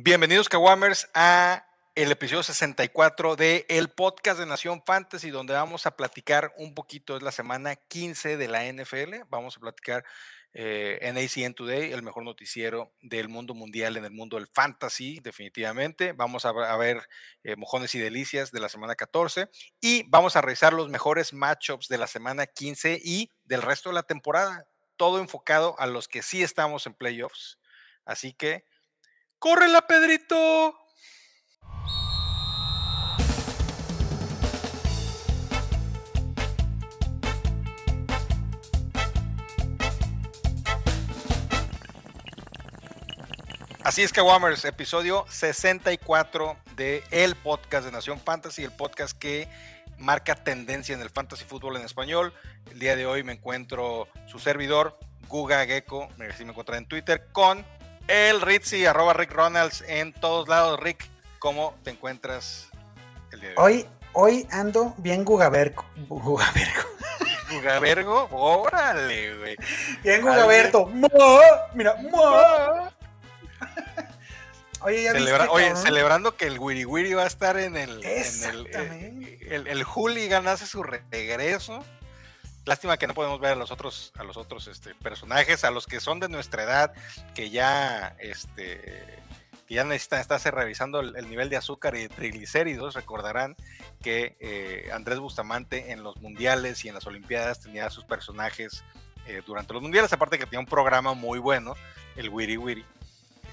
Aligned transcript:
Bienvenidos, 0.00 0.48
Kawamers, 0.48 1.10
a 1.12 1.66
el 1.96 2.12
episodio 2.12 2.44
64 2.44 3.34
de 3.34 3.66
el 3.68 3.88
podcast 3.88 4.38
de 4.38 4.46
Nación 4.46 4.80
Fantasy, 4.86 5.30
donde 5.30 5.54
vamos 5.54 5.86
a 5.86 5.96
platicar 5.96 6.54
un 6.56 6.72
poquito, 6.72 7.16
es 7.16 7.22
la 7.24 7.32
semana 7.32 7.74
15 7.74 8.36
de 8.36 8.46
la 8.46 8.64
NFL, 8.72 9.24
vamos 9.28 9.56
a 9.56 9.60
platicar 9.60 10.04
eh, 10.54 11.00
en 11.02 11.18
ACN 11.18 11.52
Today, 11.52 11.90
el 11.90 12.04
mejor 12.04 12.22
noticiero 12.22 12.92
del 13.02 13.28
mundo 13.28 13.54
mundial 13.54 13.96
en 13.96 14.04
el 14.04 14.12
mundo 14.12 14.36
del 14.36 14.46
fantasy, 14.46 15.18
definitivamente. 15.18 16.12
Vamos 16.12 16.44
a, 16.44 16.52
ver 16.52 17.08
eh, 17.42 17.56
mojones 17.56 17.92
y 17.96 17.98
delicias 17.98 18.52
de 18.52 18.60
la 18.60 18.68
semana 18.68 18.94
14 18.94 19.50
y 19.80 20.04
vamos 20.08 20.36
a 20.36 20.42
revisar 20.42 20.74
los 20.74 20.88
mejores 20.88 21.32
matchups 21.32 21.88
de 21.88 21.98
la 21.98 22.06
semana 22.06 22.46
15 22.46 23.00
y 23.02 23.32
del 23.46 23.62
resto 23.62 23.88
de 23.88 23.96
la 23.96 24.04
temporada, 24.04 24.68
todo 24.96 25.18
enfocado 25.18 25.74
a 25.80 25.88
los 25.88 26.06
que 26.06 26.22
sí 26.22 26.44
estamos 26.44 26.86
en 26.86 26.94
playoffs. 26.94 27.58
Así 28.04 28.32
que 28.32 28.64
¡Córrela, 29.38 29.82
Pedrito! 29.82 30.74
Así 43.84 44.02
es 44.02 44.12
que 44.12 44.20
Wammers, 44.20 44.64
episodio 44.64 45.24
64 45.30 46.56
de 46.74 47.04
el 47.12 47.36
podcast 47.36 47.86
de 47.86 47.92
Nación 47.92 48.18
Fantasy, 48.18 48.64
el 48.64 48.72
podcast 48.72 49.16
que 49.16 49.48
marca 49.98 50.34
tendencia 50.34 50.96
en 50.96 51.00
el 51.00 51.10
fantasy 51.10 51.44
fútbol 51.44 51.76
en 51.76 51.84
español. 51.84 52.34
El 52.72 52.80
día 52.80 52.96
de 52.96 53.06
hoy 53.06 53.22
me 53.22 53.34
encuentro 53.34 54.08
su 54.26 54.40
servidor, 54.40 54.98
Guga 55.28 55.64
Gecko, 55.64 56.08
me 56.16 56.26
encuentro 56.26 56.74
en 56.74 56.86
Twitter, 56.86 57.28
con 57.30 57.64
el 58.08 58.40
Ritzy, 58.40 58.86
arroba 58.86 59.12
Rick 59.12 59.32
Ronalds 59.32 59.84
en 59.86 60.12
todos 60.12 60.48
lados. 60.48 60.80
Rick, 60.80 61.08
¿cómo 61.38 61.76
te 61.84 61.90
encuentras 61.90 62.70
el 63.32 63.40
día 63.40 63.50
de 63.50 63.54
hoy? 63.58 63.86
Hoy, 64.14 64.48
ando 64.50 64.94
bien 64.98 65.24
gugabergo. 65.24 65.84
Gugabergo. 66.08 66.82
Gugabergo, 67.50 68.28
órale, 68.32 69.38
güey. 69.38 69.56
Bien 70.02 70.22
gugaberto. 70.22 70.86
Mira, 71.74 71.94
Oye, 74.80 75.02
ya 75.02 75.50
Oye, 75.50 75.74
celebrando 75.76 76.36
que 76.36 76.46
el 76.46 76.58
Wiri 76.58 76.84
Wiri 76.84 77.14
va 77.14 77.24
a 77.24 77.26
estar 77.26 77.58
en 77.58 77.76
el. 77.76 78.04
En 78.04 79.24
el, 79.50 79.66
el, 79.66 79.84
Hooligan 79.84 80.46
hace 80.46 80.66
su 80.66 80.82
regreso. 80.82 81.84
Lástima 82.68 82.98
que 82.98 83.06
no 83.06 83.14
podemos 83.14 83.40
ver 83.40 83.52
a 83.52 83.54
los 83.54 83.70
otros, 83.70 84.12
a 84.18 84.24
los 84.24 84.36
otros 84.36 84.68
este, 84.68 84.94
personajes, 84.94 85.64
a 85.64 85.70
los 85.70 85.86
que 85.86 86.00
son 86.00 86.20
de 86.20 86.28
nuestra 86.28 86.64
edad, 86.64 86.92
que 87.34 87.48
ya, 87.48 88.14
este, 88.18 89.22
que 89.66 89.74
ya 89.74 89.84
necesitan 89.84 90.20
estarse 90.20 90.50
revisando 90.50 91.00
el, 91.00 91.30
nivel 91.30 91.48
de 91.48 91.56
azúcar 91.56 91.96
y 91.96 92.08
triglicéridos. 92.08 92.92
Recordarán 92.92 93.56
que 94.02 94.36
eh, 94.40 94.90
Andrés 94.92 95.18
Bustamante 95.18 95.92
en 95.92 96.02
los 96.02 96.20
mundiales 96.20 96.84
y 96.84 96.88
en 96.88 96.94
las 96.96 97.06
Olimpiadas 97.06 97.60
tenía 97.60 97.88
sus 97.88 98.04
personajes 98.04 98.84
eh, 99.26 99.40
durante 99.46 99.72
los 99.72 99.80
mundiales, 99.80 100.12
aparte 100.12 100.38
que 100.38 100.44
tenía 100.44 100.60
un 100.60 100.66
programa 100.66 101.14
muy 101.14 101.38
bueno, 101.38 101.74
el 102.16 102.28
Wiri 102.28 102.58
Wiri. 102.58 102.84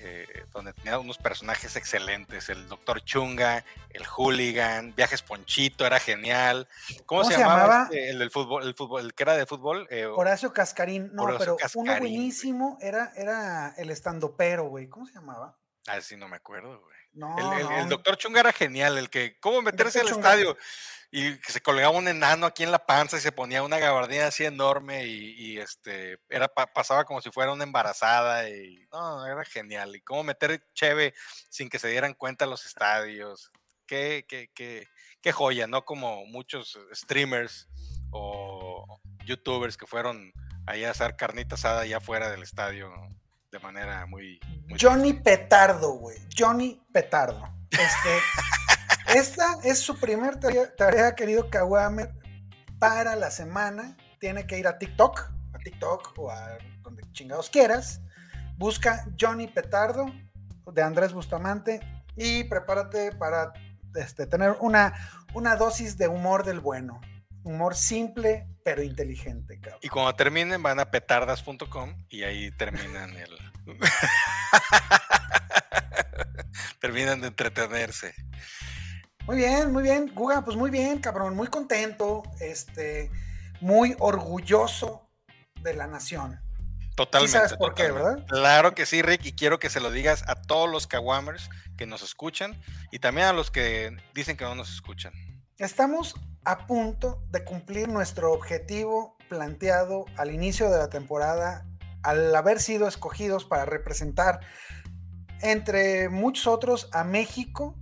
Eh, 0.07 0.45
donde 0.53 0.71
tenía 0.71 0.99
unos 0.99 1.17
personajes 1.17 1.75
excelentes, 1.75 2.49
el 2.49 2.67
Doctor 2.67 3.03
Chunga, 3.03 3.65
el 3.89 4.05
Hooligan, 4.05 4.93
Viajes 4.93 5.23
Ponchito, 5.23 5.83
era 5.83 5.99
genial. 5.99 6.67
¿Cómo, 7.07 7.23
se, 7.23 7.35
llamaba? 7.35 7.83
Este, 7.85 8.11
el 8.11 8.19
del 8.19 8.29
fútbol, 8.29 8.67
el 8.67 8.75
fútbol, 8.75 9.01
el 9.01 9.13
que 9.15 9.23
era 9.23 9.35
de 9.35 9.47
fútbol? 9.47 9.87
Eh, 9.89 10.05
Horacio 10.05 10.53
Cascarín, 10.53 11.09
no, 11.11 11.25
pero 11.39 11.57
uno 11.73 11.97
buenísimo 11.97 12.77
era, 12.81 13.13
era 13.15 13.73
el 13.77 13.89
estandopero, 13.89 14.65
güey. 14.65 14.87
¿Cómo 14.87 15.07
se 15.07 15.13
llamaba? 15.13 15.57
Ah, 15.87 15.99
sí, 16.01 16.15
no 16.15 16.27
me 16.27 16.35
acuerdo, 16.35 16.81
güey. 16.81 16.94
No, 17.15 17.35
el, 17.57 17.89
Doctor 17.89 18.17
Chunga 18.17 18.41
era 18.41 18.51
genial, 18.51 18.97
el 18.97 19.09
que, 19.09 19.39
¿cómo 19.39 19.61
meterse 19.61 20.01
al 20.01 20.09
estadio? 20.09 20.57
y 21.17 21.37
que 21.39 21.53
se 21.53 21.61
colgaba 21.61 21.97
un 21.97 22.09
enano 22.09 22.45
aquí 22.45 22.63
en 22.63 22.71
la 22.71 22.85
panza 22.85 23.15
y 23.15 23.21
se 23.21 23.31
ponía 23.31 23.63
una 23.63 23.79
gabardina 23.79 24.27
así 24.27 24.43
enorme 24.43 25.05
y, 25.05 25.57
este 25.57 26.19
era 26.29 26.49
pasaba 26.49 27.05
como 27.05 27.21
si 27.21 27.31
fuera 27.31 27.53
una 27.53 27.63
embarazada 27.63 28.49
y 28.49 28.85
no, 28.91 29.25
era 29.25 29.45
genial. 29.45 29.95
Y 29.95 30.01
cómo 30.01 30.23
meter 30.23 30.61
cheve 30.73 31.13
sin 31.49 31.69
que 31.69 31.79
se 31.79 31.87
dieran 31.87 32.15
cuenta 32.15 32.45
los 32.45 32.65
estadios. 32.65 33.49
Qué, 33.87 34.25
qué, 34.27 34.51
qué, 34.53 34.89
qué 35.21 35.31
joya 35.31 35.67
no 35.67 35.85
como 35.85 36.25
muchos 36.25 36.77
streamers 36.93 37.69
o 38.11 38.99
youtubers 39.23 39.77
que 39.77 39.87
fueron 39.87 40.33
ahí 40.67 40.83
a 40.83 40.91
hacer 40.91 41.15
carnita 41.15 41.55
asada 41.55 41.81
allá 41.81 41.97
afuera 41.97 42.29
del 42.29 42.43
estadio 42.43 42.91
de 43.55 43.59
manera 43.59 44.05
muy, 44.05 44.37
Johnny 44.77 45.13
Petardo 45.13 45.93
güey 45.93 46.17
Johnny 46.37 46.81
Petardo 46.91 47.49
este 47.71 48.09
Esta 49.07 49.57
es 49.63 49.79
su 49.79 49.97
primer 49.97 50.39
tarea, 50.39 51.15
querido 51.15 51.49
Kawame, 51.49 52.09
para 52.79 53.15
la 53.15 53.29
semana. 53.29 53.95
Tiene 54.19 54.47
que 54.47 54.57
ir 54.57 54.67
a 54.67 54.77
TikTok, 54.77 55.31
a 55.53 55.59
TikTok 55.59 56.17
o 56.17 56.31
a 56.31 56.57
donde 56.81 57.03
chingados 57.13 57.49
quieras. 57.49 58.01
Busca 58.57 59.05
Johnny 59.17 59.47
Petardo 59.47 60.07
de 60.73 60.81
Andrés 60.81 61.13
Bustamante 61.13 61.79
y 62.15 62.45
prepárate 62.45 63.11
para 63.11 63.53
este, 63.93 64.25
tener 64.25 64.57
una, 64.59 64.93
una 65.33 65.55
dosis 65.55 65.97
de 65.97 66.07
humor 66.07 66.43
del 66.43 66.59
bueno. 66.59 66.99
Humor 67.43 67.75
simple 67.75 68.49
pero 68.65 68.81
inteligente, 68.81 69.59
cabrón. 69.59 69.79
Y 69.83 69.89
cuando 69.89 70.15
terminen 70.15 70.63
van 70.63 70.79
a 70.79 70.89
petardas.com 70.89 71.95
y 72.09 72.23
ahí 72.23 72.49
terminan 72.49 73.15
el... 73.15 73.29
terminan 76.81 77.21
de 77.21 77.27
entretenerse. 77.27 78.15
Muy 79.27 79.37
bien, 79.37 79.71
muy 79.71 79.83
bien, 79.83 80.11
Guga, 80.15 80.43
pues 80.43 80.57
muy 80.57 80.71
bien, 80.71 80.97
cabrón, 80.97 81.35
muy 81.35 81.47
contento, 81.47 82.23
este, 82.39 83.11
muy 83.61 83.95
orgulloso 83.99 85.11
de 85.61 85.75
la 85.75 85.85
nación. 85.85 86.39
Totalmente. 86.95 87.33
¿Sí 87.33 87.37
sabes 87.37 87.53
por 87.57 87.75
qué, 87.75 87.91
¿verdad? 87.91 88.25
Claro 88.27 88.73
que 88.73 88.87
sí, 88.87 89.03
Rick, 89.03 89.25
y 89.25 89.33
quiero 89.33 89.59
que 89.59 89.69
se 89.69 89.79
lo 89.79 89.91
digas 89.91 90.23
a 90.27 90.41
todos 90.41 90.67
los 90.67 90.87
Kawamers 90.87 91.51
que 91.77 91.85
nos 91.85 92.01
escuchan 92.01 92.59
y 92.89 92.97
también 92.97 93.27
a 93.27 93.33
los 93.33 93.51
que 93.51 93.95
dicen 94.15 94.37
que 94.37 94.43
no 94.43 94.55
nos 94.55 94.73
escuchan. 94.73 95.13
Estamos 95.57 96.15
a 96.43 96.67
punto 96.67 97.23
de 97.31 97.45
cumplir 97.45 97.87
nuestro 97.87 98.33
objetivo 98.33 99.15
planteado 99.29 100.03
al 100.17 100.33
inicio 100.33 100.69
de 100.69 100.77
la 100.77 100.89
temporada, 100.89 101.65
al 102.03 102.35
haber 102.35 102.59
sido 102.59 102.89
escogidos 102.89 103.45
para 103.45 103.63
representar, 103.63 104.41
entre 105.41 106.09
muchos 106.09 106.47
otros, 106.47 106.89
a 106.91 107.05
México 107.05 107.73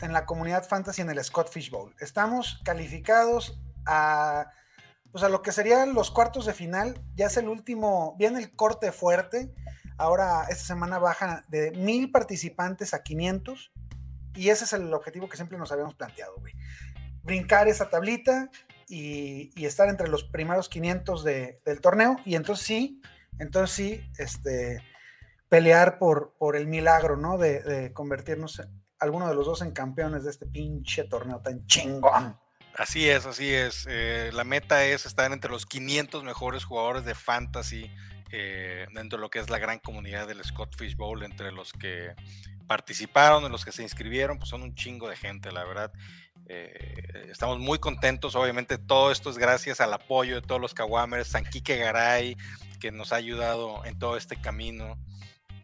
en 0.00 0.12
la 0.12 0.26
comunidad 0.26 0.66
fantasy 0.66 1.02
en 1.02 1.10
el 1.10 1.22
Scott 1.22 1.48
Fish 1.48 1.70
Bowl. 1.70 1.94
Estamos 2.00 2.60
calificados 2.64 3.62
a, 3.86 4.50
pues 5.12 5.22
a 5.22 5.28
lo 5.28 5.42
que 5.42 5.52
serían 5.52 5.94
los 5.94 6.10
cuartos 6.10 6.44
de 6.44 6.54
final. 6.54 7.00
Ya 7.14 7.26
es 7.26 7.36
el 7.36 7.48
último, 7.48 8.16
viene 8.18 8.40
el 8.40 8.56
corte 8.56 8.90
fuerte. 8.90 9.54
Ahora 9.96 10.46
esta 10.50 10.64
semana 10.64 10.98
baja 10.98 11.44
de 11.46 11.70
mil 11.70 12.10
participantes 12.10 12.94
a 12.94 13.04
500 13.04 13.70
y 14.34 14.48
ese 14.48 14.64
es 14.64 14.72
el 14.72 14.92
objetivo 14.92 15.28
que 15.28 15.36
siempre 15.36 15.56
nos 15.56 15.70
habíamos 15.70 15.94
planteado, 15.94 16.34
güey. 16.40 16.54
Brincar 17.22 17.68
esa 17.68 17.88
tablita 17.88 18.50
y, 18.88 19.50
estar 19.64 19.88
entre 19.88 20.08
los 20.08 20.24
primeros 20.24 20.68
500 20.68 21.24
del 21.24 21.80
torneo 21.80 22.16
y 22.24 22.34
entonces 22.34 22.66
sí, 22.66 23.00
entonces 23.38 23.74
sí, 23.74 24.10
este, 24.18 24.82
pelear 25.48 25.98
por, 25.98 26.34
por 26.38 26.56
el 26.56 26.66
milagro, 26.66 27.16
¿no? 27.16 27.38
De, 27.38 27.62
de 27.62 27.92
convertirnos 27.92 28.62
alguno 28.98 29.28
de 29.28 29.34
los 29.34 29.46
dos 29.46 29.62
en 29.62 29.72
campeones 29.72 30.24
de 30.24 30.30
este 30.30 30.46
pinche 30.46 31.04
torneo 31.04 31.40
tan 31.40 31.66
chingón. 31.66 32.38
Así 32.74 33.08
es, 33.08 33.26
así 33.26 33.52
es. 33.52 33.86
Eh, 33.88 34.30
la 34.32 34.44
meta 34.44 34.84
es 34.84 35.04
estar 35.04 35.30
entre 35.32 35.50
los 35.50 35.66
500 35.66 36.24
mejores 36.24 36.64
jugadores 36.64 37.04
de 37.04 37.14
fantasy 37.14 37.90
eh, 38.30 38.86
dentro 38.94 39.18
de 39.18 39.22
lo 39.22 39.30
que 39.30 39.40
es 39.40 39.50
la 39.50 39.58
gran 39.58 39.78
comunidad 39.78 40.26
del 40.26 40.42
Scott 40.42 40.74
Fish 40.76 40.96
Bowl, 40.96 41.22
entre 41.22 41.52
los 41.52 41.72
que 41.72 42.14
participaron, 42.66 43.44
en 43.44 43.52
los 43.52 43.64
que 43.64 43.72
se 43.72 43.82
inscribieron, 43.82 44.38
pues 44.38 44.48
son 44.48 44.62
un 44.62 44.74
chingo 44.74 45.08
de 45.08 45.16
gente, 45.16 45.52
la 45.52 45.64
verdad. 45.64 45.92
Eh, 46.46 47.28
estamos 47.30 47.58
muy 47.58 47.78
contentos, 47.78 48.34
obviamente 48.34 48.78
todo 48.78 49.10
esto 49.10 49.30
es 49.30 49.38
gracias 49.38 49.80
al 49.80 49.92
apoyo 49.92 50.36
de 50.36 50.42
todos 50.42 50.60
los 50.60 50.74
Kawamers, 50.74 51.28
San 51.28 51.44
Quique 51.44 51.76
Garay, 51.76 52.36
que 52.80 52.90
nos 52.90 53.12
ha 53.12 53.16
ayudado 53.16 53.84
en 53.84 53.98
todo 53.98 54.16
este 54.16 54.40
camino. 54.40 54.98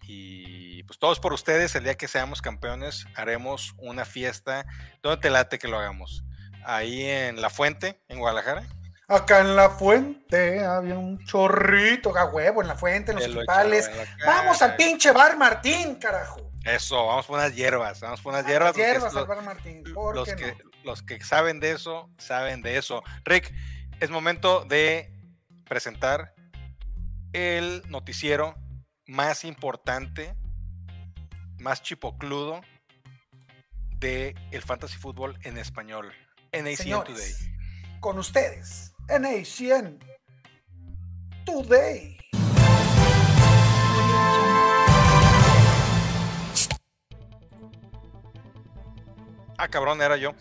Y 0.07 0.83
pues 0.85 0.99
todos 0.99 1.21
por 1.21 1.35
ustedes, 1.35 1.75
el 1.75 1.85
día 1.85 1.95
que 1.97 2.09
seamos 2.09 2.41
campeones, 2.41 3.07
haremos 3.15 3.75
una 3.77 4.07
fiesta. 4.07 4.65
¿Dónde 5.03 5.21
te 5.21 5.29
late 5.29 5.59
que 5.59 5.69
lo 5.69 5.79
hagamos? 5.79 6.25
Ahí 6.65 7.05
en 7.05 7.43
La 7.43 7.51
Fuente, 7.51 8.01
en 8.09 8.19
Guadalajara. 8.19 8.67
Acá 9.07 9.41
en 9.41 9.57
La 9.57 9.71
Fuente 9.71 10.65
había 10.65 10.97
un 10.99 11.23
chorrito, 11.25 12.17
a 12.17 12.27
huevo, 12.27 12.63
en 12.63 12.69
La 12.69 12.75
Fuente, 12.75 13.13
en 13.13 13.19
los 13.19 13.27
hospitales. 13.27 13.91
Vamos 14.25 14.63
al 14.63 14.77
pinche 14.77 15.13
bar 15.13 15.37
Martín, 15.37 15.97
carajo. 15.97 16.53
Eso, 16.65 17.07
vamos 17.07 17.27
por 17.27 17.39
unas 17.39 17.55
hierbas, 17.55 18.01
vamos 18.01 18.21
por 18.21 18.35
unas 18.35 18.47
hierbas. 18.47 18.75
hierbas 18.75 19.17
al 19.17 19.27
bar 19.27 19.43
Martín, 19.43 19.83
los, 20.15 20.29
que, 20.35 20.55
los 20.85 21.03
que 21.03 21.21
saben 21.21 21.61
de 21.61 21.73
eso, 21.73 22.11
saben 22.19 22.63
de 22.63 22.79
eso. 22.79 23.03
Rick, 23.25 23.53
es 24.01 24.11
momento 24.11 24.65
de 24.65 25.13
presentar 25.67 26.35
el 27.33 27.83
noticiero 27.89 28.55
más 29.07 29.45
importante 29.45 30.35
más 31.59 31.83
chipocludo 31.83 32.61
de 33.99 34.35
el 34.53 34.63
fantasy 34.63 34.97
fútbol 34.97 35.39
en 35.43 35.59
español. 35.59 36.13
NACN 36.53 37.05
Today. 37.05 37.33
Con 38.01 38.19
ustedes, 38.19 38.95
NACN 39.09 39.99
Today. 41.45 42.19
Ah, 49.61 49.67
cabrón, 49.69 50.01
era 50.01 50.17
yo. 50.17 50.35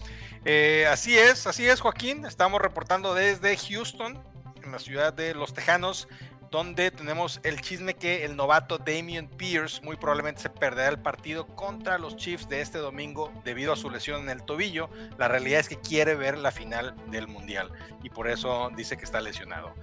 Eh, 0.49 0.87
así 0.89 1.17
es, 1.17 1.45
así 1.45 1.67
es, 1.67 1.81
Joaquín. 1.81 2.25
Estamos 2.25 2.61
reportando 2.61 3.13
desde 3.13 3.57
Houston, 3.57 4.17
en 4.63 4.71
la 4.71 4.79
ciudad 4.79 5.11
de 5.11 5.35
Los 5.35 5.53
Tejanos 5.53 6.07
donde 6.51 6.91
tenemos 6.91 7.39
el 7.43 7.59
chisme 7.61 7.93
que 7.93 8.23
el 8.23 8.35
novato 8.37 8.77
Damian 8.77 9.27
Pierce 9.27 9.81
muy 9.81 9.97
probablemente 9.97 10.41
se 10.41 10.49
perderá 10.49 10.87
el 10.89 10.99
partido 10.99 11.45
contra 11.47 11.97
los 11.97 12.15
Chiefs 12.15 12.47
de 12.47 12.61
este 12.61 12.77
domingo 12.77 13.31
debido 13.43 13.73
a 13.73 13.75
su 13.75 13.89
lesión 13.89 14.21
en 14.23 14.29
el 14.29 14.43
tobillo. 14.43 14.89
La 15.17 15.27
realidad 15.27 15.59
es 15.59 15.67
que 15.67 15.75
quiere 15.77 16.15
ver 16.15 16.37
la 16.37 16.51
final 16.51 16.95
del 17.07 17.27
Mundial 17.27 17.69
y 18.01 18.09
por 18.09 18.29
eso 18.29 18.71
dice 18.77 18.95
que 18.97 19.03
está 19.03 19.19
lesionado. 19.19 19.73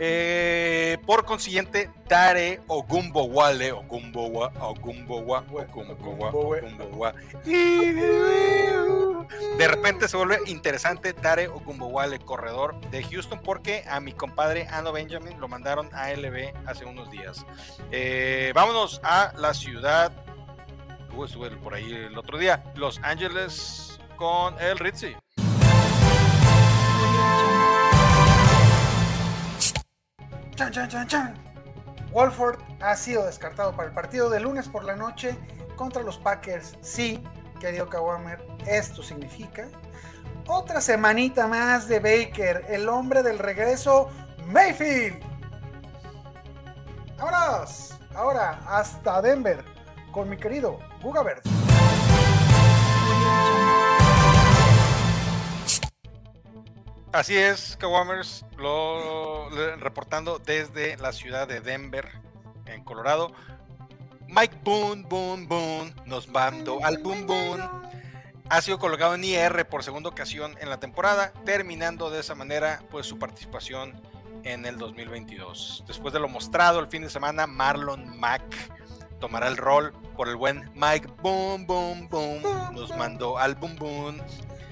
Eh, 0.00 0.98
por 1.06 1.24
consiguiente, 1.24 1.90
Dare 2.08 2.62
Ogumbowale, 2.66 3.70
Ogumbowa, 3.72 4.52
Ogumbowa, 4.60 5.44
Ogumbowa, 5.52 6.30
Ogumbowa. 6.30 7.14
De 9.58 9.68
repente 9.68 10.08
se 10.08 10.16
vuelve 10.16 10.38
interesante 10.46 11.12
Dare 11.12 11.48
Ogumbowale, 11.48 12.18
corredor 12.18 12.80
de 12.90 13.02
Houston, 13.04 13.40
porque 13.42 13.84
a 13.88 14.00
mi 14.00 14.12
compadre 14.12 14.66
Ano 14.68 14.92
Benjamin 14.92 15.40
lo 15.40 15.48
mandaron 15.48 15.88
a 15.92 16.10
LB 16.10 16.54
hace 16.66 16.84
unos 16.84 17.10
días. 17.10 17.44
Eh, 17.90 18.52
vámonos 18.54 19.00
a 19.02 19.32
la 19.36 19.54
ciudad. 19.54 20.12
estuve 21.24 21.50
por 21.56 21.74
ahí 21.74 21.90
el 21.92 22.16
otro 22.16 22.38
día. 22.38 22.62
Los 22.74 23.00
Ángeles 23.02 23.98
con 24.16 24.58
el 24.60 24.78
Ritzy. 24.78 25.16
Chan, 30.54 30.72
chan, 30.72 30.88
chan, 30.88 31.06
chan. 31.06 31.48
Walford 32.10 32.58
ha 32.80 32.96
sido 32.96 33.26
descartado 33.26 33.74
para 33.76 33.88
el 33.88 33.94
partido 33.94 34.30
de 34.30 34.40
lunes 34.40 34.68
por 34.68 34.84
la 34.84 34.96
noche 34.96 35.36
contra 35.76 36.02
los 36.02 36.18
Packers. 36.18 36.76
Sí, 36.80 37.22
querido 37.58 37.88
Kawamer, 37.88 38.44
esto 38.66 39.02
significa 39.02 39.68
otra 40.46 40.80
semanita 40.80 41.46
más 41.46 41.88
de 41.88 42.00
Baker, 42.00 42.64
el 42.68 42.88
hombre 42.88 43.22
del 43.22 43.38
regreso, 43.38 44.08
Mayfield. 44.46 45.22
¡Vámonos! 47.18 47.94
Ahora 48.14 48.60
hasta 48.66 49.20
Denver 49.20 49.62
con 50.10 50.28
mi 50.28 50.36
querido 50.36 50.78
Gugabert. 51.02 51.46
Así 57.12 57.36
es, 57.36 57.76
Kawamers, 57.78 58.44
lo, 58.56 59.48
reportando 59.78 60.38
desde 60.38 60.96
la 60.98 61.12
ciudad 61.12 61.48
de 61.48 61.60
Denver, 61.60 62.06
en 62.66 62.84
Colorado. 62.84 63.32
Mike 64.28 64.58
Boone, 64.62 65.04
Boone, 65.08 65.46
Boone, 65.46 65.94
nos 66.04 66.28
mandó 66.28 66.84
al 66.84 66.98
Boom 66.98 67.26
Boom. 67.26 67.60
Ha 68.50 68.60
sido 68.60 68.78
colocado 68.78 69.14
en 69.14 69.24
IR 69.24 69.66
por 69.68 69.82
segunda 69.82 70.10
ocasión 70.10 70.54
en 70.60 70.68
la 70.68 70.78
temporada, 70.78 71.32
terminando 71.44 72.10
de 72.10 72.20
esa 72.20 72.34
manera 72.34 72.82
pues 72.90 73.06
su 73.06 73.18
participación 73.18 74.00
en 74.44 74.66
el 74.66 74.76
2022. 74.76 75.84
Después 75.86 76.12
de 76.12 76.20
lo 76.20 76.28
mostrado 76.28 76.78
el 76.78 76.88
fin 76.88 77.02
de 77.02 77.10
semana, 77.10 77.46
Marlon 77.46 78.18
Mack 78.18 78.42
tomará 79.18 79.48
el 79.48 79.56
rol 79.56 79.92
por 80.14 80.28
el 80.28 80.36
buen 80.36 80.70
Mike 80.74 81.08
Boom 81.22 81.66
Boom 81.66 82.08
Boom. 82.08 82.42
Nos 82.74 82.94
mandó 82.96 83.38
al 83.38 83.54
Boom 83.54 83.76
Boom. 83.76 84.20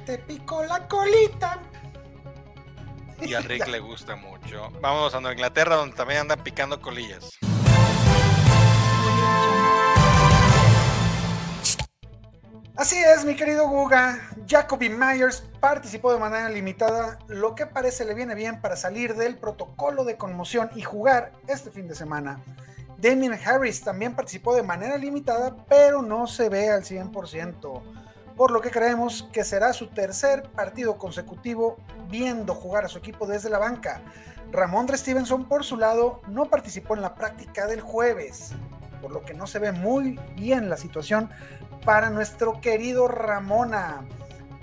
Te 0.04 0.18
picó 0.18 0.64
la 0.64 0.86
colita. 0.86 1.60
Y 3.22 3.32
a 3.32 3.40
Rick 3.40 3.66
le 3.68 3.80
gusta 3.80 4.16
mucho. 4.16 4.70
Vamos 4.82 5.14
a 5.14 5.20
Nueva 5.20 5.32
Inglaterra 5.32 5.76
donde 5.76 5.96
también 5.96 6.20
andan 6.20 6.42
picando 6.42 6.80
colillas. 6.80 7.30
Así 12.76 12.98
es, 12.98 13.24
mi 13.24 13.34
querido 13.34 13.66
Guga. 13.68 14.20
Jacoby 14.46 14.90
Myers 14.90 15.42
participó 15.60 16.12
de 16.12 16.18
manera 16.18 16.48
limitada, 16.48 17.18
lo 17.26 17.54
que 17.54 17.66
parece 17.66 18.04
le 18.04 18.14
viene 18.14 18.34
bien 18.34 18.60
para 18.60 18.76
salir 18.76 19.16
del 19.16 19.38
protocolo 19.38 20.04
de 20.04 20.16
conmoción 20.16 20.70
y 20.76 20.82
jugar 20.82 21.32
este 21.48 21.70
fin 21.70 21.88
de 21.88 21.94
semana. 21.94 22.38
Damien 22.98 23.32
Harris 23.32 23.82
también 23.82 24.14
participó 24.14 24.54
de 24.54 24.62
manera 24.62 24.98
limitada, 24.98 25.56
pero 25.68 26.02
no 26.02 26.26
se 26.26 26.48
ve 26.48 26.70
al 26.70 26.82
100%, 26.84 27.82
por 28.36 28.50
lo 28.50 28.60
que 28.60 28.70
creemos 28.70 29.28
que 29.32 29.42
será 29.42 29.72
su 29.72 29.88
tercer 29.88 30.44
partido 30.50 30.96
consecutivo 30.96 31.78
viendo 32.08 32.54
jugar 32.54 32.84
a 32.84 32.88
su 32.88 32.98
equipo 32.98 33.26
desde 33.26 33.50
la 33.50 33.58
banca. 33.58 34.02
Ramondre 34.52 34.96
Stevenson, 34.96 35.48
por 35.48 35.64
su 35.64 35.76
lado, 35.76 36.20
no 36.28 36.50
participó 36.50 36.94
en 36.94 37.02
la 37.02 37.14
práctica 37.14 37.66
del 37.66 37.80
jueves, 37.80 38.52
por 39.06 39.14
lo 39.14 39.24
que 39.24 39.34
no 39.34 39.46
se 39.46 39.60
ve 39.60 39.70
muy 39.70 40.18
bien 40.34 40.68
la 40.68 40.76
situación 40.76 41.30
para 41.84 42.10
nuestro 42.10 42.60
querido 42.60 43.06
Ramona. 43.06 44.04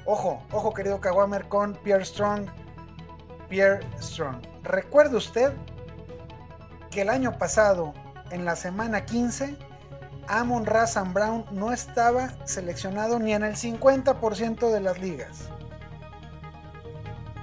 Ojo, 0.04 0.44
ojo 0.52 0.74
querido 0.74 1.00
Kawamer 1.00 1.48
con 1.48 1.76
Pierre 1.76 2.04
Strong. 2.04 2.50
Pierre 3.48 3.88
Strong. 4.02 4.42
¿Recuerda 4.64 5.16
usted 5.16 5.54
que 6.92 7.04
el 7.04 7.10
año 7.10 7.38
pasado, 7.38 7.94
en 8.32 8.44
la 8.44 8.58
semana 8.58 9.06
15, 9.06 9.56
Amon 10.28 10.66
Razan 10.66 11.14
Brown 11.14 11.46
no 11.52 11.72
estaba 11.72 12.34
seleccionado 12.46 13.20
ni 13.20 13.34
en 13.34 13.46
el 13.46 13.56
50% 13.56 14.72
de 14.72 14.82
las 14.82 15.00
ligas? 15.00 15.48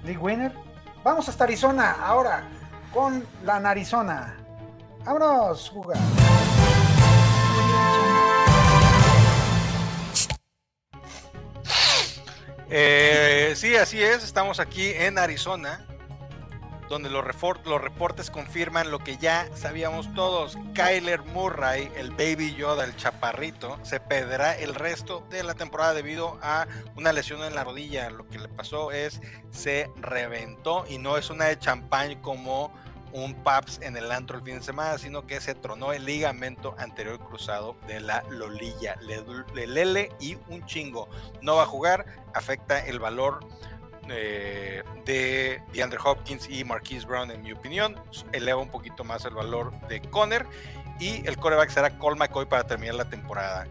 League 0.03 0.21
Winner. 0.21 0.53
Vamos 1.03 1.31
hasta 1.31 1.45
Arizona 1.45 1.93
ahora 1.93 2.43
con 2.93 3.27
la 3.43 3.59
Narizona. 3.59 4.37
Vámonos, 5.03 5.71
jugar. 5.71 5.97
Eh, 12.73 13.55
sí, 13.57 13.75
así 13.75 14.01
es. 14.01 14.23
Estamos 14.23 14.61
aquí 14.61 14.93
en 14.95 15.19
Arizona, 15.19 15.85
donde 16.89 17.11
los, 17.11 17.25
reportes 17.25 18.31
confirman 18.31 18.93
lo 18.93 19.01
que 19.01 19.17
ya 19.17 19.49
sabíamos 19.57 20.15
todos. 20.15 20.57
Kyler 20.73 21.23
Murray, 21.23 21.91
el 21.97 22.13
baby 22.13 22.55
Yoda, 22.55 22.85
el 22.85 22.97
chaparrito, 22.97 23.81
se 23.83 23.99
perderá 23.99 24.57
el 24.57 24.77
resto 24.77 25.27
de 25.31 25.43
la 25.43 25.55
temporada 25.55 25.95
debido 25.95 26.39
a 26.43 26.69
una 26.95 27.13
lesión 27.13 27.43
en 27.43 27.57
la 27.57 27.65
rodilla. 27.65 28.09
Lo 28.09 28.29
que 28.29 28.39
le 28.39 28.49
pasó 28.49 28.93
es 28.93 29.21
se 29.51 29.91
reventó 29.97 30.85
y 30.89 30.99
no 30.99 31.17
es 31.17 31.29
una 31.29 31.47
de 31.47 31.59
champán 31.59 32.23
como 32.23 32.73
un 33.13 33.35
PAPS 33.35 33.81
en 33.83 33.97
el 33.97 34.11
antro 34.13 34.39
el 34.39 34.45
fin 34.45 34.57
de 34.57 34.63
semana, 34.63 34.99
sino 34.99 35.27
que 35.27 35.41
se 35.41 35.55
tronó 35.55 35.93
el 35.93 36.05
ligamento 36.05 36.75
anterior 36.79 37.19
cruzado 37.19 37.77
de 37.87 38.01
la 38.01 38.23
lolilla. 38.31 38.97
Le, 39.03 39.67
lele 39.67 40.11
y 40.21 40.37
un 40.49 40.65
chingo. 40.67 41.09
No 41.43 41.57
va 41.57 41.65
a 41.65 41.67
jugar, 41.67 42.07
afecta 42.35 42.85
el 42.85 42.99
valor 42.99 43.41
eh, 44.09 44.83
de 45.05 45.63
DeAndre 45.73 45.99
Hopkins 46.05 46.49
y 46.49 46.65
Marquise 46.65 47.07
Brown, 47.07 47.31
en 47.31 47.43
mi 47.43 47.53
opinión. 47.53 47.97
Eleva 48.33 48.61
un 48.61 48.71
poquito 48.71 49.05
más 49.05 49.25
el 49.25 49.35
valor 49.35 49.73
de 49.89 50.01
Conner. 50.01 50.47
Y 50.99 51.27
el 51.27 51.39
coreback 51.39 51.71
será 51.71 51.99
Cole 51.99 52.17
McCoy 52.17 52.47
para 52.47 52.65
terminar 52.65 52.95
la 52.95 53.09
temporada. 53.09 53.67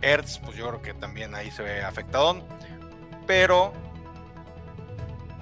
Ertz, 0.00 0.38
pues 0.38 0.56
yo 0.56 0.68
creo 0.68 0.82
que 0.82 0.94
también 0.94 1.34
ahí 1.34 1.50
se 1.50 1.62
ve 1.62 1.82
afectado. 1.82 2.42
Pero 3.26 3.72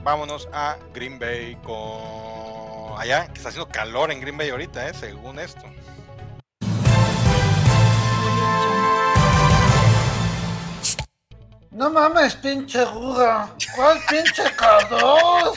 vámonos 0.03 0.49
a 0.53 0.77
Green 0.93 1.19
Bay 1.19 1.57
con 1.63 2.42
allá, 2.99 3.27
que 3.29 3.35
está 3.35 3.49
haciendo 3.49 3.69
calor 3.69 4.11
en 4.11 4.21
Green 4.21 4.37
Bay 4.37 4.51
ahorita, 4.51 4.89
¿eh? 4.89 4.95
según 4.95 5.39
esto. 5.39 5.63
No 11.71 11.91
mames, 11.91 12.37
pinche 12.37 12.85
ruga. 12.85 13.55
¿Cuál 13.75 13.99
pinche 14.09 14.45
calor? 14.57 15.55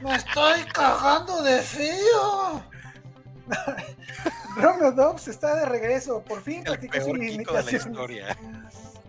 Me 0.00 0.14
estoy 0.14 0.62
cagando 0.72 1.42
de 1.42 1.60
frío. 1.60 2.62
Romeo 4.56 4.92
Dobbs 4.92 5.28
está 5.28 5.56
de 5.56 5.66
regreso. 5.66 6.22
Por 6.22 6.40
fin 6.40 6.62
practicó 6.62 7.00
su 7.00 7.14
limitación. 7.14 7.94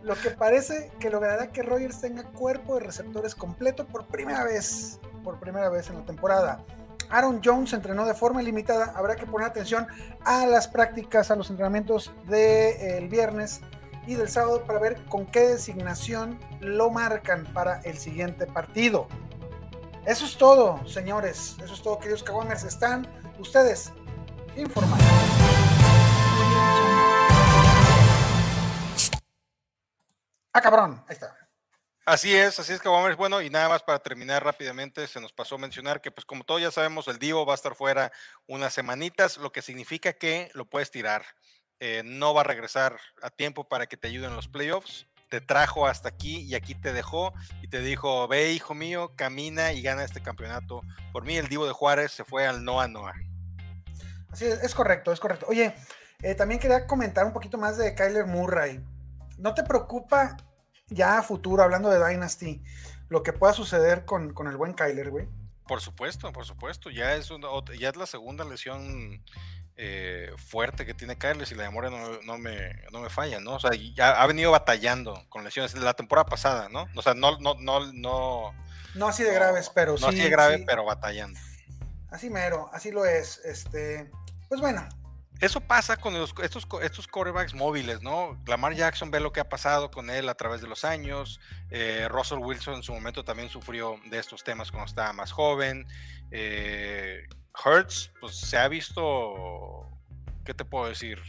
Lo 0.04 0.16
que 0.16 0.32
parece 0.32 0.92
que 1.00 1.12
logrará 1.12 1.52
que 1.52 1.62
Rogers 1.62 2.02
tenga 2.02 2.24
cuerpo 2.24 2.76
de 2.76 2.82
receptores 2.82 3.36
completo 3.36 3.86
por 3.86 4.08
primera 4.08 4.44
vez. 4.44 5.00
Por 5.24 5.40
primera 5.40 5.70
vez 5.70 5.90
en 5.90 6.00
la 6.00 6.06
temporada. 6.06 6.60
Aaron 7.12 7.42
Jones 7.44 7.74
entrenó 7.74 8.06
de 8.06 8.14
forma 8.14 8.42
limitada. 8.42 8.94
Habrá 8.96 9.16
que 9.16 9.26
poner 9.26 9.48
atención 9.48 9.88
a 10.24 10.46
las 10.46 10.68
prácticas, 10.68 11.30
a 11.30 11.36
los 11.36 11.50
entrenamientos 11.50 12.12
del 12.28 13.10
viernes 13.10 13.62
y 14.08 14.16
del 14.16 14.30
sábado 14.30 14.64
para 14.64 14.80
ver 14.80 15.04
con 15.06 15.26
qué 15.26 15.42
designación 15.42 16.40
lo 16.60 16.90
marcan 16.90 17.46
para 17.54 17.82
el 17.82 17.98
siguiente 17.98 18.48
partido. 18.48 19.08
Eso 20.06 20.26
es 20.26 20.38
todo, 20.38 20.88
señores. 20.88 21.58
Eso 21.64 21.74
es 21.74 21.82
todo, 21.82 22.00
queridos 22.00 22.24
Kawamers. 22.24 22.64
Están 22.64 23.08
ustedes 23.40 23.92
informados. 24.56 25.06
Ah, 30.54 30.62
cabrón, 30.62 31.04
ahí 31.08 31.14
está. 31.14 31.41
Así 32.06 32.36
es, 32.36 32.58
así 32.58 32.74
es 32.74 32.82
que 32.82 32.90
vamos 32.90 33.16
bueno 33.16 33.44
y 33.44 33.52
nada 33.52 33.70
más 33.70 33.84
para 33.84 34.00
terminar 34.00 34.44
rápidamente 34.44 35.06
se 35.06 35.22
nos 35.22 35.32
pasó 35.32 35.56
a 35.56 35.60
mencionar 35.60 36.02
que 36.02 36.10
pues 36.10 36.26
como 36.26 36.44
todos 36.44 36.60
ya 36.60 36.72
sabemos 36.72 37.08
el 37.08 37.20
Divo 37.20 37.46
va 37.46 37.54
a 37.54 37.56
estar 37.56 37.76
fuera 37.76 38.12
unas 38.48 38.74
semanitas, 38.74 39.38
lo 39.38 39.52
que 39.52 39.62
significa 39.62 40.14
que 40.14 40.50
lo 40.56 40.66
puedes 40.66 40.90
tirar, 40.90 41.24
eh, 41.80 42.02
no 42.04 42.34
va 42.34 42.42
a 42.42 42.46
regresar 42.46 42.98
a 43.22 43.30
tiempo 43.30 43.68
para 43.68 43.86
que 43.86 43.98
te 43.98 44.08
ayuden 44.08 44.32
en 44.32 44.36
los 44.36 44.48
playoffs, 44.48 45.06
te 45.30 45.42
trajo 45.42 45.86
hasta 45.86 46.10
aquí 46.10 46.40
y 46.40 46.56
aquí 46.56 46.74
te 46.74 46.92
dejó 46.92 47.34
y 47.62 47.68
te 47.68 47.82
dijo 47.82 48.28
ve 48.28 48.52
hijo 48.52 48.74
mío 48.74 49.14
camina 49.16 49.72
y 49.72 49.84
gana 49.84 50.04
este 50.04 50.24
campeonato, 50.24 50.82
por 51.14 51.24
mí 51.24 51.38
el 51.38 51.50
Divo 51.50 51.68
de 51.68 51.74
Juárez 51.74 52.12
se 52.12 52.26
fue 52.26 52.48
al 52.48 52.66
Noa 52.66 52.88
Noa. 52.88 53.14
Así 54.32 54.46
es, 54.46 54.64
es 54.64 54.74
correcto, 54.74 55.12
es 55.12 55.20
correcto. 55.20 55.46
Oye, 55.48 55.76
eh, 56.24 56.34
también 56.34 56.60
quería 56.60 56.88
comentar 56.88 57.26
un 57.26 57.34
poquito 57.34 57.60
más 57.60 57.78
de 57.78 57.94
Kyler 57.94 58.26
Murray. 58.26 58.84
¿No 59.38 59.54
te 59.54 59.64
preocupa 59.64 60.36
ya 60.92 61.18
a 61.18 61.24
futuro, 61.24 61.64
hablando 61.64 61.90
de 61.90 62.06
Dynasty, 62.06 62.62
lo 63.10 63.24
que 63.24 63.34
pueda 63.34 63.54
suceder 63.54 64.06
con, 64.06 64.34
el 64.48 64.58
buen 64.58 64.74
Kyler, 64.74 65.10
güey? 65.10 65.28
Por 65.68 65.82
supuesto, 65.82 66.32
por 66.32 66.46
supuesto. 66.46 66.90
Ya 66.90 67.16
es, 67.16 67.30
ya 67.80 67.90
es 67.90 67.96
la 67.96 68.06
segunda 68.06 68.44
lesión 68.44 69.24
eh, 69.78 70.32
fuerte 70.38 70.86
que 70.86 70.94
tiene 70.94 71.18
Kyler, 71.18 71.48
si 71.48 71.56
la 71.56 71.64
memoria 71.64 71.90
no, 71.90 72.38
me, 72.38 72.84
no 72.92 73.00
me 73.00 73.10
falla, 73.10 73.40
¿no? 73.40 73.56
O 73.56 73.60
sea, 73.60 73.72
ya 73.96 74.22
ha 74.22 74.28
venido 74.28 74.52
batallando 74.52 75.26
con 75.30 75.44
lesiones 75.44 75.74
de 75.74 75.80
la 75.80 75.94
temporada 75.94 76.26
pasada, 76.26 76.70
¿no? 76.70 76.88
O 76.96 77.02
sea, 77.02 77.14
no, 77.14 77.40
no, 77.40 77.56
no, 77.56 77.92
no. 77.94 78.54
No 78.94 79.08
así 79.08 79.24
de 79.24 79.34
graves, 79.34 79.72
pero 79.74 79.98
sí. 79.98 80.04
No 80.04 80.10
así 80.10 80.20
de 80.20 80.30
grave, 80.30 80.64
pero 80.68 80.84
batallando. 80.84 81.40
Así 82.10 82.30
mero, 82.30 82.70
así 82.74 82.92
lo 82.92 83.06
es. 83.06 83.40
Este, 83.46 84.12
pues 84.50 84.60
bueno, 84.60 84.88
eso 85.42 85.60
pasa 85.60 85.98
con 85.98 86.16
estos, 86.16 86.68
estos 86.84 87.08
corebacks 87.08 87.56
móviles, 87.56 88.04
¿no? 88.04 88.40
Lamar 88.46 88.76
Jackson 88.76 89.10
ve 89.10 89.20
lo 89.20 89.32
que 89.32 89.40
ha 89.40 89.50
pasado 89.50 89.90
con 89.90 90.12
él 90.12 90.30
a 90.30 90.36
través 90.36 90.62
de 90.62 90.68
los 90.68 90.86
años. 90.86 91.40
Eh, 91.72 92.08
Russell 92.10 92.38
Wilson 92.38 92.76
en 92.76 92.84
su 92.84 92.94
momento 92.94 93.26
también 93.26 93.50
sufrió 93.50 94.00
de 94.06 94.20
estos 94.20 94.44
temas 94.44 94.70
cuando 94.70 94.86
estaba 94.86 95.12
más 95.14 95.32
joven. 95.32 95.88
Eh, 96.30 97.26
Hertz, 97.66 98.12
pues 98.20 98.36
se 98.36 98.58
ha 98.60 98.68
visto, 98.68 99.90
¿qué 100.46 100.54
te 100.54 100.64
puedo 100.64 100.88
decir? 100.88 101.20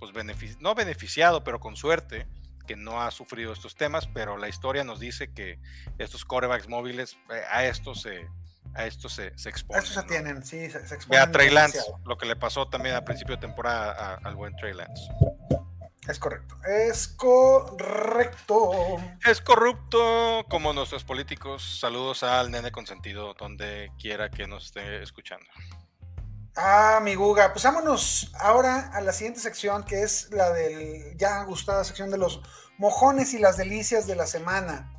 Pues 0.00 0.12
no 0.58 0.74
beneficiado, 0.74 1.44
pero 1.44 1.60
con 1.60 1.76
suerte, 1.76 2.26
que 2.66 2.74
no 2.74 3.00
ha 3.00 3.12
sufrido 3.12 3.52
estos 3.52 3.76
temas, 3.76 4.08
pero 4.08 4.38
la 4.38 4.48
historia 4.48 4.82
nos 4.82 4.98
dice 4.98 5.32
que 5.32 5.60
estos 5.98 6.24
corebacks 6.24 6.68
móviles, 6.68 7.16
eh, 7.30 7.42
a 7.48 7.64
estos 7.64 8.02
se 8.02 8.28
a 8.74 8.86
esto 8.86 9.08
se, 9.08 9.36
se 9.38 9.48
expone. 9.48 9.78
A 9.78 9.82
esto 9.82 10.00
se 10.00 10.06
tienen, 10.06 10.44
sí, 10.44 10.70
se, 10.70 10.86
se 10.86 10.94
exponen. 10.94 11.22
a 11.22 11.30
Trey 11.30 11.50
Lance, 11.50 11.80
lo 12.04 12.16
que 12.16 12.26
le 12.26 12.36
pasó 12.36 12.68
también 12.68 12.94
a 12.94 13.04
principio 13.04 13.36
de 13.36 13.40
temporada 13.40 14.18
al 14.22 14.36
buen 14.36 14.54
Trey 14.56 14.74
Lance. 14.74 15.02
Es 16.08 16.18
correcto. 16.18 16.56
Es 16.64 17.06
correcto. 17.06 18.72
Es 19.24 19.40
corrupto 19.40 20.44
como 20.48 20.72
nuestros 20.72 21.04
políticos. 21.04 21.78
Saludos 21.78 22.24
al 22.24 22.50
nene 22.50 22.72
consentido, 22.72 23.34
donde 23.34 23.92
quiera 24.00 24.28
que 24.28 24.48
nos 24.48 24.66
esté 24.66 25.00
escuchando. 25.00 25.46
Ah, 26.56 26.98
mi 27.02 27.14
Guga. 27.14 27.52
Pues 27.52 27.64
vámonos 27.64 28.32
ahora 28.40 28.90
a 28.92 29.00
la 29.00 29.12
siguiente 29.12 29.38
sección, 29.38 29.84
que 29.84 30.02
es 30.02 30.28
la 30.32 30.50
del 30.50 31.16
ya 31.16 31.44
gustada 31.44 31.84
sección 31.84 32.10
de 32.10 32.18
los 32.18 32.42
mojones 32.78 33.32
y 33.32 33.38
las 33.38 33.56
delicias 33.56 34.08
de 34.08 34.16
la 34.16 34.26
semana. 34.26 34.92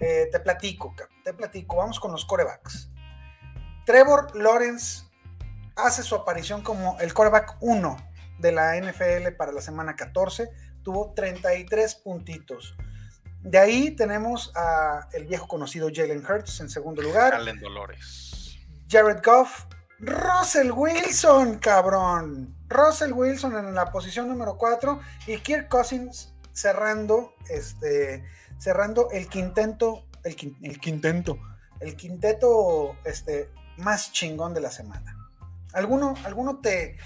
Eh, 0.00 0.28
te 0.32 0.40
platico, 0.40 0.94
te 1.24 1.34
platico. 1.34 1.76
Vamos 1.76 2.00
con 2.00 2.10
los 2.10 2.24
corebacks. 2.24 2.88
Trevor 3.88 4.36
Lawrence 4.36 5.06
hace 5.74 6.02
su 6.02 6.14
aparición 6.14 6.60
como 6.60 6.98
el 7.00 7.14
quarterback 7.14 7.56
1 7.60 7.96
de 8.38 8.52
la 8.52 8.76
NFL 8.76 9.34
para 9.38 9.50
la 9.50 9.62
semana 9.62 9.96
14. 9.96 10.50
Tuvo 10.82 11.14
33 11.14 11.94
puntitos. 11.94 12.76
De 13.40 13.56
ahí 13.56 13.92
tenemos 13.92 14.52
a 14.54 15.08
el 15.14 15.24
viejo 15.24 15.48
conocido 15.48 15.88
Jalen 15.90 16.22
Hurts 16.22 16.60
en 16.60 16.68
segundo 16.68 17.00
lugar. 17.00 17.32
Jalen 17.32 17.60
Dolores. 17.60 18.58
Jared 18.90 19.22
Goff. 19.24 19.64
Russell 20.00 20.70
Wilson, 20.70 21.58
cabrón. 21.58 22.54
Russell 22.68 23.12
Wilson 23.14 23.56
en 23.56 23.74
la 23.74 23.90
posición 23.90 24.28
número 24.28 24.58
4 24.58 25.00
y 25.28 25.38
Kirk 25.38 25.70
Cousins 25.70 26.34
cerrando, 26.52 27.32
este, 27.48 28.22
cerrando 28.58 29.08
el 29.12 29.30
quinteto, 29.30 30.04
el, 30.24 30.36
el 30.62 30.78
quinteto, 30.78 31.38
el 31.80 31.96
quinteto 31.96 32.94
este, 33.06 33.50
más 33.78 34.12
chingón 34.12 34.54
de 34.54 34.60
la 34.60 34.70
semana. 34.70 35.16
¿Alguno, 35.72 36.14
alguno 36.24 36.60
te, 36.60 36.96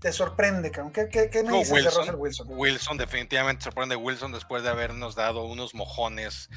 te 0.00 0.12
sorprende, 0.12 0.70
¿Qué, 0.70 1.08
qué, 1.30 1.42
me 1.42 1.58
dices 1.58 1.72
Wilson, 1.72 1.92
de 1.92 1.98
Russell 1.98 2.14
Wilson? 2.14 2.46
Wilson 2.50 2.96
definitivamente 2.96 3.64
sorprende 3.64 3.96
Wilson 3.96 4.32
después 4.32 4.62
de 4.62 4.70
habernos 4.70 5.14
dado 5.14 5.44
unos 5.44 5.74
mojones, 5.74 6.50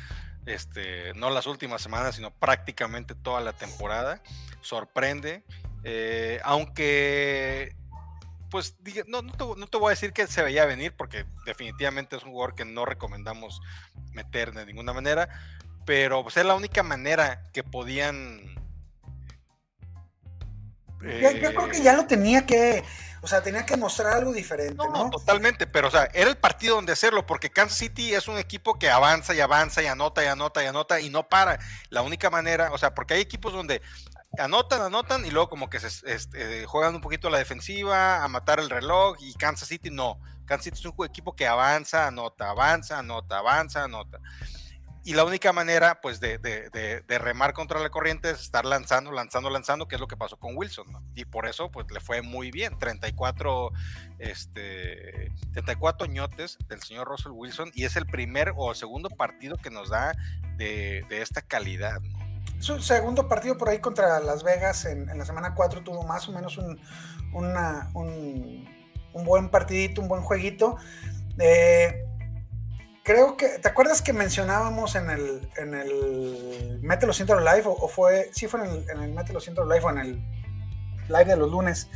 este, 0.46 1.14
no 1.16 1.30
las 1.30 1.48
últimas 1.48 1.82
semanas, 1.82 2.16
sino 2.16 2.32
prácticamente 2.32 3.16
toda 3.16 3.42
la 3.42 3.54
temporada. 3.54 4.22
Sorprende, 4.62 5.44
eh, 5.84 6.40
aunque 6.44 7.76
pues 8.52 8.76
no, 9.08 9.22
no, 9.22 9.32
te, 9.32 9.46
no, 9.60 9.68
te, 9.68 9.78
voy 9.78 9.88
a 9.88 9.90
decir 9.92 10.12
que 10.12 10.28
se 10.28 10.44
veía 10.44 10.66
venir 10.66 10.94
porque 10.96 11.26
definitivamente 11.46 12.18
es 12.18 12.24
un 12.24 12.32
jugador 12.32 12.54
que 12.54 12.66
no 12.66 12.86
recomendamos 12.86 13.62
meter 14.12 14.52
de 14.52 14.66
ninguna 14.66 14.92
manera, 14.92 15.30
pero 15.86 16.22
pues 16.22 16.36
es 16.36 16.46
la 16.46 16.54
única 16.54 16.84
manera 16.84 17.44
que 17.54 17.64
podían 17.64 18.61
yo, 21.02 21.54
creo 21.54 21.70
que 21.70 21.82
ya 21.82 21.94
lo 21.94 22.06
tenía 22.06 22.46
que, 22.46 22.84
o 23.22 23.28
sea, 23.28 23.42
tenía 23.42 23.66
que 23.66 23.78
mostrar 23.78 24.14
algo 24.14 24.34
diferente, 24.34 24.76
¿no? 24.76 24.90
¿no? 24.90 25.10
totalmente, 25.10 25.68
pero 25.68 25.88
o 25.88 25.92
sea, 25.92 26.10
era 26.14 26.30
el 26.30 26.38
partido 26.38 26.76
donde 26.76 26.94
hacerlo, 26.94 27.26
porque 27.26 27.50
Kansas 27.50 27.78
City 27.78 28.14
es 28.14 28.28
un 28.28 28.38
equipo 28.38 28.78
que 28.80 28.90
avanza 28.90 29.34
y 29.34 29.40
avanza 29.40 29.82
y 29.82 29.88
anota 29.88 30.24
y 30.24 30.28
anota 30.28 30.64
y 30.64 30.68
anota 30.68 31.00
y 31.00 31.10
no 31.10 31.28
para. 31.28 31.60
La 31.90 32.02
única 32.02 32.30
manera, 32.30 32.72
o 32.72 32.78
sea, 32.78 32.94
porque 32.94 33.16
hay 33.16 33.22
equipos 33.22 33.54
donde 33.54 33.82
anotan, 34.38 34.82
anotan 34.82 35.26
y 35.26 35.32
luego 35.32 35.50
como 35.50 35.70
que 35.70 35.80
se 35.80 36.12
este, 36.12 36.66
juegan 36.66 36.96
un 36.96 37.02
poquito 37.02 37.28
a 37.28 37.32
la 37.32 37.38
defensiva, 37.38 38.24
a 38.24 38.28
matar 38.28 38.60
el 38.60 38.70
reloj 38.70 39.18
y 39.20 39.34
Kansas 39.34 39.68
City 39.68 39.90
no. 39.90 40.20
Kansas 40.46 40.66
City 40.66 40.80
es 40.80 40.86
un 40.86 41.06
equipo 41.06 41.36
que 41.36 41.48
avanza, 41.48 42.08
anota, 42.08 42.50
avanza, 42.50 43.00
anota, 43.00 43.38
avanza, 43.38 43.84
anota 43.84 44.20
y 45.04 45.16
la 45.16 45.24
única 45.24 45.52
manera, 45.52 46.00
pues, 46.00 46.20
de, 46.20 46.38
de, 46.38 47.18
remar 47.18 47.54
contra 47.54 47.80
la 47.80 47.90
corriente 47.90 48.30
es 48.30 48.42
estar 48.42 48.66
lanzando, 48.66 49.12
lanzando, 49.12 49.50
lanzando, 49.50 49.88
que 49.88 49.96
es 49.96 50.02
lo 50.02 50.08
que 50.08 50.16
pasó 50.16 50.38
con 50.38 50.56
Wilson, 50.56 50.86
Y 51.16 51.26
por 51.26 51.48
eso, 51.48 51.72
pues, 51.72 51.88
le 51.92 52.00
fue 52.00 52.22
muy 52.22 52.52
bien. 52.52 52.78
34, 52.78 53.72
este, 54.20 55.32
34 55.54 56.06
ñotes 56.06 56.60
del 56.68 56.82
señor 56.84 57.08
Russell 57.08 57.32
Wilson 57.32 57.72
y 57.74 57.86
es 57.86 57.96
el 57.96 58.06
primer 58.06 58.54
o 58.56 58.74
segundo 58.76 59.10
partido 59.10 59.58
que 59.58 59.72
nos 59.72 59.90
da 59.90 60.14
de, 60.58 61.04
esta 61.10 61.42
calidad, 61.42 62.00
Su 62.60 62.80
segundo 62.80 63.28
partido 63.28 63.58
por 63.58 63.70
ahí 63.70 63.80
contra 63.80 64.20
Las 64.20 64.44
Vegas 64.44 64.86
en, 64.86 65.06
la 65.18 65.26
semana 65.26 65.56
4 65.56 65.84
tuvo 65.84 66.04
más 66.04 66.30
o 66.30 66.32
menos 66.32 66.58
un, 66.60 66.80
un, 67.34 68.68
un, 69.14 69.26
buen 69.26 69.50
partidito, 69.50 70.02
un 70.02 70.08
buen 70.08 70.22
jueguito. 70.22 70.78
Eh, 71.40 72.06
creo 73.04 73.38
que, 73.38 73.60
¿te 73.60 73.68
acuerdas 73.68 74.02
que 74.02 74.14
mencionábamos 74.14 74.96
en 74.96 75.10
el, 75.10 75.50
en 75.58 75.74
el 75.74 76.80
Mételo 76.82 77.14
Ciento 77.14 77.40
Live? 77.40 77.64
O, 77.66 77.88
fue, 77.88 78.30
sí 78.34 78.48
fue 78.48 78.62
en 78.62 78.72
el, 78.72 78.90
en 78.90 79.04
el 79.04 79.14
Mételo 79.14 79.40
Ciento 79.40 79.66
Live 79.66 79.84
o 79.84 79.90
en 79.90 79.98
el 79.98 80.24
live 81.08 81.26
de 81.26 81.38
los 81.38 81.50
lunes, 81.50 81.90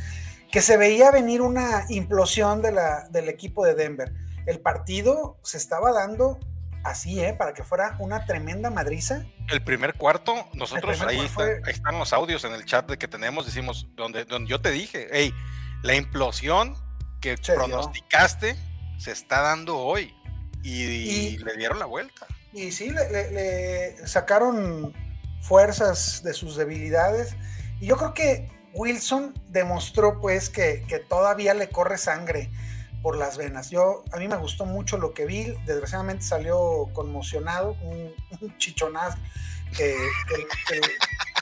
que 0.50 0.60
se 0.60 0.76
veía 0.76 1.10
venir 1.10 1.42
una 1.42 1.84
implosión 1.88 2.62
de 2.62 2.72
la, 2.72 3.08
del 3.10 3.28
equipo 3.28 3.64
de 3.64 3.74
Denver. 3.74 4.12
El 4.46 4.60
partido 4.60 5.38
se 5.42 5.56
estaba 5.56 5.92
dando 5.92 6.38
así, 6.84 7.20
¿eh? 7.20 7.34
Para 7.34 7.52
que 7.52 7.64
fuera 7.64 7.96
una 7.98 8.26
tremenda 8.26 8.70
madriza. 8.70 9.24
El 9.48 9.62
primer 9.62 9.94
cuarto, 9.94 10.34
nosotros 10.54 11.00
ahí, 11.02 11.28
están 11.66 11.98
los 11.98 12.12
audios 12.12 12.44
en 12.44 12.52
el 12.52 12.64
chat 12.64 12.88
de 12.88 12.96
que 12.96 13.08
tenemos, 13.08 13.44
decimos, 13.44 13.88
donde, 13.94 14.24
donde 14.24 14.48
yo 14.48 14.60
te 14.60 14.70
dije, 14.70 15.08
hey, 15.10 15.34
la 15.82 15.94
implosión 15.94 16.76
que 17.20 17.36
pronosticaste 17.36 18.56
se 18.98 19.12
está 19.12 19.42
dando 19.42 19.78
hoy. 19.78 20.14
Y, 20.62 21.38
le 21.38 21.56
dieron 21.56 21.78
la 21.78 21.86
vuelta. 21.86 22.26
Y 22.52 22.72
sí, 22.72 22.90
le, 22.90 24.06
sacaron 24.06 24.92
fuerzas 25.40 26.22
de 26.22 26.34
sus 26.34 26.56
debilidades. 26.56 27.36
Y 27.80 27.86
yo 27.86 27.96
creo 27.96 28.14
que 28.14 28.48
Wilson 28.74 29.34
demostró 29.48 30.20
pues 30.20 30.50
que, 30.50 30.84
todavía 31.08 31.54
le 31.54 31.68
corre 31.68 31.98
sangre 31.98 32.50
por 33.02 33.16
las 33.16 33.36
venas. 33.36 33.70
Yo, 33.70 34.04
a 34.12 34.16
mí 34.18 34.28
me 34.28 34.36
gustó 34.36 34.66
mucho 34.66 34.98
lo 34.98 35.14
que 35.14 35.26
vi. 35.26 35.54
Desgraciadamente 35.66 36.24
salió 36.24 36.88
conmocionado, 36.92 37.76
un, 37.82 38.14
chichonazo 38.58 39.18
que, 39.76 39.96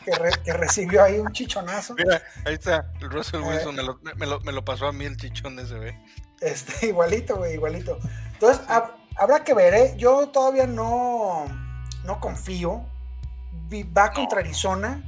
que, 0.04 0.52
recibió 0.52 1.02
ahí 1.02 1.18
un 1.18 1.32
chichonazo. 1.32 1.94
Mira, 1.94 2.22
ahí 2.44 2.54
está, 2.54 2.92
el 3.00 3.10
Russell 3.10 3.40
eh, 3.40 3.44
Wilson 3.44 3.74
me, 3.74 3.82
lo, 3.82 4.40
me, 4.40 4.52
lo, 4.52 4.64
pasó 4.64 4.86
a 4.86 4.92
mí 4.92 5.06
el 5.06 5.16
chichón 5.16 5.58
ese, 5.58 5.74
ve. 5.74 5.98
Este, 6.40 6.86
igualito, 6.88 7.36
güey, 7.36 7.54
igualito. 7.54 7.98
Entonces, 8.32 8.64
Habrá 9.16 9.44
que 9.44 9.54
ver, 9.54 9.74
¿eh? 9.74 9.94
Yo 9.96 10.28
todavía 10.28 10.66
no, 10.66 11.46
no 12.04 12.20
confío. 12.20 12.84
Va 13.96 14.12
contra 14.12 14.40
Arizona. 14.40 15.02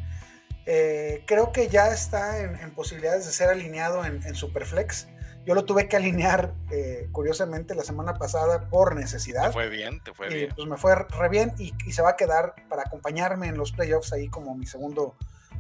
Eh, 0.65 1.23
creo 1.27 1.53
que 1.53 1.69
ya 1.69 1.89
está 1.89 2.39
en, 2.41 2.75
posibilidades 2.75 3.25
de 3.27 3.33
ser 3.33 3.49
alineado 3.49 4.05
en, 4.05 4.35
Superflex. 4.35 5.09
Yo 5.45 5.55
lo 5.55 5.65
tuve 5.65 5.87
que 5.89 5.97
alinear, 5.97 6.55
eh, 6.73 7.09
curiosamente, 7.13 7.77
la 7.77 7.85
semana 7.85 8.15
pasada 8.15 8.69
por 8.69 8.97
necesidad. 8.97 9.47
Te 9.47 9.53
fue 9.53 9.69
bien, 9.69 10.03
te 10.03 10.13
fue 10.13 10.29
bien. 10.29 10.53
Pues 10.57 10.67
me 10.67 10.77
fue 10.77 10.97
re 10.97 11.29
bien 11.29 11.53
y, 11.57 11.73
se 11.93 12.03
va 12.03 12.11
a 12.11 12.17
quedar 12.17 12.55
para 12.69 12.83
acompañarme 12.83 13.47
en 13.47 13.57
los 13.57 13.71
playoffs 13.71 14.13
ahí 14.13 14.29
como 14.29 14.57
mi 14.57 14.67
segundo 14.67 15.15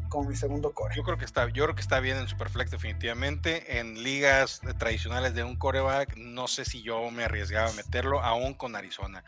como 0.08 0.28
mi 0.28 0.36
segundo 0.36 0.72
core. 0.72 0.94
Yo 0.96 1.02
creo 1.02 1.18
que 1.18 1.24
está, 1.24 1.48
yo 1.48 1.64
creo 1.64 1.74
que 1.74 1.80
está 1.80 2.00
bien 2.00 2.16
en 2.16 2.28
Superflex 2.28 2.70
definitivamente. 2.70 3.78
En 3.78 4.02
ligas 4.02 4.60
tradicionales 4.78 5.34
de 5.34 5.44
un 5.44 5.56
coreback, 5.56 6.16
no 6.16 6.48
sé 6.48 6.64
si 6.64 6.82
yo 6.82 7.10
me 7.10 7.24
arriesgaba 7.24 7.70
a 7.70 7.72
meterlo, 7.72 8.20
aún 8.22 8.54
con 8.54 8.76
Arizona. 8.76 9.24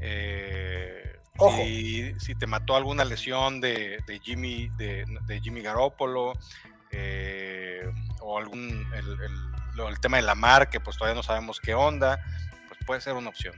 Eh, 0.00 1.18
si, 2.18 2.34
te 2.34 2.46
mató 2.46 2.76
alguna 2.76 3.04
lesión 3.04 3.60
de, 3.60 4.02
Jimmy, 4.22 4.68
de, 4.76 5.40
Jimmy 5.42 5.62
Garoppolo, 5.62 6.34
eh, 6.90 7.90
o 8.20 8.38
algún 8.38 8.86
el, 8.94 10.00
tema 10.00 10.18
de 10.18 10.22
la 10.22 10.34
mar, 10.34 10.68
que 10.68 10.80
pues 10.80 10.96
todavía 10.96 11.16
no 11.16 11.22
sabemos 11.22 11.60
qué 11.60 11.74
onda, 11.74 12.22
pues 12.68 12.80
puede 12.86 13.00
ser 13.00 13.14
una 13.14 13.30
opción. 13.30 13.54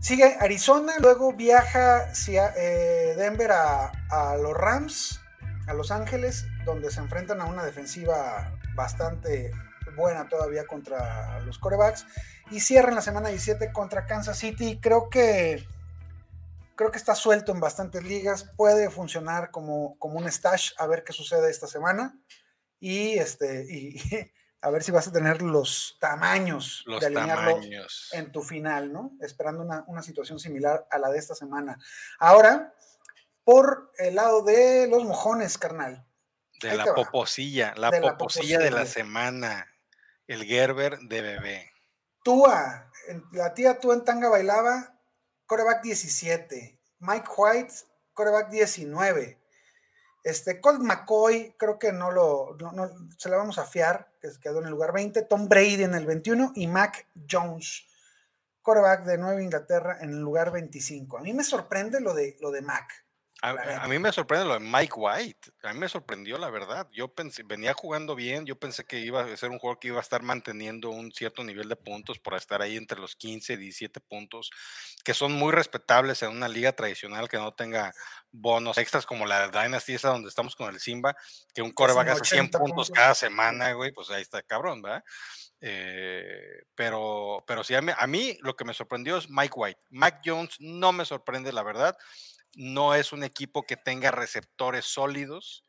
Sigue 0.00 0.36
Arizona, 0.40 0.94
luego 1.00 1.32
viaja 1.32 2.12
eh, 2.28 3.14
Denver 3.16 3.50
a, 3.50 3.92
a, 4.10 4.36
los 4.36 4.54
Rams, 4.54 5.20
a 5.66 5.74
Los 5.74 5.90
Ángeles, 5.90 6.46
donde 6.64 6.90
se 6.90 7.00
enfrentan 7.00 7.40
a 7.40 7.44
una 7.46 7.64
defensiva 7.64 8.58
bastante 8.74 9.52
buena 9.96 10.28
todavía 10.28 10.66
contra 10.66 11.40
los 11.40 11.58
corebacks, 11.58 12.06
y 12.50 12.60
cierran 12.60 12.94
la 12.94 13.02
semana 13.02 13.28
17 13.28 13.72
contra 13.72 14.06
Kansas 14.06 14.38
City. 14.38 14.78
Creo 14.80 15.08
que 15.10 15.66
creo 16.76 16.90
que 16.90 16.98
está 16.98 17.14
suelto 17.14 17.52
en 17.52 17.60
bastantes 17.60 18.04
ligas, 18.04 18.52
puede 18.56 18.90
funcionar 18.90 19.50
como, 19.50 19.98
como 19.98 20.18
un 20.18 20.30
stash, 20.30 20.72
a 20.78 20.86
ver 20.86 21.04
qué 21.04 21.12
sucede 21.12 21.50
esta 21.50 21.66
semana 21.66 22.20
y, 22.78 23.18
este, 23.18 23.66
y, 23.68 23.96
a 24.60 24.70
ver 24.70 24.82
si 24.82 24.92
vas 24.92 25.08
a 25.08 25.12
tener 25.12 25.42
los 25.42 25.96
tamaños 26.00 26.84
de 27.00 27.06
alinearlo 27.06 27.60
en 28.12 28.32
tu 28.32 28.42
final, 28.42 28.92
¿no? 28.92 29.12
Esperando 29.20 29.62
una, 29.62 30.02
situación 30.02 30.38
similar 30.38 30.86
a 30.90 30.98
la 30.98 31.08
de 31.10 31.18
esta 31.18 31.34
semana. 31.34 31.78
Ahora, 32.18 32.74
por 33.46 33.92
el 33.98 34.16
lado 34.16 34.42
de 34.42 34.88
los 34.88 35.04
mojones, 35.04 35.56
carnal. 35.56 36.04
De 36.60 36.74
la 36.74 36.92
poposilla, 36.92 37.74
la, 37.76 37.92
poposilla 37.92 38.58
de 38.58 38.72
la 38.72 38.86
semana, 38.86 39.68
el 40.26 40.44
Gerber 40.44 40.98
de 40.98 41.22
bebé. 41.22 41.70
Túa, 42.24 42.90
la 43.30 43.54
tía 43.54 43.78
tú 43.78 43.92
en 43.92 44.04
tanga 44.04 44.28
bailaba, 44.28 44.98
coreback 45.46 45.80
17. 45.84 46.80
Mike 46.98 47.28
White, 47.36 47.72
coreback 48.14 48.50
19. 48.50 49.38
Este, 50.24 50.60
Colt 50.60 50.80
McCoy, 50.80 51.54
creo 51.56 51.78
que 51.78 51.92
no 51.92 52.10
lo, 52.10 52.56
se 53.16 53.28
la 53.28 53.36
vamos 53.36 53.58
a 53.58 53.64
fiar, 53.64 54.10
que 54.20 54.28
quedó 54.40 54.58
en 54.58 54.64
el 54.64 54.72
lugar 54.72 54.92
20. 54.92 55.22
Tom 55.22 55.48
Brady 55.48 55.84
en 55.84 55.94
el 55.94 56.04
21 56.04 56.50
y 56.56 56.66
Mac 56.66 57.06
Jones, 57.30 57.86
coreback 58.60 59.04
de 59.04 59.18
Nueva 59.18 59.40
Inglaterra 59.40 59.98
en 60.00 60.10
el 60.10 60.18
lugar 60.18 60.50
25. 60.50 61.18
A 61.18 61.20
mí 61.20 61.32
me 61.32 61.44
sorprende 61.44 62.00
lo 62.00 62.12
de, 62.12 62.36
lo 62.40 62.50
de 62.50 62.62
Mac. 62.62 63.05
A, 63.42 63.86
mí 63.86 63.98
me 63.98 64.12
sorprende 64.12 64.46
lo 64.46 64.54
de 64.54 64.60
Mike 64.60 64.94
White. 64.96 65.50
A 65.62 65.72
mí 65.74 65.78
me 65.78 65.88
sorprendió, 65.88 66.38
la 66.38 66.48
verdad. 66.48 66.88
Yo 66.90 67.08
pensé, 67.08 67.42
venía 67.42 67.74
jugando 67.74 68.14
bien. 68.14 68.46
Yo 68.46 68.58
pensé 68.58 68.84
que 68.84 68.98
iba 68.98 69.22
a 69.22 69.36
ser 69.36 69.50
un 69.50 69.58
jugador 69.58 69.78
que 69.78 69.88
iba 69.88 69.98
a 69.98 70.02
estar 70.02 70.22
manteniendo 70.22 70.88
un 70.88 71.12
cierto 71.12 71.44
nivel 71.44 71.68
de 71.68 71.76
puntos 71.76 72.18
por 72.18 72.34
estar 72.34 72.62
ahí 72.62 72.76
entre 72.76 72.98
los 72.98 73.14
15 73.14 73.52
y 73.52 73.56
17 73.56 74.00
puntos, 74.00 74.50
que 75.04 75.12
son 75.12 75.32
muy 75.32 75.52
respetables 75.52 76.22
en 76.22 76.30
una 76.30 76.48
liga 76.48 76.72
tradicional 76.72 77.28
que 77.28 77.36
no 77.36 77.52
tenga 77.52 77.92
bonos 78.32 78.78
extras 78.78 79.04
como 79.04 79.26
la 79.26 79.48
Dynasty, 79.48 79.94
esa 79.94 80.08
donde 80.08 80.30
estamos 80.30 80.56
con 80.56 80.72
el 80.72 80.80
Simba, 80.80 81.14
que 81.54 81.60
un 81.60 81.72
coreback 81.72 82.08
hace 82.08 82.24
100 82.24 82.50
puntos, 82.50 82.90
cada 82.90 83.14
semana, 83.14 83.72
güey. 83.72 83.92
Pues 83.92 84.10
ahí 84.10 84.22
está 84.22 84.42
cabrón, 84.42 84.80
¿verdad? 84.80 85.04
Eh, 85.60 86.64
pero, 86.74 87.44
pero 87.46 87.62
sí, 87.62 87.74
a 87.74 87.82
mí, 87.82 87.92
a 87.96 88.06
mí 88.06 88.38
lo 88.40 88.56
que 88.56 88.64
me 88.64 88.72
sorprendió 88.72 89.18
es 89.18 89.28
Mike 89.28 89.54
White. 89.54 89.80
Mac 89.90 90.22
Jones 90.24 90.56
no 90.58 90.92
me 90.92 91.04
sorprende, 91.04 91.52
la 91.52 91.62
verdad 91.62 91.96
no 92.56 92.94
es 92.94 93.12
un 93.12 93.22
equipo 93.22 93.64
que 93.64 93.76
tenga 93.76 94.10
receptores 94.10 94.86
sólidos. 94.86 95.62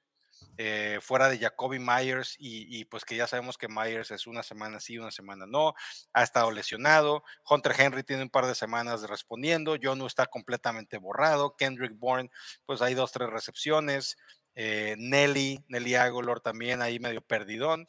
Eh, 0.59 0.99
fuera 1.01 1.29
de 1.29 1.37
Jacoby 1.37 1.79
Myers 1.79 2.35
y, 2.39 2.85
pues 2.85 3.05
que 3.05 3.15
ya 3.15 3.27
sabemos 3.27 3.57
que 3.57 3.67
Myers 3.67 4.09
es 4.11 4.25
una 4.25 4.41
semana 4.41 4.79
sí, 4.79 4.97
una 4.97 5.11
semana 5.11 5.45
no, 5.47 5.73
ha 6.13 6.23
estado 6.23 6.51
lesionado, 6.51 7.23
Hunter 7.47 7.73
Henry 7.77 8.03
tiene 8.03 8.23
un 8.23 8.29
par 8.29 8.45
de 8.45 8.55
semanas 8.55 9.03
respondiendo, 9.03 9.77
no 9.77 10.07
está 10.07 10.25
completamente 10.25 10.97
borrado, 10.97 11.55
Kendrick 11.55 11.97
Bourne 11.97 12.29
pues 12.65 12.81
hay 12.81 12.95
dos, 12.95 13.11
tres 13.11 13.29
recepciones, 13.29 14.15
eh, 14.55 14.95
Nelly, 14.97 15.63
Nelly 15.69 15.95
Agolor 15.95 16.39
también 16.39 16.81
ahí 16.81 16.99
medio 16.99 17.21
perdidón. 17.21 17.87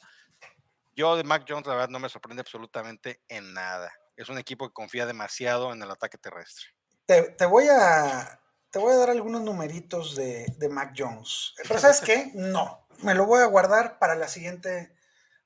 Yo 0.95 1.17
de 1.17 1.25
Mac 1.25 1.45
Jones 1.49 1.67
la 1.67 1.75
verdad 1.75 1.91
no 1.91 2.01
me 2.01 2.09
sorprende 2.09 2.41
absolutamente 2.41 3.23
en 3.29 3.55
nada. 3.55 3.93
Es 4.17 4.29
un 4.29 4.39
equipo 4.39 4.69
que 4.69 4.75
confía 4.75 5.07
demasiado 5.07 5.73
en 5.73 5.83
el 5.83 5.91
ataque 5.91 6.19
terrestre. 6.19 6.67
te 7.07 7.47
voy 7.47 7.67
a 7.69 8.41
te 8.79 8.85
voy 8.85 8.93
a 8.93 8.99
dar 8.99 9.11
algunos 9.11 9.43
numeritos 9.43 10.14
de, 10.14 10.69
Mac 10.71 10.95
Jones. 10.97 11.53
Pero 11.67 11.81
¿sabes 11.81 12.01
qué? 12.01 12.31
No, 12.35 12.87
me 13.03 13.17
lo 13.17 13.27
voy 13.27 13.43
a 13.43 13.47
guardar 13.47 13.99
para 13.99 14.14
la 14.14 14.29
siguiente, 14.29 14.95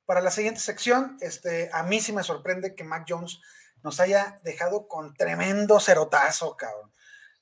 para 0.05 0.21
la 0.21 0.31
siguiente 0.31 0.61
sección. 0.61 1.17
Este, 1.23 1.71
a 1.73 1.83
mí 1.83 1.99
sí 2.03 2.13
me 2.13 2.25
sorprende 2.25 2.75
que 2.75 2.85
Mac 2.85 3.07
Jones 3.09 3.41
nos 3.83 4.01
haya 4.01 4.39
dejado 4.45 4.87
con 4.87 5.15
tremendo 5.15 5.81
cerotazo, 5.81 6.59
cabrón. 6.59 6.93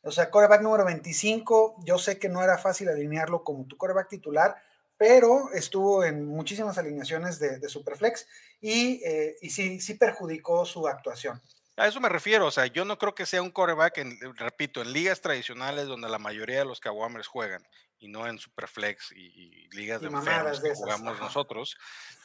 O 0.03 0.12
sea, 0.12 0.31
coreback 0.31 0.62
número 0.62 0.85
25, 0.85 1.79
yo 1.85 1.98
sé 1.98 2.20
que 2.20 2.29
no 2.29 2.40
era 2.40 2.57
fácil 2.57 2.88
alinearlo 2.88 3.42
como 3.42 3.66
tu 3.66 3.76
coreback 3.76 4.11
titular, 4.11 4.62
pero 4.96 5.50
estuvo 5.55 6.05
en 6.05 6.24
muchísimas 6.24 6.79
alineaciones 6.79 7.40
de, 7.40 7.68
Superflex 7.68 8.29
y, 8.61 9.03
eh, 9.05 9.35
y 9.42 9.50
sí, 9.50 9.81
sí 9.81 9.94
perjudicó 9.94 10.64
su 10.64 10.87
actuación. 10.87 11.42
A 11.81 11.87
eso 11.87 11.99
me 11.99 12.11
refiero, 12.11 12.47
o 12.47 12.51
sea, 12.51 12.66
yo 12.66 12.85
no 12.85 12.99
creo 12.99 13.14
que 13.14 13.25
sea 13.25 13.40
un 13.40 13.51
coreback, 13.51 13.97
en, 13.97 14.19
repito, 14.37 14.83
en 14.83 14.93
ligas 14.93 15.23
tradicionales 15.23 15.87
donde 15.87 16.11
la 16.11 16.19
mayoría 16.19 16.59
de 16.59 16.66
los 16.66 16.79
Kawamers 16.79 17.27
juegan 17.27 17.66
y 17.99 18.09
no 18.09 18.27
en 18.27 18.38
Superflex 18.38 19.12
y, 19.12 19.66
ligas 19.71 20.03
de 20.03 20.09
enfermos 20.09 20.61
que 20.61 20.75
jugamos 20.75 21.19
nosotros. 21.19 21.79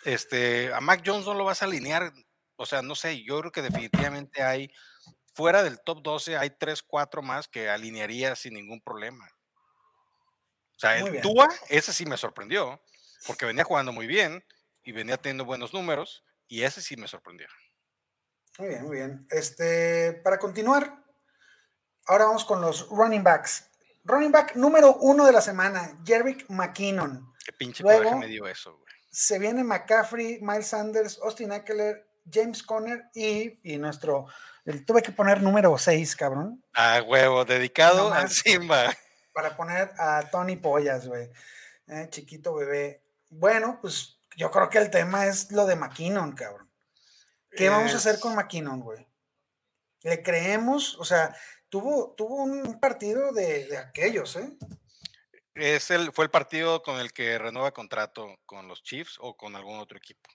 Este, 0.03 0.73
a 0.73 0.81
Mac 0.81 1.03
Jones 1.05 1.25
no 1.25 1.35
lo 1.35 1.45
vas 1.45 1.61
a 1.61 1.65
alinear, 1.67 2.11
o 2.57 2.65
sea, 2.65 2.81
no 2.81 2.95
sé, 2.95 3.23
yo 3.23 3.39
creo 3.39 3.51
que 3.53 3.61
definitivamente 3.61 4.43
hay, 4.43 4.69
fuera 5.33 5.63
del 5.63 5.79
top 5.79 6.03
12, 6.03 6.35
hay 6.35 6.49
3, 6.49 6.83
4 6.83 7.21
más 7.21 7.47
que 7.47 7.69
alinearía 7.69 8.35
sin 8.35 8.55
ningún 8.55 8.81
problema. 8.81 9.25
O 10.75 10.79
sea, 10.79 10.97
el 10.97 11.21
Tua, 11.21 11.47
ese 11.69 11.93
sí 11.93 12.05
me 12.05 12.17
sorprendió, 12.17 12.81
porque 13.25 13.45
venía 13.45 13.63
jugando 13.63 13.93
muy 13.93 14.05
bien 14.05 14.43
y 14.83 14.91
venía 14.91 15.15
teniendo 15.15 15.45
buenos 15.45 15.73
números, 15.73 16.25
y 16.45 16.63
ese 16.63 16.81
sí 16.81 16.97
me 16.97 17.07
sorprendió. 17.07 17.47
Muy 18.57 18.69
bien, 18.69 18.85
muy 18.85 18.97
bien. 18.97 19.27
Este, 19.29 20.13
para 20.23 20.39
continuar, 20.39 21.03
ahora 22.07 22.25
vamos 22.25 22.45
con 22.45 22.61
los 22.61 22.87
running 22.89 23.23
backs. 23.23 23.69
Running 24.05 24.31
back 24.31 24.55
número 24.55 24.95
uno 24.97 25.25
de 25.25 25.31
la 25.31 25.41
semana, 25.41 25.99
Jerick 26.05 26.49
McKinnon. 26.49 27.33
Qué 27.43 27.51
pinche 27.53 27.83
Luego, 27.83 28.17
me 28.17 28.27
dio 28.27 28.47
eso, 28.47 28.77
güey. 28.77 28.93
Se 29.09 29.39
viene 29.39 29.63
McCaffrey, 29.63 30.39
Miles 30.41 30.67
Sanders, 30.67 31.19
Austin 31.23 31.51
Eckler, 31.51 32.07
James 32.31 32.63
Conner 32.63 33.05
y, 33.13 33.57
nuestro. 33.77 34.27
tuve 34.85 35.01
que 35.01 35.11
poner 35.11 35.41
número 35.41 35.77
seis, 35.77 36.15
cabrón. 36.15 36.63
Ah, 36.73 37.01
huevo, 37.05 37.45
dedicado 37.45 38.13
a 38.13 38.27
Simba. 38.27 38.93
Para 39.33 39.55
poner 39.55 39.91
a 39.97 40.29
Tony 40.31 40.55
Pollas, 40.55 41.07
güey. 41.07 41.29
Eh, 41.87 42.07
chiquito 42.09 42.53
bebé. 42.55 43.01
Bueno, 43.29 43.79
pues 43.81 44.17
yo 44.37 44.49
creo 44.49 44.69
que 44.69 44.77
el 44.77 44.89
tema 44.89 45.25
es 45.25 45.51
lo 45.51 45.65
de 45.65 45.75
McKinnon, 45.75 46.33
cabrón. 46.33 46.64
¿Qué 47.55 47.69
vamos 47.69 47.93
a 47.93 47.97
hacer 47.97 48.19
con 48.19 48.35
McKinnon, 48.35 48.81
güey? 48.81 49.07
¿Le 50.03 50.21
creemos? 50.21 50.95
O 50.99 51.05
sea, 51.05 51.35
tuvo, 51.69 52.13
tuvo 52.15 52.43
un 52.43 52.79
partido 52.79 53.31
de, 53.31 53.77
aquellos, 53.77 54.35
¿eh? 54.35 54.57
Es 55.55 55.89
el, 55.89 56.11
fue 56.11 56.25
el 56.25 56.31
partido 56.31 56.83
con 56.83 56.99
el 56.99 57.13
que 57.13 57.37
renueva 57.37 57.71
contrato 57.71 58.37
con 58.45 58.67
los 58.67 58.83
Chiefs 58.83 59.17
o 59.19 59.37
con 59.37 59.55
algún 59.55 59.79
otro 59.79 59.97
equipo. 59.97 60.29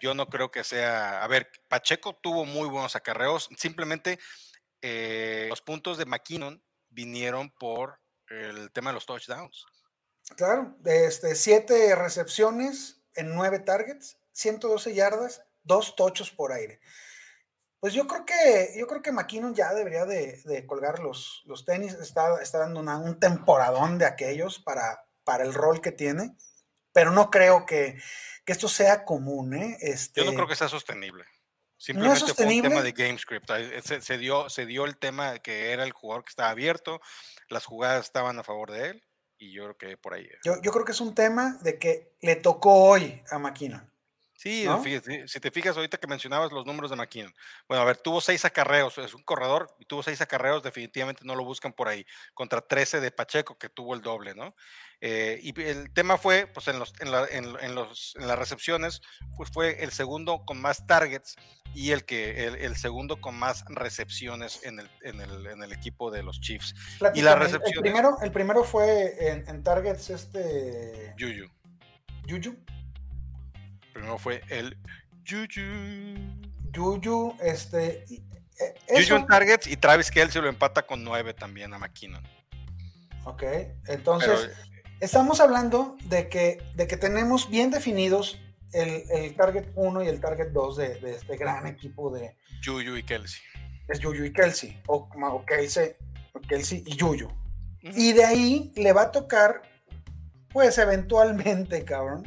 Yo 0.00 0.14
no 0.14 0.28
creo 0.28 0.50
que 0.50 0.64
sea. 0.64 1.22
A 1.22 1.26
ver, 1.28 1.50
Pacheco 1.68 2.14
tuvo 2.16 2.44
muy 2.44 2.68
buenos 2.68 2.96
acarreos. 2.96 3.48
Simplemente 3.56 4.18
eh, 4.80 5.46
los 5.48 5.60
puntos 5.60 5.98
de 5.98 6.06
McKinnon 6.06 6.62
vinieron 6.88 7.50
por 7.50 8.00
el 8.28 8.70
tema 8.72 8.90
de 8.90 8.94
los 8.94 9.06
touchdowns. 9.06 9.66
Claro, 10.36 10.76
este, 10.84 11.34
siete 11.34 11.94
recepciones 11.94 13.00
en 13.14 13.34
nueve 13.34 13.58
targets, 13.60 14.18
112 14.32 14.94
yardas 14.94 15.42
dos 15.68 15.94
tochos 15.94 16.32
por 16.32 16.50
aire. 16.50 16.80
Pues 17.80 17.92
yo 17.94 18.08
creo 18.08 18.26
que, 18.26 18.74
yo 18.76 18.88
creo 18.88 19.02
que 19.02 19.12
McKinnon 19.12 19.54
ya 19.54 19.72
debería 19.72 20.04
de, 20.04 20.66
colgar 20.66 20.98
los, 20.98 21.42
los, 21.46 21.64
tenis, 21.64 21.92
está, 21.94 22.42
está 22.42 22.58
dando 22.58 22.80
un 22.80 23.20
temporadón 23.20 23.98
de 23.98 24.06
aquellos 24.06 24.58
para, 24.58 25.06
para 25.22 25.44
el 25.44 25.54
rol 25.54 25.80
que 25.80 25.92
tiene, 25.92 26.36
pero 26.92 27.12
no 27.12 27.30
creo 27.30 27.66
que, 27.66 27.96
esto 28.46 28.66
sea 28.66 29.04
común. 29.04 29.54
¿eh? 29.54 29.76
Este, 29.80 30.24
yo 30.24 30.26
no 30.26 30.34
creo 30.34 30.48
que 30.48 30.56
sea 30.56 30.68
sostenible. 30.68 31.24
Simplemente 31.76 32.34
fue 32.34 32.46
un 32.46 32.62
tema 32.62 32.82
de 32.82 32.92
GameScript. 32.92 33.48
Se, 33.84 34.00
se, 34.00 34.18
dio, 34.18 34.48
se 34.48 34.66
dio 34.66 34.84
el 34.84 34.96
tema 34.96 35.38
que 35.38 35.70
era 35.70 35.84
el 35.84 35.92
jugador 35.92 36.24
que 36.24 36.30
estaba 36.30 36.50
abierto, 36.50 37.00
las 37.48 37.66
jugadas 37.66 38.06
estaban 38.06 38.38
a 38.38 38.42
favor 38.42 38.72
de 38.72 38.88
él, 38.88 39.04
y 39.38 39.52
yo 39.52 39.64
creo 39.64 39.76
que 39.76 39.96
por 39.96 40.14
ahí. 40.14 40.28
Yo, 40.44 40.60
yo 40.62 40.72
creo 40.72 40.84
que 40.84 40.92
es 40.92 41.00
un 41.00 41.14
tema 41.14 41.58
de 41.60 41.78
que 41.78 42.16
le 42.20 42.34
tocó 42.34 42.74
hoy 42.74 43.22
a 43.30 43.38
McKinnon. 43.38 43.88
Sí, 44.38 44.64
si 45.26 45.40
te 45.40 45.50
fijas 45.50 45.76
ahorita 45.76 45.98
que 45.98 46.06
mencionabas 46.06 46.52
los 46.52 46.64
números 46.64 46.90
de 46.90 46.96
McKinnon. 46.96 47.34
Bueno, 47.66 47.82
a 47.82 47.84
ver, 47.84 47.96
tuvo 47.96 48.20
seis 48.20 48.44
acarreos, 48.44 48.96
es 48.98 49.12
un 49.12 49.24
corredor 49.24 49.74
y 49.80 49.84
tuvo 49.84 50.04
seis 50.04 50.20
acarreos, 50.20 50.62
definitivamente 50.62 51.22
no 51.24 51.34
lo 51.34 51.44
buscan 51.44 51.72
por 51.72 51.88
ahí, 51.88 52.06
contra 52.34 52.60
13 52.60 53.00
de 53.00 53.10
Pacheco, 53.10 53.58
que 53.58 53.68
tuvo 53.68 53.94
el 53.94 54.00
doble, 54.00 54.36
¿no? 54.36 54.54
Eh, 55.00 55.40
y 55.42 55.60
el 55.60 55.92
tema 55.92 56.18
fue, 56.18 56.46
pues 56.46 56.68
en, 56.68 56.78
los, 56.78 56.94
en, 57.00 57.10
la, 57.10 57.26
en, 57.26 57.74
los, 57.74 58.14
en 58.16 58.28
las 58.28 58.38
recepciones, 58.38 59.02
pues 59.36 59.50
fue 59.50 59.82
el 59.82 59.90
segundo 59.90 60.44
con 60.46 60.60
más 60.60 60.86
targets 60.86 61.34
y 61.74 61.90
el, 61.90 62.04
que, 62.04 62.46
el, 62.46 62.76
segundo 62.76 63.20
con 63.20 63.36
más 63.36 63.64
recepciones 63.66 64.60
en 64.62 64.78
el, 64.78 64.90
en 65.02 65.20
el, 65.20 65.48
en 65.48 65.64
el 65.64 65.72
equipo 65.72 66.12
de 66.12 66.22
los 66.22 66.40
Chiefs. 66.40 66.76
y 67.12 67.22
la 67.22 67.34
recepción. 67.34 67.72
El 67.74 67.80
primero, 67.80 68.16
el 68.22 68.30
primero 68.30 68.62
fue 68.62 69.16
en, 69.32 69.64
targets 69.64 70.10
este... 70.10 71.12
Yuyu. 71.16 71.50
Yuyu 72.28 72.56
primero 73.98 74.18
fue 74.18 74.42
el 74.48 74.76
Juju. 75.28 76.16
Juju, 76.74 77.36
este. 77.40 78.04
Eh, 78.60 78.74
Juju 78.88 79.16
en 79.16 79.26
targets 79.26 79.66
y 79.66 79.76
Travis 79.76 80.10
Kelsey 80.10 80.40
lo 80.40 80.48
empata 80.48 80.82
con 80.86 81.04
9 81.04 81.34
también 81.34 81.74
a 81.74 81.78
McKinnon. 81.78 82.22
Ok, 83.24 83.42
entonces 83.86 84.50
estamos 85.00 85.40
hablando 85.40 85.96
de 86.04 86.28
que, 86.28 86.62
de 86.74 86.86
que 86.86 86.96
tenemos 86.96 87.50
bien 87.50 87.70
definidos 87.70 88.40
el, 88.72 89.34
target 89.36 89.66
1 89.74 90.02
y 90.02 90.08
el 90.08 90.20
target 90.20 90.48
2 90.48 90.76
de, 90.76 91.00
este 91.14 91.36
gran 91.36 91.66
equipo 91.66 92.10
de 92.10 92.36
Juju 92.64 92.96
y 92.96 93.02
Kelsey. 93.02 93.42
Es 93.88 94.02
Juju 94.02 94.24
y 94.24 94.32
Kelsey, 94.32 94.80
o, 94.86 95.08
o 95.10 95.44
Kelsey, 95.44 95.96
Kelsey 96.48 96.82
y 96.86 96.98
Juju. 96.98 97.28
Y 97.82 98.12
de 98.12 98.24
ahí 98.24 98.72
le 98.76 98.92
va 98.92 99.02
a 99.02 99.12
tocar, 99.12 99.62
pues 100.50 100.78
eventualmente, 100.78 101.84
cabrón, 101.84 102.26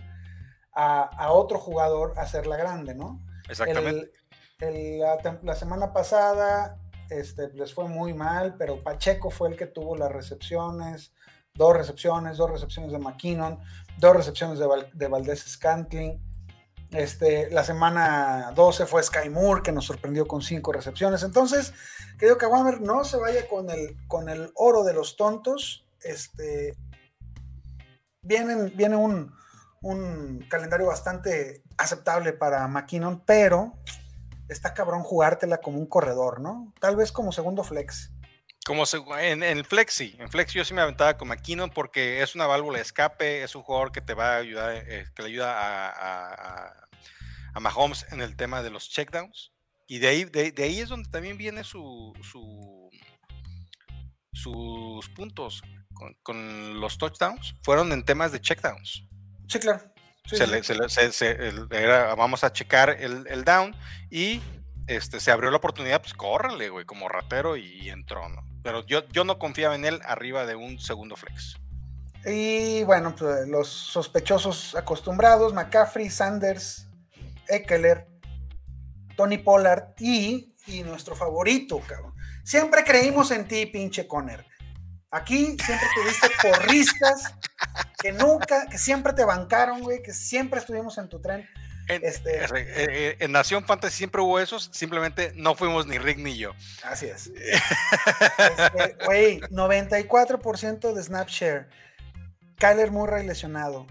a, 0.74 1.32
otro 1.32 1.60
jugador 1.60 2.14
hacerla 2.18 2.58
grande, 2.58 2.96
¿no? 2.96 3.22
Exactamente. 3.50 4.12
la, 4.60 5.56
semana 5.56 5.94
pasada 5.94 6.78
este, 7.10 7.50
les 7.54 7.74
fue 7.74 7.88
muy 7.88 8.14
mal, 8.14 8.56
pero 8.58 8.82
Pacheco 8.82 9.30
fue 9.30 9.50
el 9.50 9.58
que 9.58 9.68
tuvo 9.68 9.98
las 9.98 10.12
recepciones, 10.12 11.14
dos 11.54 11.76
recepciones, 11.76 12.38
dos 12.38 12.50
recepciones 12.50 12.92
de 12.92 13.00
McKinnon, 13.00 13.60
dos 13.98 14.16
recepciones 14.16 14.60
de, 14.60 14.68
de 14.94 15.08
Valdés 15.08 15.42
Scantling. 15.42 16.22
Este, 16.92 17.50
la 17.52 17.64
semana 17.64 18.52
12 18.54 18.86
fue 18.86 19.02
Sky 19.02 19.30
Moore, 19.30 19.62
que 19.62 19.72
nos 19.72 19.86
sorprendió 19.86 20.28
con 20.28 20.42
cinco 20.42 20.74
recepciones. 20.74 21.24
Entonces, 21.24 21.74
creo 22.18 22.38
que 22.38 22.46
Wammer 22.46 22.82
no 22.82 23.06
se 23.06 23.18
vaya 23.18 23.48
con 23.48 23.70
el, 23.70 23.96
con 24.08 24.28
el 24.28 24.52
oro 24.56 24.84
de 24.84 24.94
los 24.94 25.16
tontos. 25.16 25.86
Este, 26.02 26.76
vienen, 28.22 28.74
viene 28.76 28.98
un, 28.98 29.34
un 29.82 30.46
calendario 30.50 30.88
bastante 30.88 31.64
aceptable 31.78 32.34
para 32.34 32.68
McKinnon, 32.68 33.24
pero 33.26 33.74
está 34.48 34.74
cabrón 34.74 35.04
jugártela 35.04 35.60
como 35.60 35.80
un 35.80 35.88
corredor, 35.88 36.40
¿no? 36.40 36.74
Tal 36.80 36.96
vez 36.96 37.12
como 37.12 37.32
segundo 37.32 37.64
flex. 37.64 38.12
Como 38.64 38.84
en, 39.18 39.42
el 39.42 39.66
flex 39.66 39.94
sí, 39.94 40.16
en 40.20 40.30
flex 40.30 40.54
yo 40.54 40.64
sí 40.64 40.76
me 40.76 40.82
aventaba 40.82 41.18
con 41.18 41.30
McKinnon 41.30 41.72
porque 41.72 42.22
es 42.22 42.36
una 42.36 42.46
válvula 42.46 42.78
de 42.78 42.84
escape, 42.84 43.42
es 43.42 43.56
un 43.56 43.64
jugador 43.64 43.92
que 43.92 44.02
te 44.02 44.14
va 44.14 44.36
a 44.36 44.38
ayudar, 44.38 44.76
eh, 44.88 45.08
que 45.16 45.24
le 45.24 45.30
ayuda 45.30 45.52
a, 45.58 46.88
a, 47.56 47.60
Mahomes 47.60 48.06
en 48.12 48.22
el 48.22 48.36
tema 48.36 48.62
de 48.62 48.70
los 48.70 48.88
checkdowns. 48.90 49.52
Y 49.88 49.98
de 49.98 50.08
ahí, 50.08 50.26
de, 50.26 50.54
ahí 50.60 50.80
es 50.80 50.90
donde 50.90 51.10
también 51.10 51.38
viene 51.38 51.64
su, 51.64 52.14
sus 54.32 55.10
puntos 55.10 55.64
con, 55.94 56.14
con, 56.22 56.80
los 56.80 56.98
touchdowns, 56.98 57.56
fueron 57.64 57.92
en 57.92 58.06
temas 58.06 58.32
de 58.32 58.40
checkdowns. 58.40 59.08
Sí, 59.52 59.60
claro. 59.60 59.82
vamos 62.16 62.44
a 62.46 62.54
checar 62.54 62.90
el, 62.92 63.44
down 63.44 63.76
y 64.10 64.42
este, 64.88 65.20
se 65.20 65.30
abrió 65.30 65.52
la 65.52 65.58
oportunidad, 65.58 66.02
pues 66.02 66.14
córrele, 66.14 66.70
güey, 66.70 66.86
como 66.86 67.10
ratero 67.10 67.58
y, 67.58 67.90
entró, 67.90 68.30
¿no? 68.30 68.46
Pero 68.64 68.86
yo, 68.86 69.06
yo 69.10 69.26
no 69.26 69.40
confiaba 69.40 69.76
en 69.76 69.84
él 69.84 70.00
arriba 70.06 70.46
de 70.46 70.56
un 70.56 70.80
segundo 70.80 71.18
flex. 71.18 71.58
Y 72.26 72.84
bueno, 72.84 73.14
pues, 73.14 73.46
los 73.50 73.68
sospechosos 73.68 74.74
acostumbrados, 74.76 75.54
McCaffrey, 75.54 76.10
Sanders, 76.10 76.88
Eckler, 77.50 78.08
Tony 79.18 79.38
Pollard 79.38 79.96
y, 80.00 80.56
y 80.68 80.84
nuestro 80.84 81.14
favorito, 81.14 81.82
cabrón. 81.86 82.14
Siempre 82.46 82.86
creímos 82.86 83.32
en 83.32 83.50
ti, 83.50 83.66
pinche 83.66 84.08
Conner. 84.08 84.46
Aquí 85.12 85.58
siempre 85.64 85.88
tuviste 85.94 86.30
porristas 86.42 87.36
que 88.02 88.14
nunca, 88.14 88.68
que 88.68 88.78
siempre 88.78 89.12
te 89.12 89.26
bancaron, 89.26 89.82
güey, 89.82 90.02
que 90.02 90.14
siempre 90.14 90.60
estuvimos 90.60 90.98
en 90.98 91.10
tu 91.10 91.20
tren. 91.20 91.48
En, 91.90 92.06
este, 92.06 93.22
en, 93.22 93.32
Nación 93.34 93.66
Fantasy 93.66 93.98
siempre 93.98 94.22
hubo 94.22 94.40
esos, 94.40 94.70
simplemente 94.72 95.34
no 95.36 95.56
fuimos 95.56 95.86
ni 95.86 95.98
Rick 95.98 96.20
ni 96.20 96.38
yo. 96.38 96.54
Así 96.84 97.08
es. 97.08 97.30
Este, 98.38 99.06
güey, 99.06 99.42
94% 99.42 100.94
de 100.94 101.04
Snapshare. 101.04 101.68
Kyler 102.58 102.92
Murray 102.92 103.26
lesionado. 103.26 103.88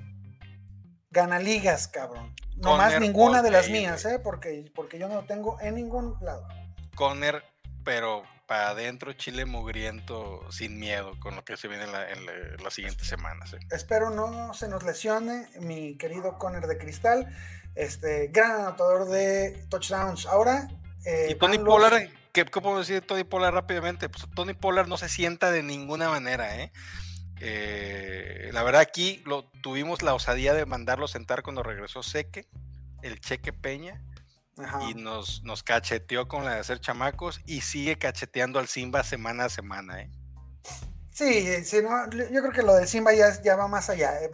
Gana 1.11 1.39
ligas, 1.39 1.89
cabrón. 1.89 2.35
No 2.57 2.77
más 2.77 2.99
ninguna 3.01 3.43
de 3.43 3.51
las 3.51 3.69
mías, 3.69 4.05
¿eh? 4.05 4.19
Porque, 4.19 4.71
porque 4.75 4.99
yo 4.99 5.09
no 5.09 5.17
lo 5.17 5.25
tengo 5.25 5.59
en 5.61 5.75
ningún 5.75 6.17
lado. 6.21 6.47
Conner, 6.95 7.43
pero 7.85 8.23
para 8.51 8.71
adentro, 8.71 9.13
Chile 9.13 9.45
mugriento, 9.45 10.45
sin 10.51 10.77
miedo, 10.81 11.13
con 11.21 11.37
lo 11.37 11.45
que 11.45 11.57
se 11.57 11.69
viene 11.69 11.85
en, 11.85 12.65
las 12.65 12.75
siguientes 12.75 13.07
semanas. 13.07 13.53
¿eh? 13.53 13.61
Espero 13.71 14.11
no 14.11 14.53
se 14.55 14.67
nos 14.67 14.83
lesione 14.83 15.47
mi 15.61 15.97
querido 15.97 16.37
Conner 16.37 16.67
de 16.67 16.77
Cristal, 16.77 17.33
este 17.77 18.27
gran 18.27 18.63
anotador 18.63 19.09
de 19.09 19.65
touchdowns. 19.69 20.27
Ahora. 20.27 20.67
Eh, 21.05 21.29
y 21.31 21.35
Tony 21.37 21.59
Pollard, 21.59 22.09
¿qué, 22.33 22.45
puedo 22.45 22.81
decir 22.81 22.97
de 22.97 23.03
Tony 23.03 23.23
Pollard 23.23 23.55
rápidamente? 23.55 24.09
Pues 24.09 24.27
Tony 24.35 24.55
Pollard 24.55 24.89
no 24.89 24.97
se 24.97 25.09
sienta 25.09 25.53
de 25.53 25.63
ninguna 25.63 26.09
manera, 26.09 26.61
¿eh? 26.61 26.73
eh 27.39 28.51
la 28.53 28.65
verdad 28.65 28.81
aquí 28.81 29.23
lo, 29.27 29.45
tuvimos 29.63 30.03
la 30.03 30.13
osadía 30.13 30.55
de 30.55 30.67
mandarlo 30.67 31.07
sentar 31.07 31.45
cuando 31.45 31.63
regresó 31.63 32.03
Seque, 32.03 32.49
el 33.03 33.21
Cheque 33.21 33.53
Peña, 33.53 34.03
y 34.89 34.95
nos, 34.95 35.43
nos 35.43 35.63
cacheteó 35.63 36.29
con 36.29 36.45
la 36.45 36.55
de 36.55 36.61
hacer 36.61 36.81
chamacos 36.81 37.41
y 37.47 37.63
sigue 37.63 37.97
cacheteando 37.99 38.59
al 38.59 38.69
Simba 38.69 39.03
semana 39.03 39.47
a 39.47 39.49
semana, 39.49 40.03
¿eh? 40.03 40.11
Sí, 41.13 41.65
sí 41.65 41.83
no, 41.83 42.09
yo 42.11 42.41
creo 42.41 42.53
que 42.53 42.63
lo 42.63 42.75
del 42.75 42.89
Simba 42.89 43.13
ya, 43.13 43.43
ya 43.43 43.55
va 43.55 43.69
más 43.69 43.91
allá, 43.91 44.23
eh, 44.23 44.31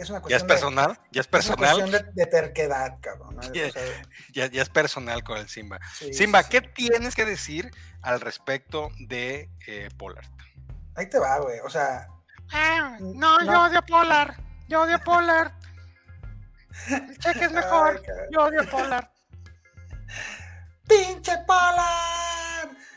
es 0.00 0.10
una 0.10 0.20
cuestión 0.20 0.28
¿Ya 0.28 0.36
es 0.36 0.44
personal? 0.44 0.98
¿Ya 1.10 1.20
es 1.22 1.26
personal? 1.26 1.92
Es 1.92 2.14
de, 2.14 2.26
terquedad, 2.26 2.98
cabrón. 3.00 3.36
Ya, 4.32 4.46
ya, 4.46 4.62
es 4.62 4.68
personal 4.68 5.24
con 5.24 5.38
el 5.38 5.48
Simba. 5.48 5.80
Simba, 6.12 6.44
¿qué 6.44 6.60
tienes 6.60 7.16
que 7.16 7.24
decir 7.24 7.72
al 8.02 8.20
respecto 8.20 8.90
de 9.00 9.50
eh, 9.66 9.88
Polar? 9.98 10.24
Ahí 10.94 11.08
te 11.08 11.18
va, 11.18 11.38
güey, 11.38 11.58
o 11.60 11.70
sea... 11.70 12.06
Ah, 12.52 12.96
no, 13.00 13.44
yo 13.44 13.64
odio 13.64 13.82
Polar, 13.86 14.36
yo 14.68 14.82
odio 14.82 15.00
Polar. 15.00 15.52
El 16.90 17.18
cheque 17.18 17.46
es 17.46 17.52
mejor, 17.60 18.02
yo 18.30 18.42
odio 18.42 18.68
Polar. 18.70 19.10
¡Pinche 20.86 21.32
Polar! 21.46 22.10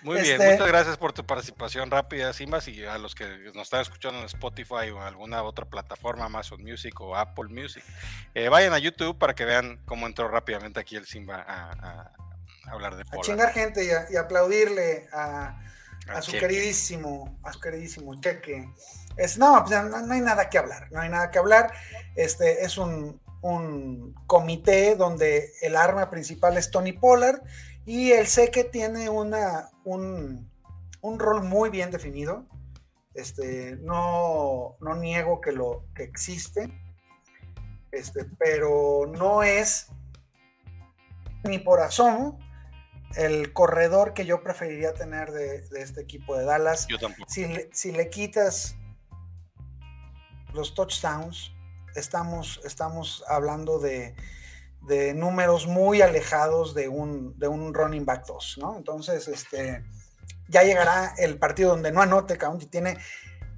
Muy 0.04 0.20
bien, 0.20 0.42
este 0.42 0.52
muchas 0.52 0.68
gracias 0.68 0.98
por 0.98 1.14
tu 1.14 1.26
participación 1.26 1.90
rápida, 1.90 2.34
Simbas, 2.34 2.68
y 2.68 2.84
a 2.84 2.98
los 2.98 3.16
que 3.16 3.26
nos 3.54 3.64
están 3.64 3.82
escuchando 3.82 4.20
en 4.20 4.26
Spotify 4.26 4.90
o 4.94 4.98
en 4.98 5.04
alguna 5.04 5.44
otra 5.44 5.66
plataforma, 5.66 6.26
Amazon 6.26 6.62
Music 6.62 7.00
o 7.00 7.16
Apple 7.16 7.50
Music, 7.50 7.84
eh, 8.34 8.50
vayan 8.50 8.74
a 8.74 8.80
YouTube 8.80 9.18
para 9.18 9.34
que 9.34 9.46
vean 9.46 9.80
cómo 9.86 10.06
entró 10.06 10.28
rápidamente 10.28 10.80
aquí 10.80 10.98
el 10.98 11.06
Simba 11.06 11.46
a, 11.48 12.12
hablar 12.66 12.98
de 12.98 13.06
Polar. 13.06 13.20
A 13.20 13.24
chingar 13.24 13.54
gente 13.54 13.86
y, 13.86 14.16
aplaudirle 14.18 15.08
a, 15.14 15.58
su 16.22 16.34
queridísimo, 16.34 17.40
a 17.42 17.54
su 17.54 17.62
queridísimo 17.62 18.20
Cheque. 18.20 18.68
Es, 19.16 19.38
no, 19.38 19.64
pues, 19.66 19.84
no, 19.84 20.02
no, 20.02 20.14
hay 20.14 20.22
nada 20.22 20.50
que 20.50 20.58
hablar, 20.58 20.92
no 20.92 21.00
hay 21.00 21.10
nada 21.10 21.32
que 21.32 21.40
hablar. 21.40 21.72
Este 22.16 22.66
es 22.66 22.78
un, 22.78 23.22
un 23.44 24.16
comité 24.26 24.96
donde 24.96 25.52
el 25.62 25.76
arma 25.76 26.10
principal 26.10 26.58
es 26.58 26.72
Tony 26.72 26.94
Pollard 26.94 27.42
y 27.86 28.12
el 28.12 28.26
que 28.52 28.64
tiene 28.64 29.10
una, 29.10 29.70
un, 29.84 30.50
rol 31.02 31.44
muy 31.44 31.70
bien 31.70 31.92
definido. 31.92 32.48
Este, 33.14 33.76
no, 33.82 34.78
no 34.80 34.96
niego 34.96 35.42
que 35.42 35.52
lo 35.52 35.86
que 35.94 36.04
existe, 36.04 36.72
este, 37.92 38.26
pero 38.40 39.12
no 39.14 39.44
es 39.44 39.88
ni 41.44 41.60
por 41.60 41.82
asomo 41.82 42.40
el 43.18 43.52
corredor 43.54 44.14
que 44.14 44.26
yo 44.26 44.42
preferiría 44.42 44.94
tener 44.94 45.32
de, 45.32 45.68
este 45.78 46.02
equipo 46.02 46.36
de 46.38 46.46
Dallas. 46.46 46.88
Yo 46.88 46.98
tampoco. 46.98 47.30
Si 47.30 47.46
si 47.74 47.92
le 47.92 48.10
quitas 48.10 48.78
los 50.54 50.74
touchdowns, 50.74 51.53
estamos, 51.96 52.62
estamos 52.64 53.24
hablando 53.28 53.80
de, 53.80 54.16
números 55.16 55.66
muy 55.66 56.02
alejados 56.02 56.74
de 56.74 56.90
un, 56.90 57.38
de 57.40 57.48
un 57.48 57.74
running 57.74 58.06
back 58.06 58.26
2, 58.28 58.58
¿no? 58.60 58.78
Entonces, 58.78 59.28
este, 59.28 59.84
ya 60.50 60.64
llegará 60.64 61.14
el 61.18 61.38
partido 61.38 61.70
donde 61.70 61.92
no 61.92 62.02
anote 62.02 62.38
County, 62.38 62.66
tiene 62.66 62.98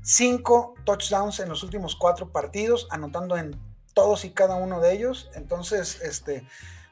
cinco 0.03 0.75
touchdowns 0.85 1.39
en 1.39 1.49
los 1.49 1.63
últimos 1.63 1.95
cuatro 1.95 2.31
partidos, 2.31 2.87
anotando 2.91 3.37
en 3.37 3.59
todos 3.93 4.23
y 4.23 4.31
cada 4.31 4.55
uno 4.55 4.79
de 4.79 4.93
ellos. 4.93 5.31
Entonces, 5.33 5.99
este, 6.01 6.45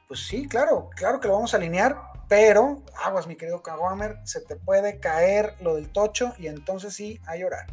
pues 0.07 0.27
sí, 0.27 0.47
claro, 0.47 0.89
claro 0.95 1.19
que 1.19 1.27
lo 1.27 1.35
vamos 1.35 1.53
a 1.53 1.57
alinear, 1.57 1.95
pero 2.27 2.81
aguas, 3.03 3.27
mi 3.27 3.35
querido 3.35 3.61
Kawamer, 3.61 4.17
se 4.23 4.41
te 4.41 4.55
puede 4.55 4.99
caer 4.99 5.55
lo 5.61 5.75
del 5.75 5.89
tocho 5.89 6.33
y 6.39 6.47
entonces 6.47 6.95
sí, 6.95 7.21
a 7.27 7.35
llorar. 7.35 7.67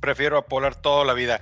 Prefiero 0.00 0.38
a 0.38 0.46
Polar 0.46 0.74
toda 0.74 1.04
la 1.04 1.14
vida. 1.14 1.40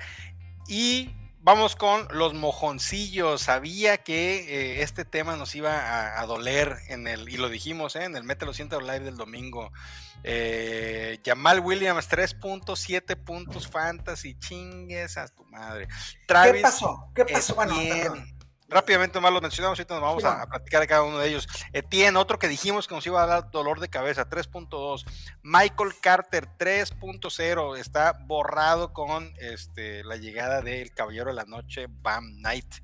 Y 0.72 1.10
vamos 1.42 1.76
con 1.76 2.08
los 2.12 2.32
mojoncillos. 2.32 3.42
Sabía 3.42 3.98
que 3.98 4.36
eh, 4.38 4.82
este 4.82 5.04
tema 5.04 5.36
nos 5.36 5.54
iba 5.54 6.18
a, 6.18 6.24
doler 6.24 6.78
en 6.88 7.06
el, 7.06 7.28
y 7.28 7.36
lo 7.36 7.50
dijimos, 7.50 7.94
eh, 7.94 8.04
en 8.04 8.16
el 8.16 8.24
Mételo 8.24 8.54
Siento 8.54 8.80
Live 8.80 9.00
del 9.00 9.18
domingo. 9.18 9.70
Eh, 10.24 11.20
Jamal 11.22 11.60
Williams, 11.60 12.08
3.7 12.08 13.22
puntos 13.22 13.68
fantasy, 13.68 14.34
chingues 14.38 15.18
a 15.18 15.28
tu 15.28 15.44
madre. 15.44 15.88
¿Qué 16.26 16.60
pasó? 16.62 17.10
¿Qué 17.14 17.26
pasó? 17.26 17.54
Bueno, 17.54 17.74
rápidamente 18.72 19.20
más 19.20 19.32
lo 19.32 19.40
mencionamos, 19.40 19.78
ahorita 19.78 19.94
nos 19.94 20.02
vamos 20.02 20.24
a, 20.24 20.46
platicar 20.46 20.80
de 20.80 20.86
cada 20.86 21.02
uno 21.02 21.18
de 21.18 21.28
ellos. 21.28 21.46
Etienne, 21.72 22.18
otro 22.18 22.38
que 22.38 22.48
dijimos 22.48 22.88
que 22.88 22.94
nos 22.94 23.06
iba 23.06 23.22
a 23.22 23.26
dar 23.26 23.50
dolor 23.50 23.80
de 23.80 23.88
cabeza, 23.88 24.28
3.2. 24.28 25.04
Michael 25.42 25.92
Carter, 26.00 26.48
3.0, 26.58 27.78
está 27.78 28.12
borrado 28.26 28.92
con 28.92 29.32
este, 29.38 30.02
la 30.04 30.16
llegada 30.16 30.62
del 30.62 30.92
Caballero 30.92 31.30
de 31.30 31.34
la 31.34 31.44
Noche, 31.44 31.86
Bam 31.88 32.38
Knight. 32.38 32.74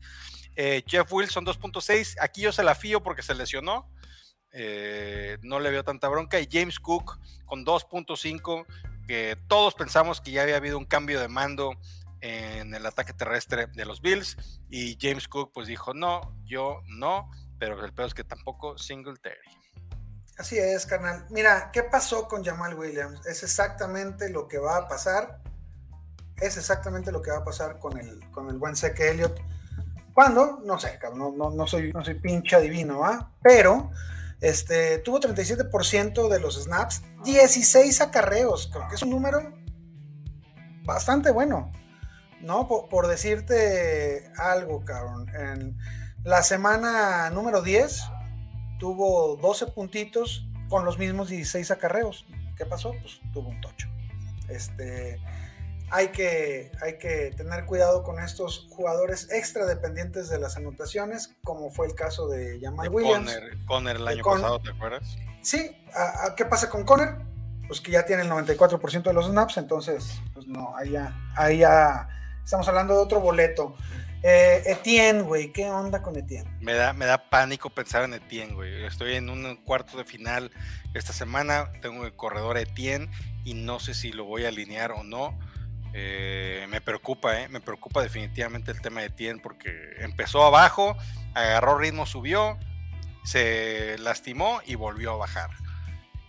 Eh, 0.54 0.82
Jeff 0.86 1.12
Wilson, 1.12 1.46
2.6, 1.46 2.16
aquí 2.20 2.42
yo 2.42 2.52
se 2.52 2.62
la 2.62 2.74
fío 2.74 3.02
porque 3.02 3.22
se 3.22 3.34
lesionó. 3.34 3.90
Eh, 4.52 5.38
no 5.42 5.60
le 5.60 5.70
veo 5.70 5.84
tanta 5.84 6.08
bronca. 6.08 6.40
Y 6.40 6.48
James 6.50 6.80
Cook 6.80 7.18
con 7.44 7.64
2.5, 7.64 8.66
que 9.06 9.36
todos 9.46 9.74
pensamos 9.74 10.20
que 10.20 10.32
ya 10.32 10.42
había 10.42 10.56
habido 10.56 10.78
un 10.78 10.84
cambio 10.84 11.20
de 11.20 11.28
mando 11.28 11.72
en 12.20 12.74
el 12.74 12.84
ataque 12.86 13.12
terrestre 13.12 13.66
de 13.66 13.84
los 13.84 14.00
Bills 14.00 14.36
y 14.68 14.98
James 15.00 15.28
Cook 15.28 15.52
pues 15.52 15.68
dijo 15.68 15.94
no, 15.94 16.36
yo 16.44 16.82
no, 16.86 17.30
pero 17.58 17.84
el 17.84 17.92
peor 17.92 18.08
es 18.08 18.14
que 18.14 18.24
tampoco 18.24 18.78
Singletary. 18.78 19.36
Así 20.38 20.56
es, 20.56 20.86
carnal. 20.86 21.26
Mira, 21.30 21.70
¿qué 21.72 21.82
pasó 21.82 22.28
con 22.28 22.44
Jamal 22.44 22.74
Williams? 22.74 23.26
Es 23.26 23.42
exactamente 23.42 24.30
lo 24.30 24.46
que 24.46 24.58
va 24.58 24.76
a 24.76 24.88
pasar. 24.88 25.40
Es 26.36 26.56
exactamente 26.56 27.10
lo 27.10 27.20
que 27.20 27.32
va 27.32 27.38
a 27.38 27.44
pasar 27.44 27.80
con 27.80 27.98
el, 27.98 28.20
con 28.30 28.48
el 28.48 28.56
buen 28.56 28.76
Seque 28.76 29.10
Elliott. 29.10 29.36
¿Cuándo? 30.14 30.60
No 30.64 30.78
sé, 30.78 30.98
no, 31.14 31.32
no, 31.32 31.50
no, 31.50 31.66
soy, 31.66 31.92
no 31.92 32.04
soy 32.04 32.14
pinche 32.14 32.54
adivino, 32.54 33.04
¿ah? 33.04 33.32
Pero 33.42 33.90
este, 34.40 34.98
tuvo 34.98 35.18
37% 35.18 36.28
de 36.28 36.40
los 36.40 36.62
snaps, 36.62 37.02
16 37.24 38.00
acarreos. 38.00 38.68
Creo 38.72 38.88
que 38.88 38.94
es 38.94 39.02
un 39.02 39.10
número 39.10 39.52
bastante 40.84 41.32
bueno. 41.32 41.72
No, 42.40 42.68
por, 42.68 43.06
decirte 43.08 44.30
algo, 44.36 44.84
cabrón. 44.84 45.28
En 45.34 45.78
la 46.24 46.42
semana 46.42 47.30
número 47.30 47.62
10 47.62 48.02
tuvo 48.78 49.36
12 49.36 49.68
puntitos 49.68 50.46
con 50.68 50.84
los 50.84 50.98
mismos 50.98 51.28
16 51.28 51.70
acarreos. 51.70 52.26
¿Qué 52.56 52.64
pasó? 52.66 52.94
Pues 53.00 53.20
tuvo 53.32 53.48
un 53.48 53.60
tocho. 53.60 53.88
Este, 54.48 55.20
hay, 55.90 56.08
que, 56.08 56.70
hay 56.80 56.98
que 56.98 57.32
tener 57.36 57.64
cuidado 57.66 58.02
con 58.02 58.20
estos 58.20 58.66
jugadores 58.70 59.28
extra 59.30 59.66
dependientes 59.66 60.28
de 60.28 60.38
las 60.38 60.56
anotaciones, 60.56 61.36
como 61.44 61.70
fue 61.70 61.86
el 61.86 61.94
caso 61.94 62.28
de 62.28 62.58
Jamal 62.60 62.88
Williams. 62.88 63.38
Conner, 63.66 63.96
el 63.96 64.08
año 64.08 64.24
pasado, 64.24 64.60
¿te 64.60 64.70
acuerdas? 64.70 65.16
Sí, 65.42 65.76
¿qué 66.36 66.44
pasa 66.44 66.68
con 66.68 66.84
Conner? 66.84 67.16
Pues 67.66 67.80
que 67.80 67.92
ya 67.92 68.04
tiene 68.06 68.22
el 68.22 68.30
94% 68.30 69.02
de 69.02 69.12
los 69.12 69.26
snaps, 69.26 69.58
entonces, 69.58 70.20
pues 70.32 70.46
no, 70.46 70.74
ahí 70.76 70.90
ya, 70.90 71.14
ahí 71.36 71.58
ya 71.58 72.08
Estamos 72.48 72.66
hablando 72.66 72.94
de 72.94 73.00
otro 73.00 73.20
boleto. 73.20 73.76
Eh, 74.22 74.62
Etienne, 74.64 75.20
güey, 75.20 75.52
¿qué 75.52 75.68
onda 75.68 76.00
con 76.00 76.16
Etienne? 76.16 76.50
Me 76.62 76.72
da, 76.72 76.94
me 76.94 77.04
da 77.04 77.28
pánico 77.28 77.68
pensar 77.68 78.04
en 78.04 78.14
Etienne, 78.14 78.54
güey. 78.54 78.86
Estoy 78.86 79.16
en 79.16 79.28
un 79.28 79.56
cuarto 79.56 79.98
de 79.98 80.06
final 80.06 80.50
esta 80.94 81.12
semana, 81.12 81.70
tengo 81.82 82.06
el 82.06 82.16
corredor 82.16 82.56
Etienne 82.56 83.10
y 83.44 83.52
no 83.52 83.80
sé 83.80 83.92
si 83.92 84.12
lo 84.12 84.24
voy 84.24 84.46
a 84.46 84.48
alinear 84.48 84.92
o 84.92 85.04
no. 85.04 85.38
Eh, 85.92 86.64
me 86.70 86.80
preocupa, 86.80 87.38
eh, 87.38 87.50
me 87.50 87.60
preocupa 87.60 88.00
definitivamente 88.02 88.70
el 88.70 88.80
tema 88.80 89.00
de 89.00 89.08
Etienne 89.08 89.42
porque 89.42 89.70
empezó 89.98 90.42
abajo, 90.42 90.96
agarró 91.34 91.76
ritmo, 91.76 92.06
subió, 92.06 92.58
se 93.24 93.98
lastimó 93.98 94.62
y 94.64 94.74
volvió 94.74 95.12
a 95.12 95.16
bajar. 95.16 95.50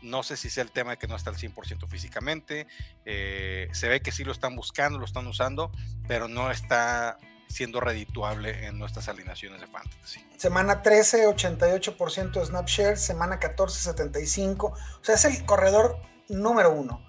No 0.02 0.24
sé 0.24 0.38
si 0.38 0.50
sea 0.50 0.64
el 0.64 0.72
tema 0.72 0.92
de 0.92 0.98
que 0.98 1.08
no 1.08 1.16
está 1.16 1.30
al 1.30 1.36
100% 1.36 1.88
físicamente. 1.88 2.68
Eh, 3.06 3.68
se 3.74 3.90
ve 3.90 4.02
que 4.02 4.12
sí 4.12 4.24
lo 4.24 4.32
están 4.32 4.56
buscando, 4.56 5.00
lo 5.00 5.06
están 5.06 5.28
usando, 5.28 5.72
pero 6.08 6.28
no 6.28 6.52
está 6.52 7.18
siendo 7.50 7.80
redituable 7.80 8.68
en 8.68 8.78
nuestras 8.78 9.10
alineaciones 9.10 9.60
de 9.60 9.68
fantasy. 9.68 10.26
Semana 10.38 10.82
13, 10.82 11.28
88% 11.28 12.32
de 12.32 12.46
snap 12.46 12.68
share. 12.68 12.98
Semana 12.98 13.40
14, 13.40 13.82
75. 13.82 14.68
O 14.68 15.04
sea, 15.04 15.16
es 15.16 15.26
el 15.26 15.46
corredor 15.46 16.00
número 16.30 16.72
uno. 16.72 17.04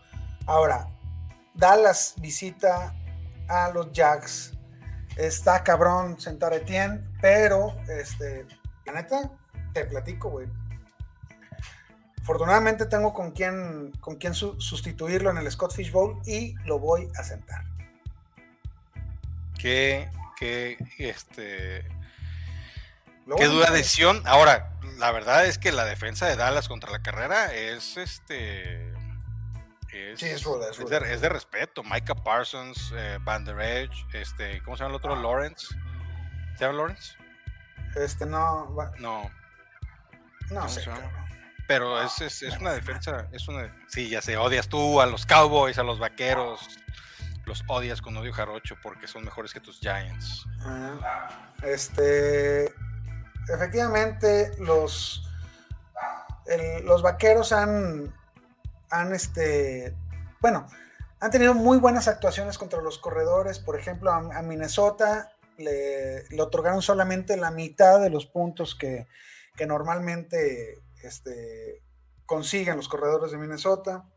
Ahora, 0.46 0.88
Dallas 1.54 2.14
visita 2.18 2.94
a 3.48 3.70
los 3.70 3.92
Jags. 3.92 4.52
Está 5.16 5.62
cabrón 5.62 6.18
sentar 6.18 6.54
Etienne, 6.54 7.04
pero 7.20 7.76
este, 7.88 8.46
la 8.86 8.94
neta, 8.94 9.30
te 9.74 9.84
platico, 9.84 10.30
güey. 10.30 10.46
Afortunadamente 12.30 12.86
tengo 12.86 13.12
con 13.12 13.32
quién, 13.32 13.90
con 13.98 14.14
quién 14.14 14.34
sustituirlo 14.34 15.30
en 15.30 15.38
el 15.38 15.50
Scott 15.50 15.74
Fish 15.74 15.90
Bowl 15.90 16.22
y 16.24 16.54
lo 16.64 16.78
voy 16.78 17.10
a 17.16 17.24
sentar. 17.24 17.64
Qué, 19.58 20.08
qué, 20.38 20.76
este, 20.98 21.84
qué 23.36 23.46
dura 23.46 23.72
decisión. 23.72 24.22
Ahora, 24.26 24.78
la 24.98 25.10
verdad 25.10 25.44
es 25.44 25.58
que 25.58 25.72
la 25.72 25.84
defensa 25.84 26.28
de 26.28 26.36
Dallas 26.36 26.68
contra 26.68 26.92
la 26.92 27.02
carrera 27.02 27.52
es 27.52 27.96
este. 27.96 28.92
Es, 29.92 30.22
es, 30.22 30.44
de, 31.20 31.28
respeto. 31.28 31.82
Micah 31.82 32.14
Parsons, 32.14 32.92
eh, 32.94 33.18
Van 33.22 33.44
Der 33.44 33.60
Edge, 33.60 34.06
este, 34.12 34.62
¿cómo 34.62 34.76
se 34.76 34.84
llama 34.84 34.94
el 34.94 35.04
otro? 35.04 35.20
Lawrence. 35.20 35.66
¿Se 36.56 36.64
llama 36.64 36.78
Lawrence? 36.78 37.14
Este 37.96 38.24
no. 38.24 38.72
No. 39.00 39.28
No 40.52 40.68
sé 40.68 40.82
pero 41.70 42.02
es, 42.02 42.42
es, 42.42 42.58
una 42.58 42.72
defensa, 42.72 43.28
es 43.30 43.46
una... 43.46 43.72
Sí, 43.86 44.08
ya 44.08 44.20
sé, 44.20 44.36
odias 44.36 44.68
tú 44.68 45.00
a 45.00 45.06
los 45.06 45.24
Cowboys, 45.24 45.78
a 45.78 45.84
los 45.84 46.00
Vaqueros, 46.00 46.68
los 47.46 47.62
odias 47.68 48.02
con 48.02 48.16
odio 48.16 48.32
jarocho 48.32 48.74
porque 48.82 49.06
son 49.06 49.24
mejores 49.24 49.52
que 49.52 49.60
tus 49.60 49.78
Giants. 49.78 50.46
Este, 51.62 52.74
efectivamente, 53.54 54.50
los, 54.58 55.22
los 56.82 57.02
Vaqueros 57.02 57.52
han, 57.52 58.12
han, 58.90 59.14
este, 59.14 59.94
bueno, 60.40 60.66
han 61.20 61.30
tenido 61.30 61.54
muy 61.54 61.78
buenas 61.78 62.08
actuaciones 62.08 62.58
contra 62.58 62.82
los 62.82 62.98
corredores, 62.98 63.60
por 63.60 63.78
ejemplo, 63.78 64.10
a, 64.10 64.42
Minnesota 64.42 65.30
le, 65.56 66.28
le, 66.30 66.42
otorgaron 66.42 66.82
solamente 66.82 67.36
la 67.36 67.52
mitad 67.52 68.00
de 68.00 68.10
los 68.10 68.26
puntos 68.26 68.74
que, 68.74 69.06
que 69.54 69.68
normalmente 69.68 70.82
este, 71.02 71.82
consiguen 72.26 72.76
los 72.76 72.88
corredores 72.88 73.32
de 73.32 73.38
Minnesota. 73.38 74.08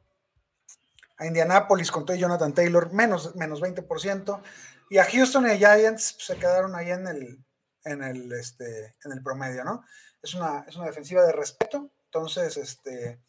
A 1.17 1.25
Indianapolis 1.25 1.91
con 1.91 2.05
todo 2.05 2.17
Jonathan 2.17 2.53
Taylor, 2.53 2.91
menos, 2.91 3.35
menos 3.35 3.61
20%. 3.61 4.41
Y 4.89 4.97
a 4.97 5.05
Houston 5.05 5.47
y 5.47 5.51
a 5.51 5.57
Giants 5.57 6.13
pues, 6.13 6.25
se 6.25 6.37
quedaron 6.37 6.75
ahí 6.75 6.91
en 6.91 7.07
el, 7.07 7.43
en 7.85 8.03
el, 8.03 8.31
este, 8.33 8.95
en 9.03 9.11
el 9.11 9.21
promedio, 9.21 9.63
¿no? 9.63 9.83
Es 10.21 10.33
una, 10.33 10.65
es 10.67 10.75
una 10.75 10.85
defensiva 10.85 11.23
de 11.23 11.31
respeto. 11.31 11.91
Entonces, 12.05 12.57
este, 12.57 13.19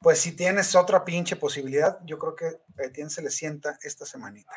pues 0.00 0.20
si 0.20 0.36
tienes 0.36 0.74
otra 0.74 1.04
pinche 1.04 1.36
posibilidad, 1.36 1.98
yo 2.04 2.18
creo 2.18 2.36
que 2.36 2.60
Etienne 2.78 3.10
se 3.10 3.22
le 3.22 3.30
sienta 3.30 3.78
esta 3.82 4.06
semanita. 4.06 4.52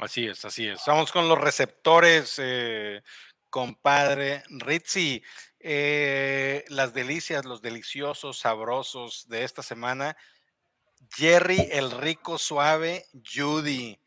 Así 0.00 0.26
es, 0.26 0.44
así 0.44 0.66
es. 0.66 0.80
Vamos 0.86 1.12
con 1.12 1.28
los 1.28 1.40
receptores, 1.40 2.34
eh, 2.38 3.02
compadre 3.48 4.42
Ritzy. 4.48 5.22
Eh, 5.66 6.62
las 6.68 6.92
delicias, 6.92 7.46
los 7.46 7.62
deliciosos, 7.62 8.38
sabrosos 8.38 9.26
de 9.28 9.44
esta 9.44 9.62
semana. 9.62 10.14
Jerry, 11.16 11.68
el 11.72 11.90
rico 11.90 12.36
suave, 12.36 13.06
Judy, 13.24 13.98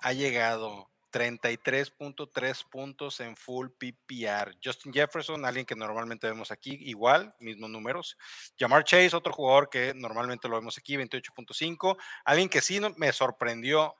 ha 0.00 0.12
llegado. 0.12 0.88
33.3 1.12 2.68
puntos 2.70 3.20
en 3.20 3.36
full 3.36 3.68
PPR. 3.68 4.56
Justin 4.64 4.92
Jefferson, 4.94 5.44
alguien 5.44 5.66
que 5.66 5.74
normalmente 5.74 6.26
vemos 6.26 6.50
aquí, 6.50 6.78
igual, 6.80 7.34
mismos 7.40 7.68
números. 7.68 8.16
Jamar 8.58 8.84
Chase, 8.84 9.14
otro 9.14 9.32
jugador 9.32 9.68
que 9.68 9.92
normalmente 9.94 10.48
lo 10.48 10.54
vemos 10.54 10.78
aquí, 10.78 10.96
28.5. 10.96 11.98
Alguien 12.24 12.48
que 12.48 12.62
sí 12.62 12.80
me 12.96 13.12
sorprendió. 13.12 13.94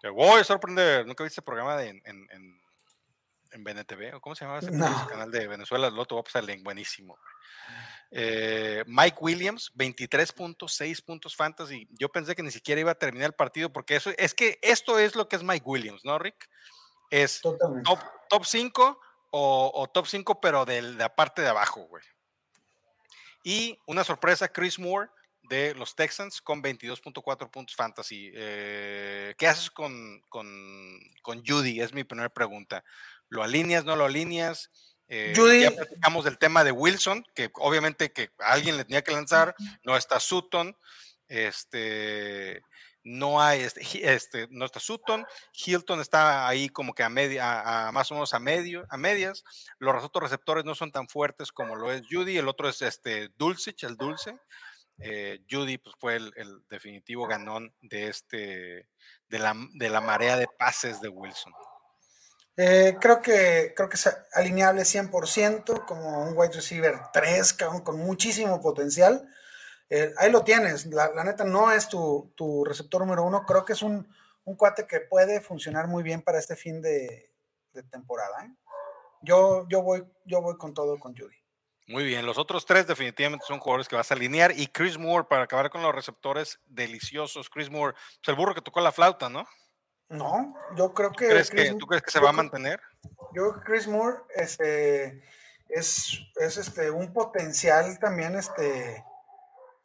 Te 0.00 0.08
voy 0.08 0.40
a 0.40 0.44
sorprender. 0.44 1.06
Nunca 1.06 1.22
viste 1.22 1.42
el 1.42 1.44
programa 1.44 1.76
de, 1.76 1.90
en 1.90 2.02
en 2.04 2.60
BNTV, 3.56 4.14
o 4.14 4.20
cómo 4.20 4.34
se 4.34 4.44
llama 4.44 4.58
ese 4.58 4.70
canal 4.70 5.30
de 5.30 5.46
Venezuela, 5.46 5.90
Loto 5.90 6.14
va 6.14 6.20
a 6.22 6.24
pasar 6.24 6.48
el 6.48 6.62
buenísimo. 6.62 7.18
Eh, 8.10 8.84
Mike 8.86 9.18
Williams, 9.20 9.72
23.6 9.74 11.04
puntos 11.04 11.36
fantasy. 11.36 11.86
Yo 11.90 12.08
pensé 12.08 12.34
que 12.34 12.42
ni 12.42 12.50
siquiera 12.50 12.80
iba 12.80 12.92
a 12.92 12.98
terminar 12.98 13.26
el 13.26 13.34
partido 13.34 13.70
porque 13.72 13.96
eso 13.96 14.10
es 14.16 14.34
que 14.34 14.58
esto 14.62 14.98
es 14.98 15.14
lo 15.14 15.28
que 15.28 15.36
es 15.36 15.42
Mike 15.42 15.64
Williams, 15.66 16.04
¿no, 16.04 16.18
Rick? 16.18 16.48
es 17.10 17.40
top 17.40 18.44
5 18.44 19.00
o, 19.30 19.90
top 19.92 20.06
5, 20.06 20.40
pero 20.40 20.64
de 20.64 20.82
la 20.82 21.14
parte 21.14 21.42
de 21.42 21.48
abajo, 21.48 21.82
güey. 21.82 22.02
Y 23.44 23.78
una 23.86 24.04
sorpresa, 24.04 24.48
Chris 24.48 24.78
Moore 24.78 25.08
de 25.42 25.74
los 25.74 25.94
Texans 25.94 26.42
con 26.42 26.62
22.4 26.62 27.50
puntos 27.50 27.74
fantasy. 27.74 28.30
Eh, 28.34 29.34
¿Qué 29.38 29.46
haces 29.46 29.70
con, 29.70 30.20
con, 30.28 30.46
con, 31.22 31.44
Judy? 31.44 31.80
Es 31.80 31.92
mi 31.92 32.04
primera 32.04 32.28
pregunta. 32.28 32.84
¿Lo 33.28 33.42
alineas, 33.42 33.84
no 33.84 33.96
lo 33.96 34.06
alineas? 34.06 34.70
Eh, 35.08 35.32
Judy. 35.34 35.62
Ya 35.62 35.70
platicamos 35.70 36.24
del 36.24 36.38
tema 36.38 36.64
de 36.64 36.72
Wilson, 36.72 37.24
que 37.34 37.50
obviamente 37.54 38.12
que 38.12 38.30
alguien 38.38 38.76
le 38.76 38.84
tenía 38.84 39.02
que 39.02 39.12
lanzar, 39.12 39.54
no 39.84 39.96
está 39.96 40.20
Sutton. 40.20 40.76
Este, 41.28 42.62
no 43.08 43.40
hay, 43.40 43.60
este, 43.60 43.80
este, 44.14 44.48
no 44.50 44.66
está 44.66 44.80
Sutton, 44.80 45.26
Hilton 45.52 46.00
está 46.00 46.46
ahí 46.46 46.68
como 46.68 46.94
que 46.94 47.02
a 47.02 47.08
media, 47.08 47.86
a, 47.88 47.92
más 47.92 48.10
o 48.10 48.14
menos 48.14 48.34
a 48.34 48.38
medio, 48.38 48.86
a 48.90 48.96
medias. 48.96 49.44
Los 49.78 50.04
otros 50.04 50.24
receptores 50.24 50.64
no 50.64 50.74
son 50.74 50.92
tan 50.92 51.08
fuertes 51.08 51.50
como 51.50 51.74
lo 51.76 51.90
es 51.90 52.02
Judy, 52.10 52.36
el 52.36 52.48
otro 52.48 52.68
es 52.68 52.82
este 52.82 53.30
Dulcich, 53.36 53.84
el 53.84 53.96
dulce. 53.96 54.38
Eh, 55.00 55.40
Judy 55.48 55.78
pues, 55.78 55.94
fue 55.98 56.16
el, 56.16 56.62
definitivo 56.68 57.26
ganón 57.26 57.72
de 57.80 58.08
este, 58.08 58.88
de 59.28 59.38
la, 59.38 59.54
de 59.74 59.88
la 59.88 60.00
marea 60.00 60.36
de 60.36 60.48
pases 60.58 61.00
de 61.00 61.08
Wilson. 61.08 61.52
Eh, 62.60 62.96
creo 63.00 63.22
que 63.22 63.72
creo 63.76 63.88
que 63.88 63.94
es 63.94 64.10
alineable 64.32 64.82
100% 64.82 65.86
como 65.86 66.24
un 66.24 66.36
wide 66.36 66.54
receiver 66.54 66.98
3 67.12 67.52
con 67.84 67.98
muchísimo 67.98 68.60
potencial. 68.60 69.28
Eh, 69.88 70.12
ahí 70.18 70.32
lo 70.32 70.42
tienes. 70.42 70.86
La, 70.86 71.22
neta 71.22 71.44
no 71.44 71.70
es 71.70 71.88
tu, 71.88 72.64
receptor 72.66 73.00
número 73.00 73.22
uno. 73.22 73.46
Creo 73.46 73.64
que 73.64 73.74
es 73.74 73.82
un, 73.82 74.12
cuate 74.56 74.88
que 74.88 75.00
puede 75.00 75.40
funcionar 75.40 75.86
muy 75.86 76.02
bien 76.02 76.20
para 76.20 76.40
este 76.40 76.56
fin 76.56 76.82
de, 76.82 77.30
temporada. 77.92 78.44
¿eh? 78.44 78.52
Yo, 79.22 79.68
yo, 79.68 79.82
voy, 79.82 80.04
yo 80.24 80.42
voy 80.42 80.56
con 80.56 80.74
todo 80.74 80.98
con 80.98 81.16
Judy. 81.16 81.36
Muy 81.86 82.04
bien, 82.04 82.26
los 82.26 82.38
otros 82.38 82.66
tres 82.66 82.86
definitivamente 82.86 83.46
son 83.46 83.60
jugadores 83.60 83.88
que 83.88 83.94
vas 83.94 84.10
a 84.10 84.14
alinear. 84.14 84.52
Y 84.58 84.66
Chris 84.66 84.98
Moore, 84.98 85.28
para 85.30 85.44
acabar 85.44 85.70
con 85.70 85.80
los 85.80 85.94
receptores 85.94 86.58
deliciosos, 86.66 87.48
Chris 87.48 87.70
Moore, 87.70 87.94
pues 87.94 88.28
el 88.28 88.34
burro 88.34 88.54
que 88.54 88.62
tocó 88.62 88.80
la 88.80 88.92
flauta, 88.92 89.28
¿no? 89.28 89.46
No, 90.08 90.54
yo 90.76 90.94
creo 90.94 91.12
que. 91.12 91.28
¿Tú 91.78 91.86
crees 91.86 92.02
que 92.02 92.10
se 92.10 92.20
va 92.20 92.30
a 92.30 92.32
mantener? 92.32 92.80
Yo 93.34 93.50
creo 93.50 93.54
que 93.54 93.60
Chris 93.60 93.86
Moore 93.86 94.18
este, 94.34 95.22
es, 95.68 96.18
es 96.36 96.56
este, 96.56 96.90
un 96.90 97.12
potencial 97.12 97.98
también 97.98 98.34
este, 98.36 99.04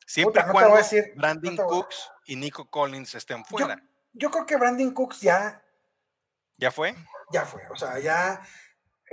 Siempre 0.06 0.44
y 0.46 0.52
cuando 0.52 0.78
Brandon 1.16 1.58
Cooks 1.58 2.12
y 2.26 2.36
Nico 2.36 2.70
Collins 2.70 3.16
estén 3.16 3.44
fuera. 3.46 3.82
Yo, 4.14 4.30
creo 4.30 4.46
que 4.46 4.58
Brandon 4.58 4.94
Cooks 4.94 5.22
ya. 5.22 5.62
¿Ya 6.58 6.72
fue? 6.72 6.96
Ya 7.32 7.46
fue. 7.46 7.62
O 7.72 7.76
sea, 7.76 8.00
ya. 8.00 8.42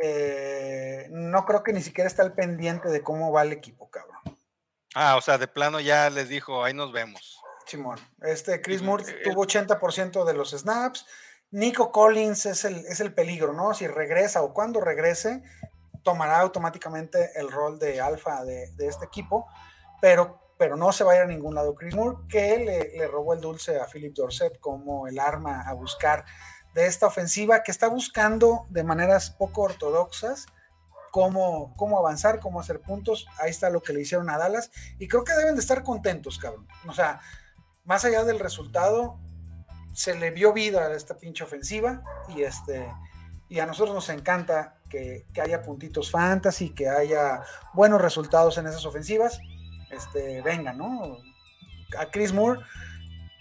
Eh, 0.03 1.09
no 1.11 1.45
creo 1.45 1.63
que 1.63 1.73
ni 1.73 1.83
siquiera 1.83 2.09
está 2.09 2.23
al 2.23 2.35
pendiente 2.35 2.89
de 2.89 3.03
cómo 3.03 3.33
va 3.33 3.43
el 3.43 3.53
equipo, 3.53 3.91
cabrón. 3.91 4.39
Ah, 4.95 5.17
o 5.17 5.21
sea, 5.21 5.39
de 5.39 5.47
plano 5.47 5.81
ya 5.81 6.11
les 6.11 6.29
dijo, 6.29 6.65
ahí 6.65 6.75
nos 6.75 6.93
vemos. 6.93 7.40
Simón. 7.71 7.99
Este 8.23 8.61
Chris 8.61 8.83
Moore 8.83 9.05
eh, 9.09 9.21
tuvo 9.25 9.47
80% 9.47 10.25
de 10.25 10.35
los 10.35 10.51
snaps. 10.51 11.07
Nico 11.51 11.91
Collins 11.91 12.47
es 12.47 12.65
el, 12.65 12.77
es 12.87 13.01
el 13.01 13.13
peligro, 13.15 13.53
¿no? 13.53 13.75
Si 13.75 13.87
regresa 13.87 14.43
o 14.43 14.53
cuando 14.53 14.81
regrese, 14.81 15.43
tomará 16.03 16.41
automáticamente 16.41 17.31
el 17.35 17.51
rol 17.51 17.79
de 17.79 18.01
alfa 18.01 18.45
de, 18.45 18.71
de 18.73 18.87
este 18.87 19.05
equipo. 19.07 19.47
Pero 20.01 20.41
pero 20.61 20.77
no 20.77 20.93
se 20.93 21.05
va 21.05 21.13
a 21.13 21.17
ir 21.17 21.23
a 21.23 21.27
ningún 21.27 21.55
lado 21.55 21.75
Chris 21.75 21.95
Moore, 21.95 22.19
que 22.29 22.59
le, 22.59 23.09
robó 23.09 23.33
el 23.33 23.41
dulce 23.41 23.81
a 23.81 23.87
Philip 23.87 24.15
Dorset 24.15 24.61
como 24.61 25.09
el 25.09 25.19
arma 25.19 25.63
a 25.63 25.73
buscar 25.73 26.27
de 26.75 26.85
esta 26.85 27.07
ofensiva 27.07 27.63
que 27.63 27.71
está 27.71 27.89
buscando 27.89 28.67
de 28.69 28.85
maneras 28.85 29.31
poco 29.31 29.63
ortodoxas 29.63 30.45
cómo, 31.13 31.75
cómo 31.77 31.99
avanzar, 31.99 32.41
cómo 32.41 32.61
hacer 32.61 32.83
puntos. 32.83 33.27
Ahí 33.39 33.49
está 33.49 33.71
lo 33.71 33.81
que 33.81 33.95
le 33.95 34.03
hicieron 34.03 34.29
a 34.29 34.37
Dallas 34.37 34.71
y 34.99 35.09
creo 35.09 35.25
que 35.25 35.33
deben 35.33 35.55
de 35.55 35.63
estar 35.63 35.83
contentos, 35.83 36.39
cabrón. 36.39 36.69
O 36.87 36.93
sea, 36.93 37.21
más 37.91 38.05
allá 38.05 38.23
del 38.23 38.39
resultado, 38.39 39.19
se 39.93 40.15
le 40.15 40.31
vio 40.31 40.53
vida 40.53 40.87
a 40.87 40.95
esta 40.95 41.17
pinche 41.17 41.43
ofensiva 41.43 42.05
y 42.29 42.43
este 42.43 42.87
y 43.49 43.59
a 43.59 43.67
nosotros 43.67 43.93
nos 43.93 44.09
encanta 44.11 44.77
que, 44.89 45.27
que 45.35 45.41
haya 45.41 45.61
puntitos 45.61 46.09
fantasy, 46.09 46.71
que 46.71 46.89
haya 46.89 47.43
buenos 47.75 48.01
resultados 48.01 48.57
en 48.59 48.69
esas 48.69 48.87
ofensivas 48.87 49.41
este, 49.91 50.41
venga, 50.43 50.73
¿no? 50.73 51.19
A 51.99 52.07
Chris 52.13 52.33
Moore, 52.33 52.61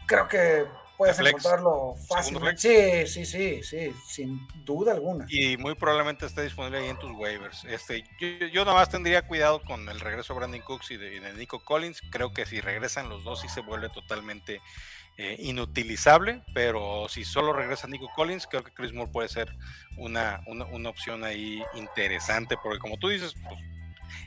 creo 0.08 0.28
que 0.28 0.66
puedes 1.00 1.18
encontrarlo 1.18 1.96
fácilmente. 2.10 3.08
Sí, 3.08 3.26
sí, 3.26 3.26
sí, 3.26 3.64
sí, 3.64 3.96
sin 4.06 4.46
duda 4.66 4.92
alguna. 4.92 5.26
Y 5.30 5.56
muy 5.56 5.74
probablemente 5.74 6.26
esté 6.26 6.44
disponible 6.44 6.80
ahí 6.80 6.90
en 6.90 7.00
tus 7.00 7.12
waivers. 7.14 7.64
Este, 7.64 8.04
yo, 8.52 8.66
nada 8.66 8.76
más 8.76 8.90
tendría 8.90 9.22
cuidado 9.22 9.62
con 9.64 9.88
el 9.88 9.98
regreso 10.02 10.34
de 10.34 10.40
Brandon 10.40 10.60
Cooks 10.60 10.92
y 10.92 10.98
de, 10.98 11.22
Nico 11.36 11.64
Collins. 11.64 12.02
Creo 12.12 12.34
que 12.34 12.46
si 12.46 12.60
regresan 12.60 13.08
los 13.08 13.24
dos 13.24 13.40
sí 13.40 13.48
se 13.48 13.62
vuelve 13.62 13.88
totalmente 13.88 14.60
eh, 15.18 15.38
inutilizable, 15.40 16.44
pero 16.54 17.08
si 17.08 17.24
solo 17.24 17.54
regresa 17.54 17.88
Nico 17.88 18.12
Collins, 18.14 18.46
creo 18.46 18.66
que 18.66 18.74
Chris 18.74 18.92
Moore 18.92 19.10
puede 19.10 19.30
ser 19.30 19.56
una, 19.96 20.42
una, 20.48 20.90
opción 20.90 21.24
ahí 21.24 21.64
interesante, 21.76 22.58
porque 22.62 22.80
como 22.80 22.98
tú 22.98 23.08
dices, 23.08 23.36
pues, 23.48 23.58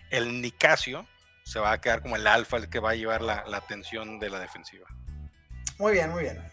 el 0.09 0.41
Nicasio 0.41 1.07
se 1.45 1.61
va 1.61 1.73
a 1.73 1.81
quedar 1.83 2.01
como 2.01 2.17
el 2.17 2.27
alfa, 2.27 2.57
el 2.57 2.71
que 2.71 2.81
va 2.81 2.93
a 2.93 2.95
llevar 2.95 3.21
la, 3.21 3.45
atención 3.53 4.19
de 4.19 4.31
la 4.31 4.41
defensiva. 4.41 4.87
Muy 5.79 5.93
bien, 5.93 6.11
muy 6.11 6.23
bien. 6.23 6.52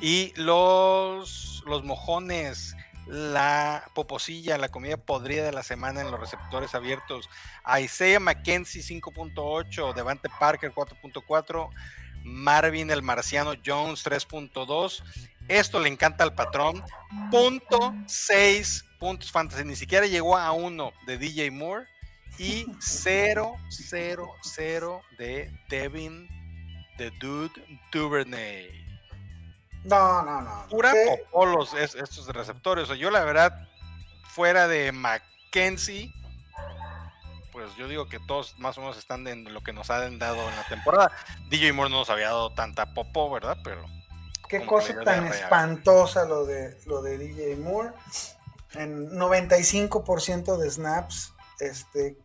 Y 0.00 0.32
los, 0.36 1.62
los 1.66 1.84
mojones, 1.84 2.76
la 3.06 3.90
poposilla, 3.94 4.58
la 4.58 4.68
comida 4.68 4.96
podrida 4.96 5.44
de 5.44 5.52
la 5.52 5.62
semana 5.62 6.00
en 6.00 6.10
los 6.10 6.20
receptores 6.20 6.74
abiertos. 6.74 7.28
Isaiah 7.80 8.20
McKenzie 8.20 8.82
5.8, 8.82 9.94
Devante 9.94 10.28
Parker 10.38 10.72
4.4, 10.72 11.70
Marvin 12.24 12.90
el 12.90 13.02
Marciano 13.02 13.54
Jones 13.64 14.04
3.2. 14.04 15.02
Esto 15.48 15.78
le 15.78 15.88
encanta 15.88 16.24
al 16.24 16.34
patrón. 16.34 16.82
Punto 17.30 17.94
6 18.06 18.84
puntos 18.98 19.30
fantasy. 19.30 19.64
Ni 19.64 19.76
siquiera 19.76 20.06
llegó 20.06 20.36
a 20.36 20.50
uno 20.52 20.92
de 21.06 21.18
DJ 21.18 21.50
Moore 21.52 21.86
y 22.38 22.66
0, 22.80 23.56
0, 23.68 24.34
0 24.42 25.02
de 25.18 25.50
Devin 25.68 26.28
The 26.98 27.10
Dude 27.12 27.52
Duvernay. 27.92 28.85
No, 29.86 30.22
no, 30.22 30.40
no. 30.40 30.66
Pura 30.68 30.92
popolos 31.06 31.74
estos 31.74 32.26
receptores. 32.28 32.90
O 32.90 32.94
yo 32.94 33.10
la 33.10 33.24
verdad, 33.24 33.68
fuera 34.28 34.66
de 34.66 34.92
Mackenzie, 34.92 36.12
pues 37.52 37.74
yo 37.76 37.88
digo 37.88 38.08
que 38.08 38.18
todos 38.18 38.58
más 38.58 38.76
o 38.78 38.80
menos 38.80 38.98
están 38.98 39.26
en 39.28 39.52
lo 39.52 39.62
que 39.62 39.72
nos 39.72 39.90
han 39.90 40.18
dado 40.18 40.48
en 40.48 40.56
la 40.56 40.64
temporada. 40.64 41.12
DJ 41.48 41.72
Moore 41.72 41.90
no 41.90 42.00
nos 42.00 42.10
había 42.10 42.26
dado 42.26 42.52
tanta 42.52 42.94
popo, 42.94 43.30
¿verdad? 43.30 43.56
Pero. 43.62 43.84
Qué 44.48 44.64
cosa 44.64 45.00
tan 45.02 45.26
espantosa 45.26 46.24
lo 46.24 46.44
de, 46.44 46.78
lo 46.86 47.02
de 47.02 47.18
DJ 47.18 47.56
Moore. 47.56 47.92
En 48.74 49.10
95% 49.10 50.56
de 50.58 50.70
snaps, 50.70 51.32
este, 51.60 52.18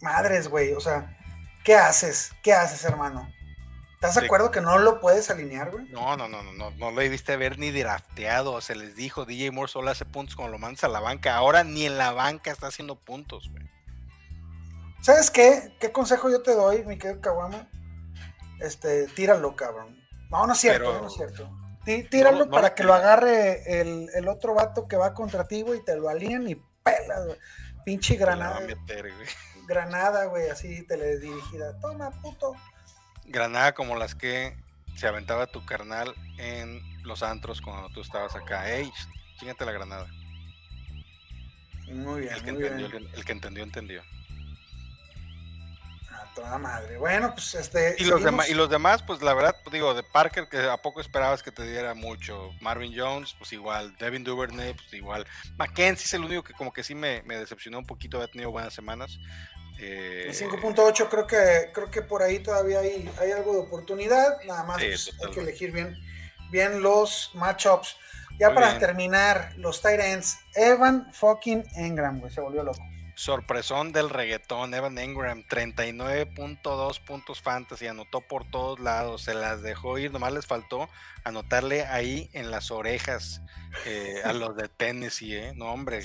madres, 0.00 0.48
güey, 0.48 0.72
o 0.72 0.80
sea, 0.80 1.16
¿qué 1.64 1.76
haces? 1.76 2.32
¿Qué 2.42 2.52
haces, 2.52 2.84
hermano? 2.84 3.32
¿Estás 4.02 4.16
de 4.16 4.26
acuerdo 4.26 4.50
que 4.50 4.60
no 4.60 4.78
lo 4.78 4.98
puedes 4.98 5.30
alinear, 5.30 5.70
güey? 5.70 5.84
No, 5.90 6.16
no, 6.16 6.26
no, 6.26 6.42
no, 6.42 6.52
no, 6.52 6.72
no 6.72 6.90
lo 6.90 7.00
debiste 7.00 7.36
ver 7.36 7.60
ni 7.60 7.70
drafteado. 7.70 8.60
Se 8.60 8.74
les 8.74 8.96
dijo, 8.96 9.24
DJ 9.24 9.52
Moore 9.52 9.70
solo 9.70 9.92
hace 9.92 10.04
puntos 10.04 10.34
cuando 10.34 10.50
lo 10.50 10.58
mandas 10.58 10.82
a 10.82 10.88
la 10.88 10.98
banca. 10.98 11.36
Ahora 11.36 11.62
ni 11.62 11.86
en 11.86 11.96
la 11.98 12.10
banca 12.10 12.50
está 12.50 12.66
haciendo 12.66 12.96
puntos, 12.96 13.48
güey. 13.52 13.62
¿Sabes 15.02 15.30
qué? 15.30 15.76
¿Qué 15.78 15.92
consejo 15.92 16.28
yo 16.30 16.42
te 16.42 16.52
doy, 16.52 16.84
mi 16.84 16.98
querido 16.98 17.20
Kawama? 17.20 17.68
Este, 18.58 19.06
tíralo, 19.06 19.54
cabrón. 19.54 19.96
No, 20.30 20.48
no 20.48 20.52
es 20.52 20.58
cierto, 20.58 21.00
no 21.00 21.06
es 21.06 21.14
cierto. 21.14 21.48
tíralo 22.10 22.50
para 22.50 22.74
que 22.74 22.82
lo 22.82 22.94
agarre 22.94 23.80
el, 23.80 24.26
otro 24.26 24.52
vato 24.52 24.88
que 24.88 24.96
va 24.96 25.14
contra 25.14 25.46
ti, 25.46 25.62
güey, 25.62 25.78
y 25.78 25.84
te 25.84 25.94
lo 25.94 26.08
alineen 26.08 26.48
y 26.48 26.56
pelas, 26.82 27.24
güey. 27.24 27.38
Pinche 27.84 28.16
granada. 28.16 28.66
Granada, 29.68 30.24
güey, 30.24 30.48
así 30.50 30.84
teledirigida. 30.88 31.78
Toma, 31.78 32.10
puto. 32.20 32.56
Granada 33.26 33.74
como 33.74 33.96
las 33.96 34.14
que 34.14 34.56
se 34.96 35.06
aventaba 35.06 35.46
tu 35.46 35.64
carnal 35.64 36.14
en 36.38 36.82
los 37.02 37.22
antros 37.22 37.60
cuando 37.60 37.88
tú 37.90 38.00
estabas 38.00 38.34
acá. 38.36 38.70
Ey, 38.70 38.90
chingate 39.38 39.64
la 39.64 39.72
granada. 39.72 40.06
Muy 41.88 42.22
bien. 42.22 42.32
El 42.34 42.42
que, 42.42 42.50
entendió, 42.50 42.86
El, 42.86 43.24
que 43.24 43.32
entendió, 43.32 43.62
entendió. 43.62 44.02
A 46.10 46.34
toda 46.34 46.58
madre. 46.58 46.96
Bueno, 46.96 47.32
pues 47.34 47.54
este. 47.54 47.96
Y 47.98 48.04
los, 48.04 48.22
demás, 48.22 48.48
y 48.48 48.54
los 48.54 48.70
demás, 48.70 49.02
pues 49.02 49.20
la 49.22 49.34
verdad, 49.34 49.56
pues, 49.62 49.72
digo, 49.72 49.92
de 49.94 50.02
Parker, 50.02 50.48
que 50.48 50.58
a 50.58 50.76
poco 50.76 51.00
esperabas 51.00 51.42
que 51.42 51.52
te 51.52 51.64
diera 51.64 51.94
mucho. 51.94 52.50
Marvin 52.60 52.94
Jones, 52.96 53.34
pues 53.38 53.52
igual. 53.52 53.96
Devin 53.98 54.24
Duvernay, 54.24 54.74
pues 54.74 54.92
igual. 54.94 55.26
Mackenzie 55.56 56.06
es 56.06 56.14
el 56.14 56.24
único 56.24 56.44
que 56.44 56.54
como 56.54 56.72
que 56.72 56.84
sí 56.84 56.94
me, 56.94 57.22
me 57.22 57.36
decepcionó 57.36 57.78
un 57.78 57.86
poquito, 57.86 58.20
ha 58.20 58.28
tenido 58.28 58.50
buenas 58.50 58.72
semanas. 58.72 59.18
Eh, 59.84 60.28
5.8 60.30 61.08
creo 61.08 61.26
que 61.26 61.72
creo 61.72 61.90
que 61.90 62.02
por 62.02 62.22
ahí 62.22 62.38
todavía 62.38 62.78
hay, 62.78 63.10
hay 63.20 63.32
algo 63.32 63.52
de 63.54 63.58
oportunidad, 63.58 64.40
nada 64.46 64.62
más 64.62 64.76
pues, 64.76 65.10
hay 65.20 65.32
que 65.32 65.40
elegir 65.40 65.72
bien, 65.72 65.96
bien 66.52 66.80
los 66.82 67.32
matchups. 67.34 67.96
Ya 68.38 68.54
para 68.54 68.78
terminar, 68.78 69.52
los 69.56 69.82
tight 69.82 70.00
ends, 70.00 70.38
Evan 70.54 71.12
fucking 71.12 71.64
Engram, 71.74 72.20
güey, 72.20 72.32
se 72.32 72.40
volvió 72.40 72.62
loco. 72.62 72.80
Sorpresón 73.14 73.92
del 73.92 74.08
reggaetón, 74.08 74.72
Evan 74.72 74.96
Engram, 74.98 75.44
39.2 75.44 77.04
puntos 77.04 77.42
fantasy, 77.42 77.88
anotó 77.88 78.20
por 78.20 78.48
todos 78.50 78.80
lados, 78.80 79.22
se 79.22 79.34
las 79.34 79.62
dejó 79.62 79.98
ir, 79.98 80.12
nomás 80.12 80.32
les 80.32 80.46
faltó 80.46 80.88
anotarle 81.24 81.84
ahí 81.84 82.30
en 82.32 82.50
las 82.50 82.70
orejas 82.70 83.42
eh, 83.84 84.22
a 84.24 84.32
los 84.32 84.56
de 84.56 84.68
Tennessee, 84.68 85.36
¿eh? 85.36 85.52
No, 85.54 85.72
hombre. 85.72 86.02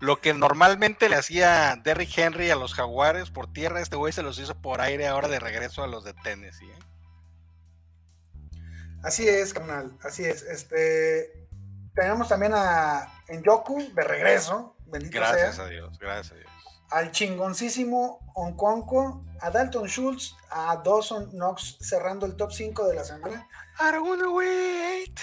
Lo 0.00 0.20
que 0.20 0.34
normalmente 0.34 1.08
le 1.08 1.16
hacía 1.16 1.80
Derrick 1.82 2.16
Henry 2.16 2.50
a 2.50 2.56
los 2.56 2.74
Jaguares 2.74 3.30
por 3.30 3.52
tierra, 3.52 3.80
este 3.80 3.96
güey 3.96 4.12
se 4.12 4.22
los 4.22 4.38
hizo 4.38 4.54
por 4.54 4.80
aire 4.80 5.06
ahora 5.06 5.28
de 5.28 5.40
regreso 5.40 5.82
a 5.82 5.86
los 5.86 6.04
de 6.04 6.14
Tennessee, 6.14 6.70
¿eh? 6.70 6.78
Así 9.04 9.28
es, 9.28 9.52
canal, 9.52 9.98
así 10.02 10.24
es. 10.24 10.42
Este, 10.42 11.46
tenemos 11.94 12.26
también 12.26 12.52
a 12.54 13.22
Yoku 13.28 13.92
de 13.94 14.02
regreso, 14.02 14.76
bendito 14.86 15.18
gracias 15.18 15.58
a 15.58 15.66
Dios, 15.66 15.98
gracias 15.98 16.32
a 16.32 16.36
Dios. 16.36 16.50
Al 16.90 17.10
chingoncísimo 17.10 18.20
Onconco, 18.34 19.24
a 19.40 19.50
Dalton 19.50 19.88
Schultz, 19.88 20.34
a 20.50 20.80
Dawson 20.82 21.30
Knox 21.32 21.76
cerrando 21.80 22.24
el 22.24 22.34
top 22.36 22.50
5 22.52 22.88
de 22.88 22.94
la 22.94 23.04
semana. 23.04 23.46
I 23.78 23.92
don't 23.92 24.08
wanna 24.08 24.30
wait. 24.30 25.20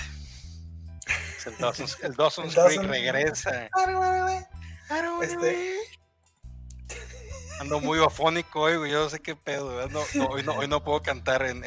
El 1.45 1.57
Dawson, 1.57 1.87
el 2.03 2.15
Dawson, 2.15 2.87
regresa. 2.87 3.65
I 3.65 3.69
don't 3.85 3.97
wanna 3.97 4.25
wait. 4.25 4.45
I 4.89 5.01
don't 5.01 5.19
wanna 5.19 5.25
este. 5.25 6.01
Ando 7.59 7.79
muy 7.79 8.03
afónico 8.03 8.61
hoy, 8.61 8.89
Yo 8.89 9.03
no 9.03 9.09
sé 9.09 9.19
qué 9.19 9.35
pedo. 9.35 9.77
hoy, 10.29 10.67
no, 10.67 10.83
puedo 10.83 11.01
cantar 11.01 11.43
en, 11.43 11.61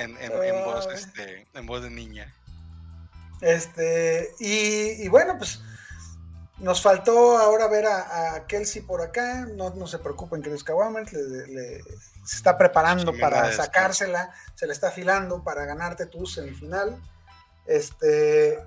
voz, 0.65 0.89
este, 0.93 1.47
en 1.55 1.67
voz 1.67 1.83
de 1.83 1.91
niña. 1.91 2.35
Este, 3.41 4.35
y, 4.41 5.07
bueno, 5.09 5.37
pues 5.39 5.61
nos 6.59 6.83
faltó 6.83 7.37
ahora 7.39 7.69
ver 7.69 7.87
a, 7.87 8.45
Kelsey 8.49 8.83
por 8.83 9.03
acá. 9.03 9.47
No, 9.47 9.71
no 9.71 9.87
se 9.87 10.01
preocupen, 10.01 10.43
que 10.43 10.51
los 10.51 10.65
le, 10.65 11.83
se 12.25 12.37
está 12.37 12.59
preparando 12.59 13.13
para 13.17 13.53
sacársela, 13.53 14.33
se 14.57 14.67
le 14.67 14.73
está 14.73 14.89
afilando 14.89 15.45
para 15.45 15.65
ganarte 15.65 16.07
tu 16.07 16.27
semifinal. 16.27 17.01
Este, 17.67 18.59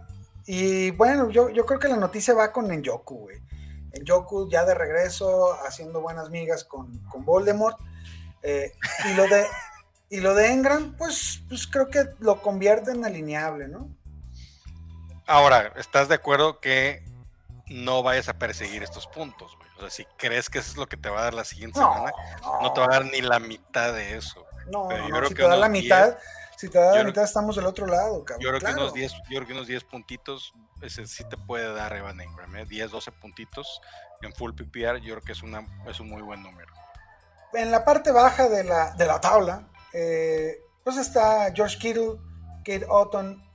y 0.47 0.91
bueno, 0.91 1.29
yo, 1.29 1.49
yo 1.49 1.65
creo 1.65 1.79
que 1.79 1.89
la 1.89 1.97
noticia 1.97 2.33
va 2.33 2.53
con 2.53 2.71
Njoku, 2.71 3.19
güey. 3.19 3.41
Yoku 4.03 4.49
ya 4.49 4.63
de 4.65 4.75
regreso 4.75 5.53
haciendo 5.65 6.01
buenas 6.01 6.29
migas 6.29 6.63
con, 6.63 6.97
con 7.09 7.25
Voldemort. 7.25 7.77
Eh, 8.43 8.71
y, 9.09 9.13
lo 9.15 9.23
de, 9.27 9.45
y 10.09 10.19
lo 10.21 10.33
de 10.33 10.51
Engram, 10.51 10.95
pues, 10.95 11.41
pues 11.49 11.67
creo 11.67 11.89
que 11.89 12.05
lo 12.19 12.41
convierte 12.41 12.91
en 12.91 13.03
alineable, 13.05 13.67
¿no? 13.67 13.89
Ahora, 15.25 15.73
¿estás 15.75 16.07
de 16.07 16.15
acuerdo 16.15 16.61
que 16.61 17.03
no 17.67 18.01
vayas 18.01 18.29
a 18.29 18.37
perseguir 18.37 18.83
estos 18.83 19.07
puntos, 19.07 19.57
güey? 19.57 19.69
O 19.77 19.79
sea, 19.81 19.89
si 19.89 20.05
crees 20.17 20.49
que 20.49 20.59
eso 20.59 20.71
es 20.71 20.77
lo 20.77 20.87
que 20.87 20.95
te 20.95 21.09
va 21.09 21.19
a 21.19 21.23
dar 21.23 21.33
la 21.33 21.43
siguiente 21.43 21.79
semana, 21.79 22.11
no. 22.61 22.71
te 22.71 22.79
va 22.79 22.85
a 22.87 22.89
dar 22.89 23.05
ni 23.05 23.21
la 23.21 23.39
mitad 23.39 23.93
de 23.93 24.17
eso. 24.17 24.45
No, 24.71 24.87
si 25.27 25.33
te 25.33 25.43
da 25.43 25.57
la 25.57 25.69
mitad, 25.69 26.17
si 26.57 26.69
te 26.69 26.79
da 26.79 26.95
la 26.95 27.03
mitad, 27.03 27.23
estamos 27.23 27.55
del 27.55 27.67
otro 27.67 27.85
lado, 27.85 28.25
cabrón. 28.25 28.43
Yo 28.43 28.49
creo, 28.49 28.73
que 28.73 28.81
unos 28.81 28.93
10, 28.93 29.11
yo 29.11 29.19
creo 29.27 29.45
que 29.45 29.53
unos 29.53 29.67
10 29.67 29.83
puntitos, 29.83 30.53
ese 30.81 31.05
sí 31.05 31.23
te 31.29 31.37
puede 31.37 31.71
dar 31.71 31.95
Evan 31.95 32.19
Engram, 32.19 32.55
¿eh? 32.55 32.65
10, 32.65 32.89
12 32.89 33.11
puntitos 33.11 33.79
en 34.23 34.33
full 34.33 34.53
PPR, 34.53 34.99
yo 34.99 35.13
creo 35.13 35.21
que 35.21 35.33
es, 35.33 35.43
una, 35.43 35.67
es 35.87 35.99
un 35.99 36.09
muy 36.09 36.23
buen 36.23 36.41
número. 36.41 36.73
En 37.53 37.69
la 37.69 37.85
parte 37.85 38.11
baja 38.11 38.49
de 38.49 38.63
la, 38.63 38.95
de 38.95 39.05
la 39.05 39.21
tabla, 39.21 39.67
eh, 39.93 40.59
pues 40.83 40.97
está 40.97 41.53
George 41.53 41.77
Kittle, 41.77 42.15
Kate 42.65 42.87
Otton, 42.89 43.47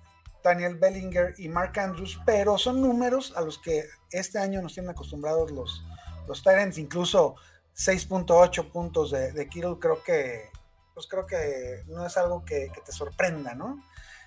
Daniel 0.44 0.76
Bellinger 0.76 1.34
y 1.38 1.48
Mark 1.48 1.76
Andrews, 1.80 2.20
pero 2.24 2.56
son 2.56 2.80
números 2.80 3.32
a 3.36 3.40
los 3.40 3.58
que 3.58 3.84
este 4.12 4.38
año 4.38 4.62
nos 4.62 4.74
tienen 4.74 4.92
acostumbrados 4.92 5.50
los, 5.50 5.84
los 6.28 6.40
Tyrants, 6.40 6.78
incluso 6.78 7.34
6.8 7.76 8.70
puntos 8.70 9.10
de, 9.10 9.32
de 9.32 9.48
Kittle, 9.48 9.78
creo 9.80 10.04
que 10.04 10.51
pues 10.94 11.06
creo 11.06 11.26
que 11.26 11.82
no 11.86 12.06
es 12.06 12.16
algo 12.16 12.44
que, 12.44 12.70
te 12.84 12.92
sorprenda, 12.92 13.54
¿no? 13.54 13.82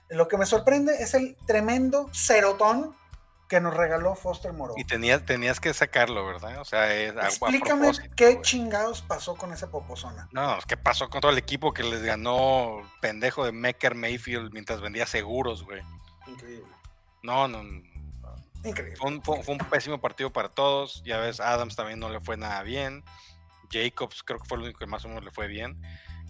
Lo 0.09 0.27
que 0.27 0.37
me 0.37 0.45
sorprende 0.45 0.93
es 1.01 1.13
el 1.13 1.35
tremendo 1.47 2.09
cerotón 2.13 2.95
que 3.47 3.61
nos 3.61 3.75
regaló 3.75 4.15
Foster 4.15 4.53
Moreau. 4.53 4.77
Y 4.77 4.85
tenías, 4.85 5.25
tenías 5.25 5.59
que 5.59 5.73
sacarlo, 5.73 6.25
¿verdad? 6.25 6.59
O 6.59 6.65
sea, 6.65 6.93
es 6.93 7.13
Explícame 7.15 7.91
qué 8.15 8.41
chingados 8.41 9.01
pasó 9.01 9.35
con 9.35 9.51
esa 9.51 9.69
popozona. 9.69 10.27
No, 10.31 10.57
¿qué 10.67 10.77
pasó 10.77 11.09
con 11.09 11.21
todo 11.21 11.31
el 11.31 11.37
equipo 11.37 11.73
que 11.73 11.83
les 11.83 12.01
ganó 12.01 12.81
pendejo 13.01 13.45
de 13.45 13.51
Mecker 13.51 13.93
Mayfield 13.93 14.51
mientras 14.51 14.81
vendía 14.81 15.05
seguros, 15.05 15.63
güey? 15.63 15.81
Increíble. 16.27 16.65
No, 17.21 17.47
no. 17.47 17.61
Increíble. 18.63 18.95
Fue 18.97 19.11
un, 19.11 19.21
fue 19.21 19.43
un, 19.47 19.57
pésimo 19.59 19.99
partido 20.01 20.31
para 20.31 20.49
todos. 20.49 21.03
Ya 21.03 21.19
ves, 21.19 21.39
Adams 21.39 21.75
también 21.75 21.99
no 21.99 22.09
le 22.09 22.19
fue 22.19 22.37
nada 22.37 22.63
bien. 22.63 23.03
Jacobs 23.71 24.23
creo 24.23 24.39
que 24.39 24.47
fue 24.47 24.57
el 24.57 24.63
único 24.63 24.79
que 24.79 24.85
más 24.85 25.05
o 25.05 25.07
menos 25.07 25.23
le 25.23 25.31
fue 25.31 25.47
bien. 25.47 25.81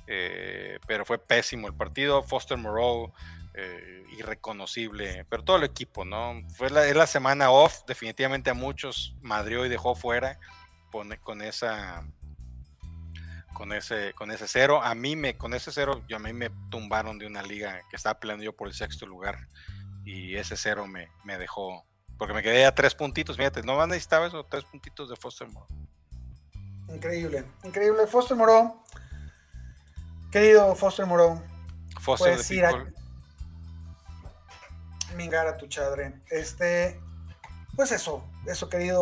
Eh, 0.07 0.79
pero 0.87 1.05
fue 1.05 1.17
pésimo 1.17 1.67
el 1.67 1.73
partido. 1.73 2.23
Foster 2.23 2.57
Moreau, 2.57 3.11
eh, 3.53 4.03
irreconocible, 4.17 5.25
pero 5.29 5.43
todo 5.43 5.57
el 5.57 5.63
equipo, 5.63 6.05
¿no? 6.05 6.41
Fue 6.55 6.69
la, 6.69 6.85
es 6.85 6.95
la 6.95 7.07
semana 7.07 7.51
off, 7.51 7.83
definitivamente 7.87 8.49
a 8.49 8.53
muchos 8.53 9.15
madrió 9.21 9.65
y 9.65 9.69
dejó 9.69 9.95
fuera 9.95 10.39
con, 10.91 11.15
con 11.23 11.41
esa 11.41 12.05
con 13.53 13.71
ese 13.71 14.13
con 14.13 14.31
ese 14.31 14.47
cero 14.47 14.81
a 14.83 14.93
mí 14.95 15.15
me 15.15 15.37
con 15.37 15.53
ese 15.53 15.71
cero 15.71 16.03
yo 16.07 16.17
a 16.17 16.19
mí 16.19 16.33
me 16.33 16.51
tumbaron 16.69 17.17
de 17.17 17.25
una 17.25 17.41
liga 17.41 17.81
que 17.89 17.95
estaba 17.95 18.19
peleando 18.19 18.43
yo 18.43 18.53
por 18.53 18.67
el 18.67 18.73
sexto 18.73 19.05
lugar 19.05 19.47
y 20.03 20.35
ese 20.35 20.57
cero 20.57 20.87
me, 20.87 21.09
me 21.23 21.37
dejó 21.37 21.85
porque 22.17 22.33
me 22.33 22.43
quedé 22.43 22.65
a 22.65 22.75
tres 22.75 22.93
puntitos 22.93 23.37
fíjate 23.37 23.63
no 23.63 23.87
necesitaba 23.87 24.27
eso 24.27 24.45
tres 24.45 24.65
puntitos 24.65 25.09
de 25.09 25.15
Foster 25.15 25.47
Moreau 25.47 25.67
increíble 26.89 27.45
increíble 27.63 28.07
Foster 28.07 28.35
Moreau 28.35 28.83
Querido 30.35 30.75
Foster 30.75 31.05
Moreau, 31.05 31.41
Foster 32.01 32.33
puedes 32.33 32.51
ir 32.51 32.65
a 32.65 32.85
mingar 35.15 35.47
a 35.47 35.55
tu 35.55 35.65
chadre. 35.67 36.13
Este, 36.29 36.99
pues 37.73 37.93
eso, 37.93 38.21
eso 38.45 38.67
querido 38.67 39.01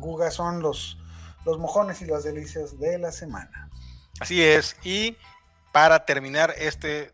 Guga, 0.00 0.32
son 0.32 0.60
los, 0.60 0.98
los 1.44 1.60
mojones 1.60 2.02
y 2.02 2.06
las 2.06 2.24
delicias 2.24 2.80
de 2.80 2.98
la 2.98 3.12
semana. 3.12 3.70
Así 4.18 4.42
es, 4.42 4.74
y 4.82 5.16
para 5.70 6.04
terminar 6.04 6.52
este 6.58 7.12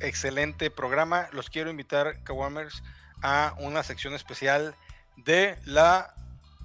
excelente 0.00 0.68
programa, 0.68 1.28
los 1.30 1.50
quiero 1.50 1.70
invitar, 1.70 2.24
Kawamers, 2.24 2.82
a 3.22 3.54
una 3.60 3.84
sección 3.84 4.14
especial 4.14 4.74
de 5.18 5.56
la 5.64 6.16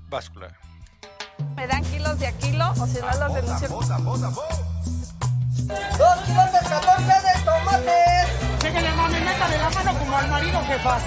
báscula. 0.09 0.57
¿Me 1.55 1.67
dan 1.67 1.83
kilos 1.83 2.17
de 2.17 2.25
a 2.25 2.31
kilo 2.31 2.71
o 2.71 2.87
si 2.87 2.99
no 3.01 3.19
los 3.19 3.35
denuncio? 3.35 4.72
Dos 5.63 6.19
kilos 6.25 6.51
de 6.51 6.59
14 6.59 7.03
de 7.03 7.45
tomates. 7.45 8.27
Chéquenle, 8.59 8.91
mami, 8.91 9.19
métale 9.21 9.57
la 9.57 9.69
mano 9.69 9.99
como 9.99 10.17
al 10.17 10.27
marido, 10.27 10.61
jefa. 10.65 10.99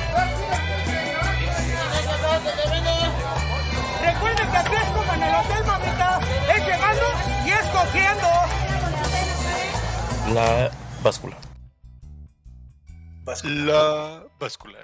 Recuerden 4.01 4.51
que 4.51 4.57
aquí 4.57 4.75
es 4.75 4.89
como 4.89 5.13
en 5.13 5.23
el 5.23 5.35
hotel, 5.35 5.65
mamita. 5.67 6.21
Es 6.55 6.65
llegando 6.65 7.05
y 7.45 7.51
es 7.51 7.67
cogiendo. 7.71 8.29
La 10.33 10.71
báscula. 11.03 11.37
La 13.45 14.25
báscula. 14.39 14.79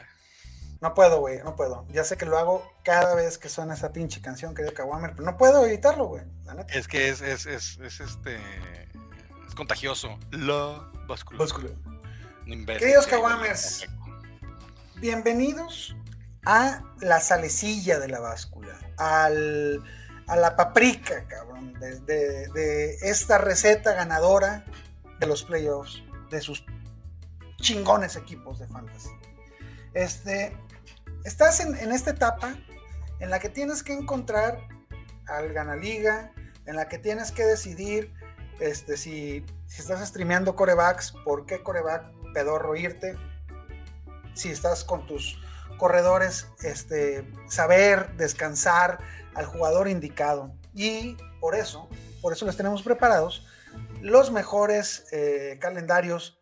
No 0.82 0.92
puedo, 0.94 1.20
güey, 1.20 1.38
no 1.44 1.56
puedo. 1.56 1.86
Ya 1.92 2.04
sé 2.04 2.18
que 2.18 2.26
lo 2.26 2.36
hago 2.36 2.70
cada 2.82 3.14
vez 3.14 3.38
que 3.38 3.48
suena 3.48 3.74
esa 3.74 3.92
pinche 3.92 4.20
canción 4.20 4.54
que 4.54 4.64
de 4.64 4.74
Kawamer, 4.74 5.12
pero 5.12 5.24
no 5.24 5.38
puedo 5.38 5.64
evitarlo, 5.64 6.08
güey. 6.08 6.24
Es 6.68 6.88
que 6.88 7.08
es, 7.08 7.22
es, 7.22 7.46
es, 7.46 7.78
es 7.78 8.00
este 8.00 8.38
contagioso. 9.54 10.18
La 10.30 10.90
báscula. 11.06 11.44
Queridos 12.78 13.06
Kawamers, 13.06 13.86
bienvenidos 14.96 15.94
a 16.44 16.82
la 17.00 17.20
salecilla 17.20 17.98
de 17.98 18.08
la 18.08 18.20
báscula, 18.20 18.78
al, 18.96 19.82
a 20.26 20.36
la 20.36 20.56
paprika, 20.56 21.26
cabrón, 21.28 21.72
de, 21.74 22.48
de, 22.48 22.94
esta 23.02 23.38
receta 23.38 23.92
ganadora 23.92 24.64
de 25.20 25.26
los 25.26 25.44
playoffs, 25.44 26.02
de 26.30 26.40
sus 26.40 26.64
chingones 27.60 28.16
equipos 28.16 28.58
de 28.58 28.66
fantasy. 28.66 29.10
Este, 29.94 30.56
estás 31.24 31.60
en, 31.60 31.76
en 31.76 31.92
esta 31.92 32.10
etapa 32.10 32.56
en 33.20 33.30
la 33.30 33.38
que 33.38 33.48
tienes 33.48 33.82
que 33.82 33.92
encontrar 33.92 34.66
al 35.26 35.52
ganaliga, 35.52 36.32
en 36.66 36.76
la 36.76 36.88
que 36.88 36.98
tienes 36.98 37.30
que 37.30 37.44
decidir 37.44 38.12
este, 38.62 38.96
si, 38.96 39.44
estás 39.76 40.06
streameando 40.08 40.54
corebacks, 40.54 41.12
¿por 41.24 41.46
qué 41.46 41.62
coreback 41.62 42.04
pedorro 42.32 42.76
irte? 42.76 43.16
Si 44.34 44.50
estás 44.50 44.84
con 44.84 45.06
tus 45.06 45.38
corredores, 45.78 46.48
este, 46.62 47.28
saber 47.48 48.16
descansar 48.16 48.98
al 49.34 49.46
jugador 49.46 49.88
indicado. 49.88 50.52
Y 50.74 51.16
por 51.40 51.54
eso, 51.54 51.88
por 52.20 52.32
eso 52.32 52.46
les 52.46 52.56
tenemos 52.56 52.82
preparados 52.82 53.46
los 54.00 54.30
mejores 54.30 55.06
eh, 55.12 55.58
calendarios 55.60 56.38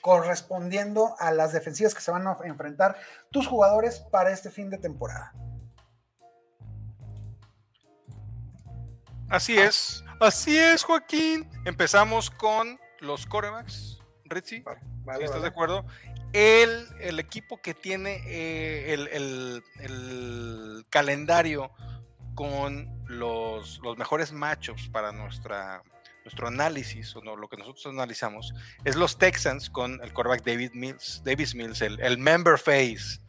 correspondiendo 0.00 1.14
a 1.18 1.30
las 1.30 1.52
defensivas 1.52 1.94
que 1.94 2.02
se 2.02 2.10
van 2.10 2.26
a 2.26 2.36
enfrentar 2.44 2.96
tus 3.30 3.46
jugadores 3.46 4.00
para 4.00 4.32
este 4.32 4.50
fin 4.50 4.68
de 4.68 4.78
temporada. 4.78 5.32
Así 9.30 9.58
es, 9.58 10.03
así 10.20 10.58
es, 10.58 10.82
Joaquín. 10.84 11.48
Empezamos 11.64 12.30
con 12.30 12.78
los 13.00 13.26
corebacks. 13.26 14.00
Ritzy, 14.24 14.64
¿estás 15.20 15.42
de 15.42 15.48
acuerdo? 15.48 15.84
El, 16.32 16.88
el, 17.00 17.20
equipo 17.20 17.60
que 17.60 17.74
tiene 17.74 18.22
eh, 18.26 18.94
el, 18.94 19.62
el, 19.80 20.86
calendario 20.90 21.70
con 22.34 23.04
los, 23.06 23.80
los 23.82 23.96
mejores 23.98 24.32
matchups 24.32 24.88
para 24.88 25.12
nuestra 25.12 25.82
nuestro 26.24 26.48
análisis, 26.48 27.14
o 27.16 27.20
no, 27.20 27.36
lo 27.36 27.48
que 27.48 27.58
nosotros 27.58 27.84
analizamos, 27.86 28.54
es 28.84 28.96
los 28.96 29.18
Texans 29.18 29.68
con 29.68 30.00
el 30.02 30.12
quarterback 30.12 30.42
David 30.42 30.70
Mills, 30.72 31.22
Davis 31.22 31.54
Mills, 31.54 31.82
el, 31.82 32.18
member 32.18 32.58
face. 32.58 33.20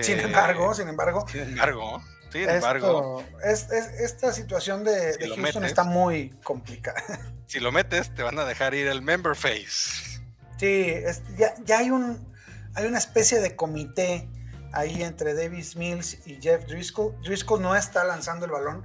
Sin 0.00 0.18
embargo, 0.18 0.74
sin 0.74 0.88
embargo. 0.88 1.26
Sin 1.28 1.42
embargo, 1.42 2.02
sin 2.40 2.50
embargo. 2.50 3.24
Es, 3.42 3.70
esta 3.70 4.32
situación 4.32 4.84
de, 4.84 5.16
Houston 5.36 5.64
está 5.64 5.84
muy 5.84 6.30
complicada. 6.42 7.02
Si 7.46 7.60
lo 7.60 7.70
metes, 7.70 8.12
te 8.12 8.22
van 8.24 8.36
a 8.38 8.44
dejar 8.44 8.74
ir 8.74 8.88
el 8.88 9.00
member 9.02 9.36
face. 9.36 10.20
Sí, 10.58 10.96
ya, 11.36 11.54
ya, 11.62 11.78
hay 11.78 11.90
un 11.90 12.26
hay 12.74 12.86
una 12.86 12.98
especie 12.98 13.38
de 13.38 13.54
comité 13.54 14.28
ahí 14.72 15.02
entre 15.02 15.34
Davis 15.34 15.76
Mills 15.76 16.26
y 16.26 16.40
Jeff 16.40 16.64
Driscoll. 16.66 17.14
Driscoll 17.22 17.62
no 17.62 17.76
está 17.76 18.02
lanzando 18.02 18.46
el 18.46 18.50
balón, 18.50 18.84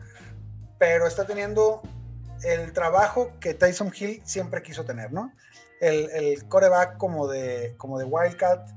pero 0.77 1.07
está 1.07 1.25
teniendo 1.25 1.81
el 2.43 2.71
trabajo 2.73 3.31
que 3.39 3.55
Tyson 3.55 3.91
Hill 3.97 4.21
siempre 4.23 4.61
quiso 4.61 4.85
tener, 4.85 5.11
¿no? 5.11 5.33
El, 5.81 6.11
el 6.11 6.47
coreback 6.47 6.97
como 6.97 7.27
de, 7.27 7.73
como 7.77 7.97
de 7.97 8.05
Wildcat. 8.05 8.69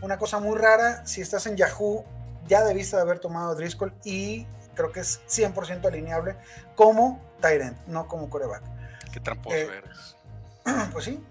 Una 0.00 0.16
cosa 0.16 0.38
muy 0.38 0.56
rara, 0.56 1.04
si 1.06 1.20
estás 1.20 1.46
en 1.46 1.56
Yahoo, 1.56 2.06
ya 2.46 2.64
debiste 2.64 2.96
de 2.96 3.02
haber 3.02 3.18
tomado 3.18 3.50
a 3.50 3.54
Driscoll 3.54 3.94
y 4.04 4.46
creo 4.74 4.92
que 4.92 5.00
es 5.00 5.20
100% 5.28 5.86
alineable 5.86 6.36
como 6.74 7.20
Tyrant, 7.40 7.78
no 7.86 8.08
como 8.08 8.28
coreback. 8.28 8.62
Qué 9.12 9.20
tramposo 9.20 9.56
eh, 9.56 9.68
eres. 9.78 10.16
Pues 10.92 11.04
sí. 11.04 11.22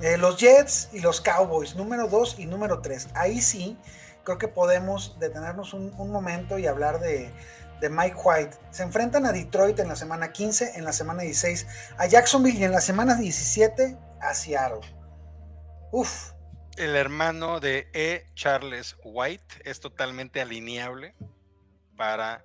Eh, 0.00 0.16
los 0.16 0.38
Jets 0.38 0.90
y 0.92 1.00
los 1.00 1.20
Cowboys, 1.20 1.74
número 1.74 2.08
2 2.08 2.38
y 2.38 2.46
número 2.46 2.80
3. 2.80 3.08
Ahí 3.14 3.40
sí, 3.40 3.76
creo 4.24 4.38
que 4.38 4.48
podemos 4.48 5.18
detenernos 5.18 5.74
un 5.74 6.10
momento 6.10 6.58
y 6.58 6.66
hablar 6.66 7.00
de, 7.00 7.32
de 7.80 7.88
Mike 7.88 8.16
White. 8.22 8.56
Se 8.70 8.82
enfrentan 8.82 9.26
a 9.26 9.32
Detroit 9.32 9.78
en 9.78 9.88
la 9.88 9.96
semana 9.96 10.32
15, 10.32 10.72
en 10.76 10.84
la 10.84 10.92
semana 10.92 11.22
16 11.22 11.66
a 11.96 12.06
Jacksonville 12.06 12.58
y 12.58 12.64
en 12.64 12.72
la 12.72 12.80
semana 12.80 13.14
17 13.14 13.96
a 14.20 14.34
Seattle. 14.34 14.80
Uf. 15.92 16.32
El 16.78 16.94
hermano 16.94 17.58
de 17.58 17.88
E. 17.92 18.24
Charles 18.34 18.96
White 19.02 19.62
es 19.64 19.80
totalmente 19.80 20.40
alineable 20.40 21.16
para 21.96 22.44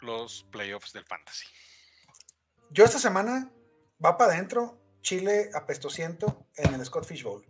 los 0.00 0.46
playoffs 0.50 0.94
del 0.94 1.04
Fantasy. 1.04 1.44
Yo 2.70 2.86
esta 2.86 2.98
semana 2.98 3.52
va 4.02 4.16
para 4.16 4.32
adentro 4.32 4.80
Chile 5.02 5.50
apestosiento 5.54 6.46
en 6.56 6.72
el 6.72 6.84
Scott 6.86 7.04
Fish 7.04 7.22
Bowl. 7.22 7.46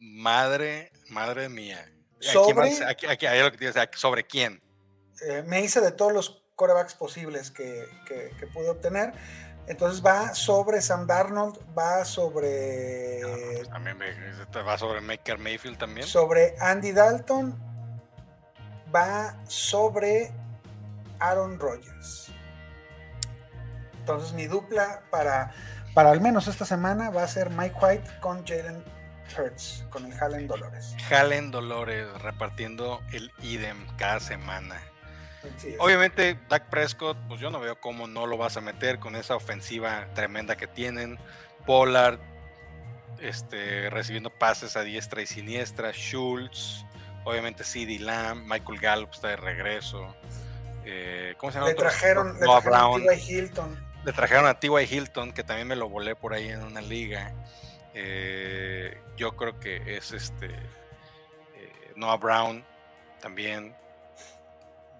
Madre, 0.00 0.90
madre 1.08 1.48
mía. 1.48 1.88
Sobre, 2.18 2.72
¿Sobre 3.92 4.26
quién? 4.26 4.60
Eh, 5.22 5.44
me 5.46 5.62
hice 5.62 5.80
de 5.80 5.92
todos 5.92 6.12
los 6.12 6.42
corebacks 6.56 6.94
posibles 6.94 7.52
que, 7.52 7.86
pude 8.52 8.70
obtener. 8.70 9.12
Entonces 9.68 10.04
va 10.04 10.34
sobre 10.34 10.80
Sam 10.80 11.06
Darnold, 11.06 11.58
va 11.76 12.04
sobre. 12.04 13.20
Pues 13.22 13.68
también 13.68 13.98
va 14.66 14.78
sobre 14.78 15.00
Maker 15.00 15.38
Mayfield 15.38 15.78
también. 15.78 16.06
Sobre 16.06 16.54
Andy 16.60 16.92
Dalton, 16.92 17.58
va 18.94 19.36
sobre 19.48 20.32
Aaron 21.18 21.58
Rodgers. 21.58 22.32
Entonces 23.98 24.32
mi 24.34 24.46
dupla 24.46 25.02
para, 25.10 25.52
para 25.94 26.10
al 26.10 26.20
menos 26.20 26.46
esta 26.46 26.64
semana 26.64 27.10
va 27.10 27.24
a 27.24 27.28
ser 27.28 27.50
Mike 27.50 27.74
White 27.82 28.10
con 28.20 28.46
Jalen 28.46 28.84
Hurts, 29.36 29.84
con 29.90 30.06
el 30.06 30.22
Halen 30.22 30.46
Dolores. 30.46 30.94
Halen 31.10 31.50
Dolores 31.50 32.06
repartiendo 32.22 33.00
el 33.12 33.32
idem 33.42 33.84
cada 33.96 34.20
semana. 34.20 34.80
Obviamente, 35.78 36.38
Dak 36.48 36.68
Prescott, 36.68 37.16
pues 37.28 37.40
yo 37.40 37.50
no 37.50 37.60
veo 37.60 37.80
cómo 37.80 38.06
no 38.06 38.26
lo 38.26 38.36
vas 38.36 38.56
a 38.56 38.60
meter 38.60 38.98
con 38.98 39.16
esa 39.16 39.36
ofensiva 39.36 40.08
tremenda 40.14 40.56
que 40.56 40.66
tienen. 40.66 41.18
Pollard, 41.64 42.18
este, 43.20 43.90
recibiendo 43.90 44.30
pases 44.30 44.76
a 44.76 44.82
diestra 44.82 45.22
y 45.22 45.26
siniestra. 45.26 45.92
Schultz, 45.92 46.84
obviamente 47.24 47.64
CD 47.64 47.98
Lamb, 47.98 48.44
Michael 48.46 48.80
Gallup 48.80 49.10
está 49.12 49.28
de 49.28 49.36
regreso. 49.36 50.14
Eh, 50.84 51.34
¿Cómo 51.38 51.50
se 51.50 51.58
llama? 51.58 51.68
Le 51.68 51.74
trajeron, 51.74 52.34
le 52.34 52.46
trajeron 52.46 52.92
a 52.92 52.96
T.Y. 52.96 53.32
Hilton. 53.32 53.86
Le 54.04 54.12
trajeron 54.12 54.46
a 54.46 54.60
T.Y. 54.60 54.84
Hilton, 54.84 55.32
que 55.32 55.42
también 55.42 55.66
me 55.66 55.76
lo 55.76 55.88
volé 55.88 56.14
por 56.14 56.32
ahí 56.32 56.48
en 56.48 56.62
una 56.62 56.80
liga. 56.80 57.32
Eh, 57.92 58.96
yo 59.16 59.36
creo 59.36 59.58
que 59.58 59.96
es 59.96 60.12
este 60.12 60.46
eh, 60.46 61.92
Noah 61.96 62.18
Brown 62.18 62.64
también 63.20 63.74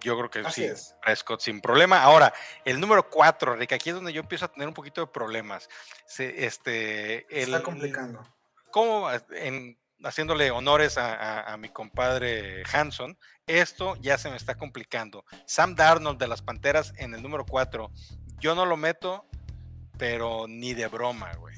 yo 0.06 0.16
creo 0.16 0.30
que 0.30 0.50
sí, 0.52 0.68
Prescott 1.02 1.40
sin 1.40 1.60
problema. 1.60 2.00
Ahora, 2.00 2.32
el 2.64 2.78
número 2.78 3.10
4, 3.10 3.56
Rick, 3.56 3.72
aquí 3.72 3.90
es 3.90 3.96
donde 3.96 4.12
yo 4.12 4.20
empiezo 4.20 4.44
a 4.44 4.52
tener 4.52 4.68
un 4.68 4.74
poquito 4.74 5.00
de 5.00 5.08
problemas. 5.08 5.68
Se, 6.06 6.46
este, 6.46 7.26
Está 7.42 7.62
complicando. 7.62 8.22
¿Cómo, 8.70 9.10
en, 9.30 9.76
haciéndole 10.04 10.52
honores 10.52 10.96
a, 10.96 11.56
mi 11.58 11.70
compadre 11.70 12.62
Hanson, 12.72 13.18
esto 13.48 13.96
ya 13.96 14.16
se 14.16 14.30
me 14.30 14.36
está 14.36 14.54
complicando. 14.54 15.24
Sam 15.44 15.74
Darnold 15.74 16.20
de 16.20 16.28
las 16.28 16.40
Panteras 16.40 16.92
en 16.98 17.12
el 17.12 17.22
número 17.22 17.44
4, 17.44 17.90
yo 18.38 18.54
no 18.54 18.64
lo 18.64 18.76
meto, 18.76 19.26
pero 19.98 20.46
ni 20.48 20.72
de 20.72 20.86
broma, 20.86 21.32
güey. 21.34 21.56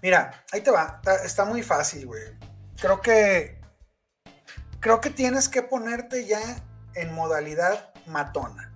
Mira, 0.00 0.44
ahí 0.50 0.62
te 0.62 0.70
va, 0.70 0.94
está, 0.96 1.24
está 1.24 1.44
muy 1.44 1.62
fácil, 1.62 2.06
güey. 2.06 2.22
Creo 2.80 3.02
que 3.02 3.60
creo 4.80 5.00
que 5.00 5.10
tienes 5.10 5.48
que 5.48 5.62
ponerte 5.62 6.26
ya 6.26 6.40
en 6.94 7.14
modalidad 7.14 7.92
matona. 8.06 8.72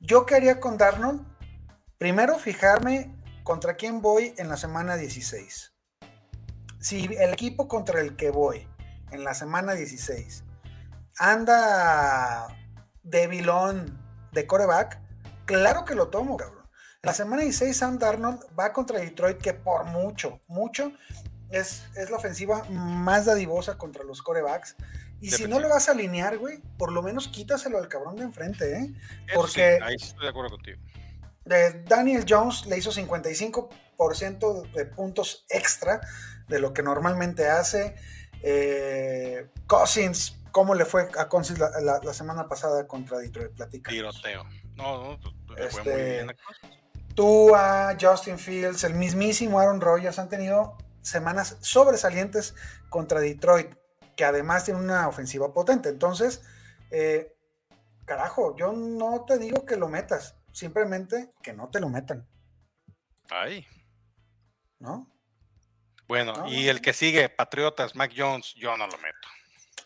Yo 0.00 0.26
quería 0.26 0.60
con 0.60 0.78
Darnold, 0.78 1.26
primero 1.98 2.38
fijarme 2.38 3.14
contra 3.42 3.76
quién 3.76 4.00
voy 4.00 4.34
en 4.38 4.48
la 4.48 4.56
semana 4.56 4.96
16. 4.96 5.72
Si 6.80 7.04
el 7.04 7.32
equipo 7.32 7.68
contra 7.68 8.00
el 8.00 8.16
que 8.16 8.30
voy 8.30 8.66
en 9.10 9.24
la 9.24 9.34
semana 9.34 9.74
16 9.74 10.44
anda 11.18 12.48
debilón 13.02 13.98
de 14.32 14.46
coreback, 14.46 14.98
claro 15.44 15.84
que 15.84 15.94
lo 15.94 16.08
tomo, 16.08 16.36
cabrón. 16.36 16.60
La 17.02 17.12
semana 17.12 17.42
16 17.42 17.76
Sam 17.76 17.98
Darnold 17.98 18.40
va 18.58 18.72
contra 18.72 19.00
Detroit, 19.00 19.38
que 19.38 19.54
por 19.54 19.84
mucho, 19.84 20.40
mucho, 20.46 20.92
es, 21.50 21.84
es 21.96 22.10
la 22.10 22.16
ofensiva 22.16 22.64
más 22.70 23.26
dadivosa 23.26 23.76
contra 23.76 24.04
los 24.04 24.22
corebacks. 24.22 24.76
Y 25.20 25.30
si 25.30 25.46
no 25.46 25.60
lo 25.60 25.68
vas 25.68 25.88
a 25.88 25.92
alinear, 25.92 26.38
güey, 26.38 26.60
por 26.78 26.92
lo 26.92 27.02
menos 27.02 27.28
quítaselo 27.28 27.78
al 27.78 27.88
cabrón 27.88 28.16
de 28.16 28.24
enfrente, 28.24 28.78
¿eh? 28.78 28.94
Porque. 29.34 29.78
ahí 29.82 29.96
estoy 29.96 30.24
de 30.24 30.28
acuerdo 30.28 30.50
contigo. 30.50 30.78
Daniel 31.84 32.24
Jones 32.28 32.66
le 32.66 32.78
hizo 32.78 32.90
55% 32.92 34.70
de 34.72 34.86
puntos 34.86 35.44
extra 35.48 36.00
de 36.48 36.60
lo 36.60 36.72
que 36.72 36.82
normalmente 36.82 37.48
hace. 37.48 37.96
Eh, 38.42 39.48
Cousins, 39.66 40.38
¿cómo 40.52 40.74
le 40.74 40.84
fue 40.84 41.08
a 41.18 41.28
Cousins 41.28 41.58
la, 41.58 42.14
semana 42.14 42.48
pasada 42.48 42.86
contra 42.86 43.18
Detroit? 43.18 43.52
Platica. 43.52 43.90
Tiroteo. 43.90 44.44
No, 44.76 45.10
no, 45.10 45.20
pues, 45.20 45.34
pues, 45.46 45.72
fue 45.72 45.82
muy 45.82 45.92
este, 45.92 46.12
bien 46.24 46.36
Tú 47.14 47.54
a 47.54 47.96
Justin 48.00 48.38
Fields, 48.38 48.84
el 48.84 48.94
mismísimo 48.94 49.58
Aaron 49.58 49.80
Rodgers 49.80 50.18
han 50.18 50.28
tenido 50.28 50.78
semanas 51.02 51.56
sobresalientes 51.60 52.54
contra 52.88 53.20
Detroit 53.20 53.74
que 54.20 54.26
además 54.26 54.66
tiene 54.66 54.78
una 54.78 55.08
ofensiva 55.08 55.50
potente. 55.54 55.88
Entonces, 55.88 56.42
eh, 56.90 57.34
carajo, 58.04 58.54
yo 58.54 58.70
no 58.70 59.24
te 59.24 59.38
digo 59.38 59.64
que 59.64 59.78
lo 59.78 59.88
metas, 59.88 60.36
simplemente 60.52 61.30
que 61.42 61.54
no 61.54 61.70
te 61.70 61.80
lo 61.80 61.88
metan. 61.88 62.28
Ay. 63.30 63.66
¿No? 64.78 65.10
Bueno, 66.06 66.34
y 66.48 66.68
el 66.68 66.82
que 66.82 66.92
sigue, 66.92 67.30
Patriotas, 67.30 67.96
Mac 67.96 68.12
Jones, 68.14 68.52
yo 68.56 68.76
no 68.76 68.86
lo 68.88 68.98
meto. 68.98 69.28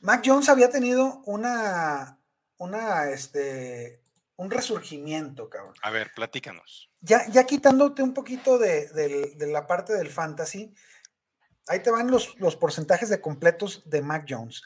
Mac 0.00 0.24
Jones 0.26 0.48
había 0.48 0.68
tenido 0.68 1.22
una, 1.26 2.18
una, 2.56 3.10
este, 3.10 4.02
un 4.34 4.50
resurgimiento, 4.50 5.48
cabrón. 5.48 5.74
A 5.80 5.90
ver, 5.90 6.10
platícanos. 6.12 6.90
Ya, 7.02 7.24
ya 7.28 7.44
quitándote 7.46 8.02
un 8.02 8.12
poquito 8.12 8.58
de, 8.58 8.88
de 8.88 9.46
la 9.46 9.68
parte 9.68 9.92
del 9.92 10.10
fantasy, 10.10 10.74
ahí 11.68 11.80
te 11.80 11.90
van 11.90 12.10
los, 12.10 12.38
los 12.38 12.56
porcentajes 12.56 13.08
de 13.08 13.20
completos 13.20 13.82
de 13.86 14.02
Mac 14.02 14.26
Jones. 14.28 14.62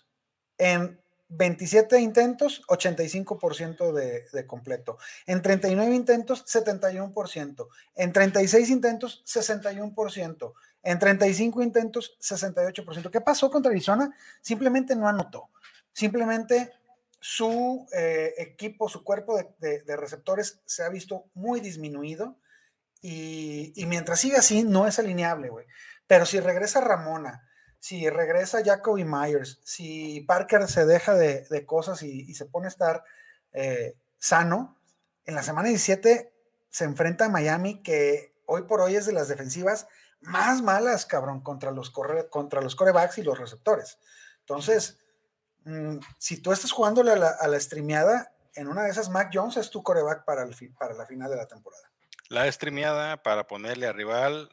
En 0.58 1.00
27 1.30 2.00
intentos, 2.00 2.62
85% 2.68 3.92
de, 3.92 4.24
de, 4.32 4.46
completo. 4.46 4.98
En 5.26 5.42
39 5.42 5.94
intentos, 5.94 6.44
71%. 6.46 7.68
En 7.94 8.12
36 8.12 8.70
intentos, 8.70 9.22
61%. 9.26 10.52
En 10.82 10.98
35 10.98 11.62
intentos, 11.62 12.16
68%. 12.20 13.10
¿Qué 13.10 13.20
pasó 13.20 13.50
contra 13.50 13.70
Arizona? 13.70 14.14
Simplemente 14.40 14.96
no 14.96 15.06
anotó. 15.06 15.50
Simplemente 15.92 16.72
su 17.20 17.86
eh, 17.92 18.34
equipo, 18.38 18.88
su 18.88 19.02
cuerpo 19.02 19.38
de, 19.58 19.96
receptores 19.96 20.60
se 20.66 20.84
ha 20.84 20.88
visto 20.88 21.24
muy 21.34 21.60
disminuido 21.60 22.36
y, 23.00 23.72
mientras 23.86 24.20
siga 24.20 24.38
así, 24.38 24.62
no 24.62 24.86
es 24.86 24.98
alineable, 24.98 25.48
güey. 25.50 25.66
Pero 26.08 26.26
si 26.26 26.40
regresa 26.40 26.80
Ramona, 26.80 27.48
si 27.78 28.10
regresa 28.10 28.64
Jacoby 28.64 29.04
Myers, 29.04 29.60
si 29.62 30.22
Parker 30.22 30.66
se 30.66 30.84
deja 30.84 31.14
de, 31.14 31.64
cosas 31.64 32.02
y, 32.02 32.34
se 32.34 32.46
pone 32.46 32.66
a 32.66 32.70
estar 32.70 33.04
eh, 33.52 33.94
sano, 34.18 34.76
en 35.24 35.36
la 35.36 35.44
semana 35.44 35.68
17 35.68 36.32
se 36.70 36.84
enfrenta 36.84 37.26
a 37.26 37.28
Miami, 37.28 37.82
que 37.82 38.34
hoy 38.46 38.62
por 38.62 38.80
hoy 38.80 38.96
es 38.96 39.06
de 39.06 39.12
las 39.12 39.28
defensivas 39.28 39.86
más 40.20 40.62
malas, 40.62 41.06
cabrón, 41.06 41.42
contra 41.42 41.70
los, 41.70 41.90
contra 41.90 42.60
los 42.60 42.74
corebacks 42.74 43.18
y 43.18 43.22
los 43.22 43.38
receptores. 43.38 43.98
Entonces, 44.40 44.98
mm, 45.64 45.98
si 46.18 46.40
tú 46.42 46.52
estás 46.52 46.72
jugándole 46.72 47.12
a 47.12 47.16
la, 47.16 47.28
a 47.28 47.60
streameada, 47.60 48.32
en 48.54 48.68
una 48.68 48.84
de 48.84 48.90
esas, 48.90 49.10
Mac 49.10 49.30
Jones 49.32 49.56
es 49.56 49.70
tu 49.70 49.82
coreback 49.82 50.24
para, 50.24 50.48
para 50.78 50.94
la 50.94 51.06
final 51.06 51.30
de 51.30 51.36
la 51.36 51.46
temporada. 51.46 51.84
La 52.28 52.50
streameada 52.50 53.22
para 53.22 53.46
ponerle 53.46 53.86
a 53.86 53.92
rival. 53.92 54.50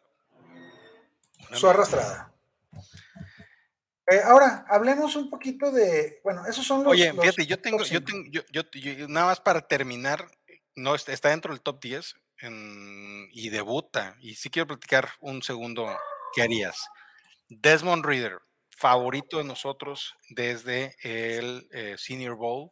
Su 1.53 1.69
arrastrada. 1.69 2.31
Eh, 4.07 4.21
ahora, 4.23 4.65
hablemos 4.69 5.15
un 5.15 5.29
poquito 5.29 5.71
de. 5.71 6.19
Bueno, 6.23 6.45
esos 6.45 6.65
son 6.65 6.83
los. 6.83 6.93
Oye, 6.93 7.11
fíjate, 7.11 7.45
yo 7.45 7.59
tengo, 7.59 7.83
yo 7.83 8.03
tengo, 8.03 8.23
yo, 8.29 8.41
yo, 8.51 9.07
nada 9.07 9.27
más 9.27 9.39
para 9.39 9.61
terminar, 9.61 10.27
no 10.75 10.93
está 10.95 11.29
dentro 11.29 11.53
del 11.53 11.61
top 11.61 11.81
10 11.81 12.15
y 13.31 13.49
debuta. 13.49 14.15
Y 14.19 14.35
sí 14.35 14.49
quiero 14.49 14.67
platicar 14.67 15.09
un 15.19 15.41
segundo 15.41 15.87
qué 16.33 16.43
harías. 16.43 16.87
Desmond 17.47 18.05
Reader, 18.05 18.39
favorito 18.69 19.37
de 19.37 19.43
nosotros 19.43 20.15
desde 20.29 20.95
el 21.01 21.67
eh, 21.71 21.95
Senior 21.97 22.35
Bowl. 22.35 22.71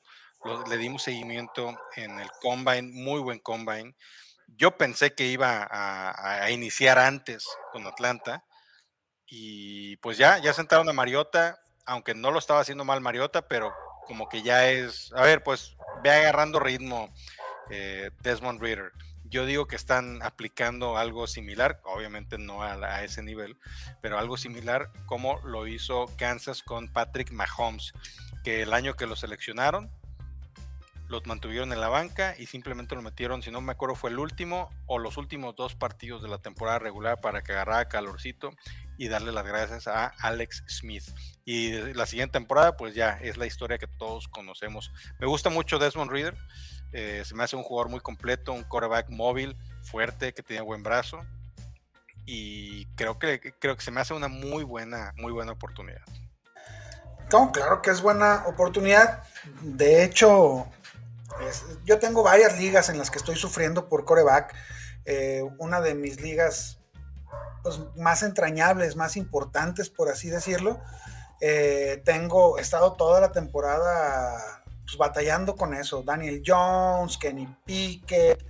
le 0.70 0.78
dimos 0.78 1.04
seguimiento 1.04 1.76
en 1.96 2.20
el 2.20 2.30
Combine, 2.42 2.92
muy 2.92 3.22
buen 3.22 3.40
Combine. 3.40 3.96
Yo 4.48 4.78
pensé 4.78 5.14
que 5.16 5.28
iba 5.28 5.68
a, 5.72 6.52
iniciar 6.52 7.00
antes 7.00 7.48
con 7.72 7.88
Atlanta. 7.88 8.44
Y 9.36 9.98
pues 9.98 10.20
ya, 10.20 10.38
ya 10.38 10.54
sentaron 10.54 10.88
a 10.90 10.94
Mariota, 10.94 11.60
aunque 11.88 12.14
no 12.14 12.30
lo 12.30 12.38
estaba 12.38 12.60
haciendo 12.60 12.86
mal 12.86 13.02
Mariota, 13.02 13.48
pero 13.48 13.74
como 14.06 14.30
que 14.30 14.44
ya 14.44 14.70
es, 14.70 15.12
a 15.16 15.24
ver, 15.24 15.42
pues 15.42 15.76
ve 16.04 16.12
agarrando 16.12 16.60
ritmo 16.60 17.12
eh, 17.72 18.12
Desmond 18.22 18.62
Reader. 18.62 18.92
Yo 19.24 19.48
digo 19.48 19.66
que 19.66 19.76
están 19.76 20.22
aplicando 20.22 21.00
algo 21.00 21.26
similar, 21.26 21.82
obviamente 21.84 22.38
no 22.38 22.62
a, 22.62 23.04
ese 23.04 23.24
nivel, 23.24 23.58
pero 24.02 24.20
algo 24.20 24.38
similar 24.38 24.92
como 25.08 25.40
lo 25.40 25.66
hizo 25.66 26.06
Kansas 26.16 26.62
con 26.62 26.94
Patrick 26.94 27.32
Mahomes, 27.32 27.92
que 28.44 28.62
el 28.62 28.72
año 28.72 28.94
que 28.94 29.08
lo 29.08 29.16
seleccionaron, 29.16 29.90
los 31.14 31.28
mantuvieron 31.28 31.72
en 31.72 31.80
la 31.80 31.90
banca 31.90 32.34
y 32.38 32.48
simplemente 32.48 32.96
lo 32.96 33.02
metieron, 33.04 33.44
si 33.44 33.52
no 33.52 33.62
me 33.62 33.72
acuerdo, 33.72 33.96
fue 33.96 34.10
el 34.10 34.18
último 34.18 34.70
o 34.88 34.98
los 34.98 35.18
últimos 35.18 35.56
dos 35.56 35.76
partidos 35.76 36.24
de 36.24 36.28
la 36.28 36.40
temporada 36.40 36.80
regular 36.80 37.22
para 37.22 37.44
que 37.44 37.52
agarrara 37.52 37.88
calorcito 37.88 38.52
y 38.98 39.10
darle 39.10 39.32
las 39.32 39.46
gracias 39.46 39.88
a 39.88 40.08
Alex 40.08 40.64
Smith. 40.68 41.04
Y 41.46 41.72
la 41.94 42.08
siguiente 42.08 42.34
temporada, 42.34 42.76
pues 42.76 42.96
ya 42.96 43.20
es 43.22 43.38
la 43.38 43.46
historia 43.46 43.78
que 43.78 43.86
todos 43.88 44.28
conocemos. 44.28 44.92
Me 45.20 45.28
gusta 45.28 45.52
mucho 45.52 45.78
Desmond 45.78 46.12
Reader. 46.12 46.36
Eh, 46.94 47.22
se 47.26 47.36
me 47.36 47.44
hace 47.44 47.56
un 47.56 47.64
jugador 47.64 47.90
muy 47.90 48.00
completo, 48.00 48.52
un 48.52 48.64
quarterback 48.64 49.10
móvil, 49.10 49.56
fuerte, 49.84 50.34
que 50.34 50.42
tiene 50.42 50.64
buen 50.64 50.82
brazo. 50.82 51.20
Y 52.26 52.88
creo 52.96 53.20
que, 53.20 53.54
creo 53.60 53.76
que 53.76 53.84
se 53.84 53.92
me 53.92 54.02
hace 54.02 54.16
una 54.16 54.30
muy 54.30 54.64
buena, 54.64 55.14
muy 55.18 55.32
buena 55.32 55.52
oportunidad. 55.52 56.02
No, 57.32 57.52
claro 57.52 57.82
que 57.82 57.90
es 57.90 58.02
buena 58.02 58.44
oportunidad. 58.46 59.24
De 59.62 60.04
hecho, 60.04 60.68
yo 61.86 62.00
tengo 62.00 62.24
varias 62.24 62.58
ligas 62.58 62.90
en 62.90 62.98
las 62.98 63.12
que 63.12 63.18
estoy 63.18 63.36
sufriendo 63.36 63.90
por 63.90 64.06
coreback. 64.06 64.56
Eh, 65.06 65.44
una 65.58 65.82
de 65.82 65.96
mis 65.96 66.22
ligas 66.22 66.80
pues, 67.62 67.80
más 67.96 68.24
entrañables, 68.24 68.96
más 68.96 69.18
importantes, 69.18 69.90
por 69.90 70.10
así 70.10 70.30
decirlo. 70.30 70.80
Eh, 71.42 72.02
tengo, 72.06 72.58
he 72.58 72.62
estado 72.62 72.94
toda 72.94 73.20
la 73.20 73.32
temporada 73.32 74.64
pues, 74.86 74.98
batallando 74.98 75.56
con 75.56 75.74
eso. 75.74 76.04
Daniel 76.04 76.42
Jones, 76.46 77.18
Kenny 77.18 77.48
Pickett, 77.66 78.46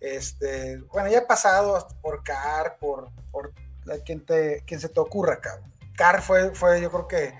este, 0.00 0.78
bueno, 0.92 1.10
ya 1.10 1.18
he 1.18 1.26
pasado 1.26 1.86
por 2.00 2.22
Carr, 2.22 2.78
por, 2.78 3.10
por 3.30 3.52
quien, 4.04 4.24
te, 4.24 4.64
quien 4.66 4.80
se 4.80 4.88
te 4.88 5.00
ocurra, 5.00 5.40
cabrón. 5.40 5.72
Carr 5.94 6.22
fue, 6.22 6.54
fue 6.54 6.80
yo 6.80 6.90
creo 6.90 7.06
que 7.06 7.34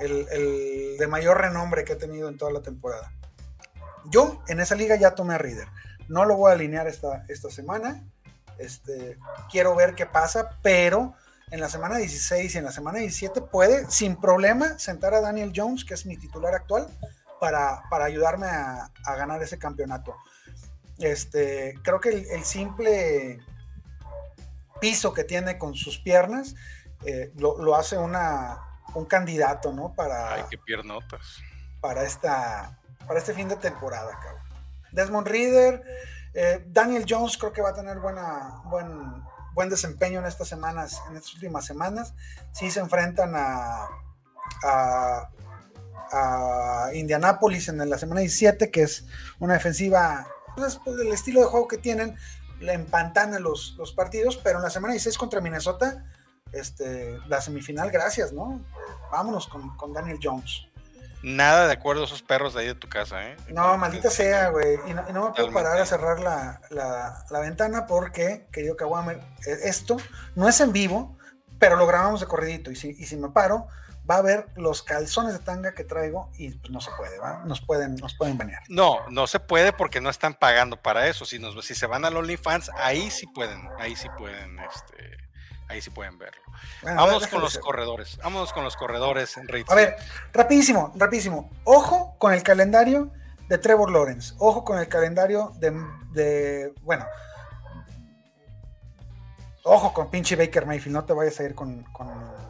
el, 0.00 0.96
de 0.98 1.06
mayor 1.06 1.40
renombre 1.40 1.84
que 1.84 1.92
he 1.92 1.96
tenido 1.96 2.28
en 2.28 2.36
toda 2.36 2.50
la 2.50 2.62
temporada. 2.62 3.12
Yo 4.10 4.42
en 4.48 4.60
esa 4.60 4.74
liga 4.74 4.96
ya 4.96 5.14
tomé 5.14 5.34
a 5.34 5.38
Reader. 5.38 5.68
No 6.08 6.24
lo 6.24 6.36
voy 6.36 6.50
a 6.50 6.54
alinear 6.54 6.86
esta, 6.86 7.24
esta 7.28 7.50
semana. 7.50 8.02
Este, 8.58 9.18
quiero 9.50 9.74
ver 9.74 9.94
qué 9.94 10.06
pasa, 10.06 10.58
pero 10.62 11.14
en 11.50 11.60
la 11.60 11.68
semana 11.68 11.96
16 11.96 12.54
y 12.54 12.58
en 12.58 12.64
la 12.64 12.72
semana 12.72 12.98
17 12.98 13.40
puede 13.42 13.90
sin 13.90 14.16
problema 14.16 14.78
sentar 14.78 15.14
a 15.14 15.20
Daniel 15.20 15.52
Jones, 15.54 15.84
que 15.84 15.94
es 15.94 16.06
mi 16.06 16.16
titular 16.16 16.54
actual, 16.54 16.88
para, 17.40 18.04
ayudarme 18.04 18.46
a, 18.46 18.90
ganar 19.16 19.42
ese 19.42 19.58
campeonato. 19.58 20.16
Este, 20.98 21.74
creo 21.82 22.00
que 22.00 22.10
el, 22.10 22.44
simple 22.44 23.40
piso 24.80 25.12
que 25.12 25.24
tiene 25.24 25.58
con 25.58 25.74
sus 25.74 25.98
piernas 25.98 26.54
eh, 27.04 27.32
lo, 27.36 27.74
hace 27.74 27.98
una, 27.98 28.58
un 28.94 29.04
candidato, 29.04 29.72
¿no? 29.72 29.92
Para, 29.94 30.34
Ay, 30.34 30.42
qué 30.50 30.58
piernotas. 30.58 31.40
Para, 31.80 32.04
esta, 32.04 32.78
para 33.06 33.18
este 33.18 33.34
fin 33.34 33.48
de 33.48 33.56
temporada, 33.56 34.18
cabrón. 34.22 34.42
Desmond 34.92 35.26
Reader, 35.26 35.82
eh, 36.34 36.64
Daniel 36.68 37.04
Jones 37.08 37.36
creo 37.36 37.52
que 37.52 37.62
va 37.62 37.70
a 37.70 37.74
tener 37.74 37.98
buena, 37.98 38.62
buen, 38.66 39.22
buen 39.54 39.68
desempeño 39.68 40.20
en 40.20 40.26
estas 40.26 40.48
semanas, 40.48 41.02
en 41.10 41.16
estas 41.16 41.34
últimas 41.34 41.64
semanas. 41.64 42.14
Sí 42.52 42.70
se 42.70 42.80
enfrentan 42.80 43.34
a, 43.34 43.88
a 44.64 45.28
a 46.14 46.90
Indianapolis 46.94 47.68
en 47.68 47.88
la 47.88 47.98
semana 47.98 48.20
17, 48.20 48.70
que 48.70 48.82
es 48.82 49.04
una 49.38 49.54
defensiva, 49.54 50.26
pues, 50.56 50.78
pues, 50.84 50.96
del 50.96 51.12
estilo 51.12 51.40
de 51.40 51.46
juego 51.46 51.68
que 51.68 51.78
tienen, 51.78 52.16
le 52.60 52.72
empantana 52.72 53.38
los, 53.38 53.74
los 53.76 53.92
partidos, 53.92 54.36
pero 54.36 54.58
en 54.58 54.64
la 54.64 54.70
semana 54.70 54.92
16 54.92 55.18
contra 55.18 55.40
Minnesota, 55.40 56.04
este, 56.52 57.18
la 57.26 57.40
semifinal, 57.40 57.90
gracias, 57.90 58.32
¿no? 58.32 58.60
Vámonos 59.10 59.48
con, 59.48 59.76
con 59.76 59.92
Daniel 59.92 60.18
Jones. 60.22 60.68
Nada 61.24 61.66
de 61.66 61.72
acuerdo 61.72 62.02
a 62.02 62.04
esos 62.04 62.22
perros 62.22 62.52
de 62.52 62.60
ahí 62.60 62.66
de 62.66 62.74
tu 62.74 62.86
casa, 62.86 63.26
¿eh? 63.26 63.36
No, 63.48 63.78
maldita 63.78 64.10
sea, 64.10 64.50
güey. 64.50 64.78
Y 64.86 64.92
no, 64.92 65.28
me 65.28 65.34
puedo 65.34 65.52
parar 65.52 65.80
a 65.80 65.86
cerrar 65.86 66.20
la, 66.20 66.60
la, 66.68 67.24
la 67.30 67.40
ventana 67.40 67.86
porque, 67.86 68.46
querido 68.52 68.76
Kawamer, 68.76 69.20
e, 69.46 69.68
esto 69.68 69.96
no 70.34 70.50
es 70.50 70.60
en 70.60 70.72
vivo, 70.72 71.16
pero 71.58 71.76
lo 71.76 71.86
grabamos 71.86 72.20
de 72.20 72.26
corridito. 72.26 72.70
Y 72.70 72.76
si, 72.76 72.90
y 72.90 73.06
si 73.06 73.16
me 73.16 73.30
paro, 73.30 73.68
va 74.08 74.16
a 74.16 74.22
ver 74.22 74.48
los 74.56 74.82
calzones 74.82 75.32
de 75.32 75.38
tanga 75.38 75.72
que 75.72 75.84
traigo 75.84 76.30
y 76.36 76.50
pues 76.50 76.70
no 76.70 76.82
se 76.82 76.90
puede, 76.96 77.18
¿va? 77.18 77.42
Nos 77.46 77.62
pueden, 77.62 77.96
nos 77.96 78.14
pueden 78.14 78.36
banear. 78.36 78.62
No, 78.68 79.08
no 79.08 79.26
se 79.26 79.40
puede 79.40 79.72
porque 79.72 80.02
no 80.02 80.10
están 80.10 80.34
pagando 80.34 80.76
para 80.76 81.06
eso. 81.06 81.24
Si, 81.24 81.38
nos, 81.38 81.64
si 81.64 81.74
se 81.74 81.86
van 81.86 82.04
al 82.04 82.18
OnlyFans, 82.18 82.70
ahí 82.76 83.10
sí 83.10 83.26
pueden, 83.28 83.66
ahí 83.78 83.96
sí 83.96 84.08
pueden, 84.18 84.58
este, 84.58 85.16
ahí 85.74 85.82
sí 85.82 85.90
pueden 85.90 86.18
verlo. 86.18 86.40
Vámonos 86.82 87.26
con 87.26 87.40
los 87.40 87.58
corredores, 87.58 88.16
vámonos 88.18 88.52
con 88.52 88.64
los 88.64 88.76
corredores 88.76 89.36
en 89.36 89.46
A 89.68 89.74
ver, 89.74 89.96
rapidísimo, 90.32 90.92
rapidísimo. 90.96 91.50
Ojo 91.64 92.16
con 92.18 92.32
el 92.32 92.42
calendario 92.42 93.12
de 93.48 93.58
Trevor 93.58 93.90
Lawrence, 93.90 94.34
ojo 94.38 94.64
con 94.64 94.78
el 94.78 94.88
calendario 94.88 95.52
de, 95.56 95.70
de 96.12 96.72
bueno, 96.82 97.06
ojo 99.62 99.92
con 99.92 100.10
pinche 100.10 100.36
Baker 100.36 100.66
Mayfield, 100.66 100.94
no 100.94 101.04
te 101.04 101.12
vayas 101.12 101.38
a 101.40 101.44
ir 101.44 101.54
con, 101.54 101.82
con 101.92 102.44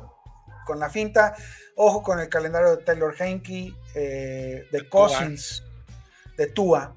con 0.64 0.80
la 0.80 0.90
finta. 0.90 1.34
Ojo 1.76 2.02
con 2.02 2.18
el 2.20 2.28
calendario 2.28 2.76
de 2.76 2.82
Taylor 2.82 3.14
Henke, 3.18 3.74
eh, 3.94 4.66
de 4.70 4.88
Cousins, 4.88 5.62
de 6.36 6.46
Tua. 6.48 6.96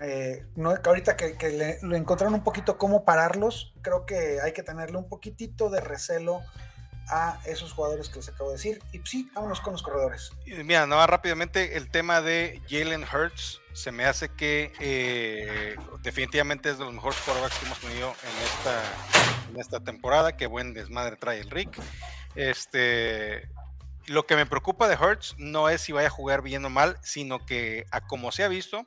Eh, 0.00 0.44
no, 0.56 0.74
ahorita 0.84 1.16
que, 1.16 1.34
le, 1.50 1.78
lo 1.82 1.96
encontraron 1.96 2.34
un 2.34 2.44
poquito 2.44 2.76
cómo 2.76 3.04
pararlos, 3.04 3.72
creo 3.82 4.04
que 4.04 4.40
hay 4.42 4.52
que 4.52 4.62
tenerle 4.62 4.98
un 4.98 5.08
poquitito 5.08 5.70
de 5.70 5.80
recelo 5.80 6.42
a 7.08 7.38
esos 7.44 7.72
jugadores 7.72 8.08
que 8.08 8.16
les 8.16 8.28
acabo 8.28 8.50
de 8.50 8.56
decir. 8.56 8.82
Y 8.92 9.00
sí, 9.04 9.30
vámonos 9.34 9.60
con 9.60 9.72
los 9.72 9.82
corredores. 9.82 10.32
Mira, 10.44 10.86
nada 10.86 11.02
más 11.02 11.10
rápidamente, 11.10 11.76
el 11.76 11.90
tema 11.90 12.20
de 12.20 12.60
Jalen 12.68 13.04
Hurts 13.04 13.60
se 13.72 13.92
me 13.92 14.04
hace 14.04 14.28
que 14.30 14.72
eh, 14.80 15.76
definitivamente 16.02 16.70
es 16.70 16.78
de 16.78 16.84
los 16.84 16.92
mejores 16.92 17.18
quarterbacks 17.20 17.58
que 17.58 17.66
hemos 17.66 17.78
tenido 17.78 18.08
en 18.08 18.44
esta, 18.44 18.82
en 19.50 19.60
esta 19.60 19.80
temporada. 19.80 20.36
Qué 20.36 20.46
buen 20.46 20.74
desmadre 20.74 21.16
trae 21.16 21.40
el 21.40 21.50
Rick. 21.50 21.78
Este, 22.34 23.48
lo 24.06 24.26
que 24.26 24.36
me 24.36 24.46
preocupa 24.46 24.88
de 24.88 24.94
Hertz 24.94 25.34
no 25.38 25.68
es 25.68 25.80
si 25.80 25.92
vaya 25.92 26.08
a 26.08 26.10
jugar 26.10 26.42
bien 26.42 26.64
o 26.64 26.70
mal, 26.70 26.98
sino 27.02 27.44
que 27.46 27.86
a 27.90 28.00
como 28.00 28.32
se 28.32 28.44
ha 28.44 28.48
visto, 28.48 28.84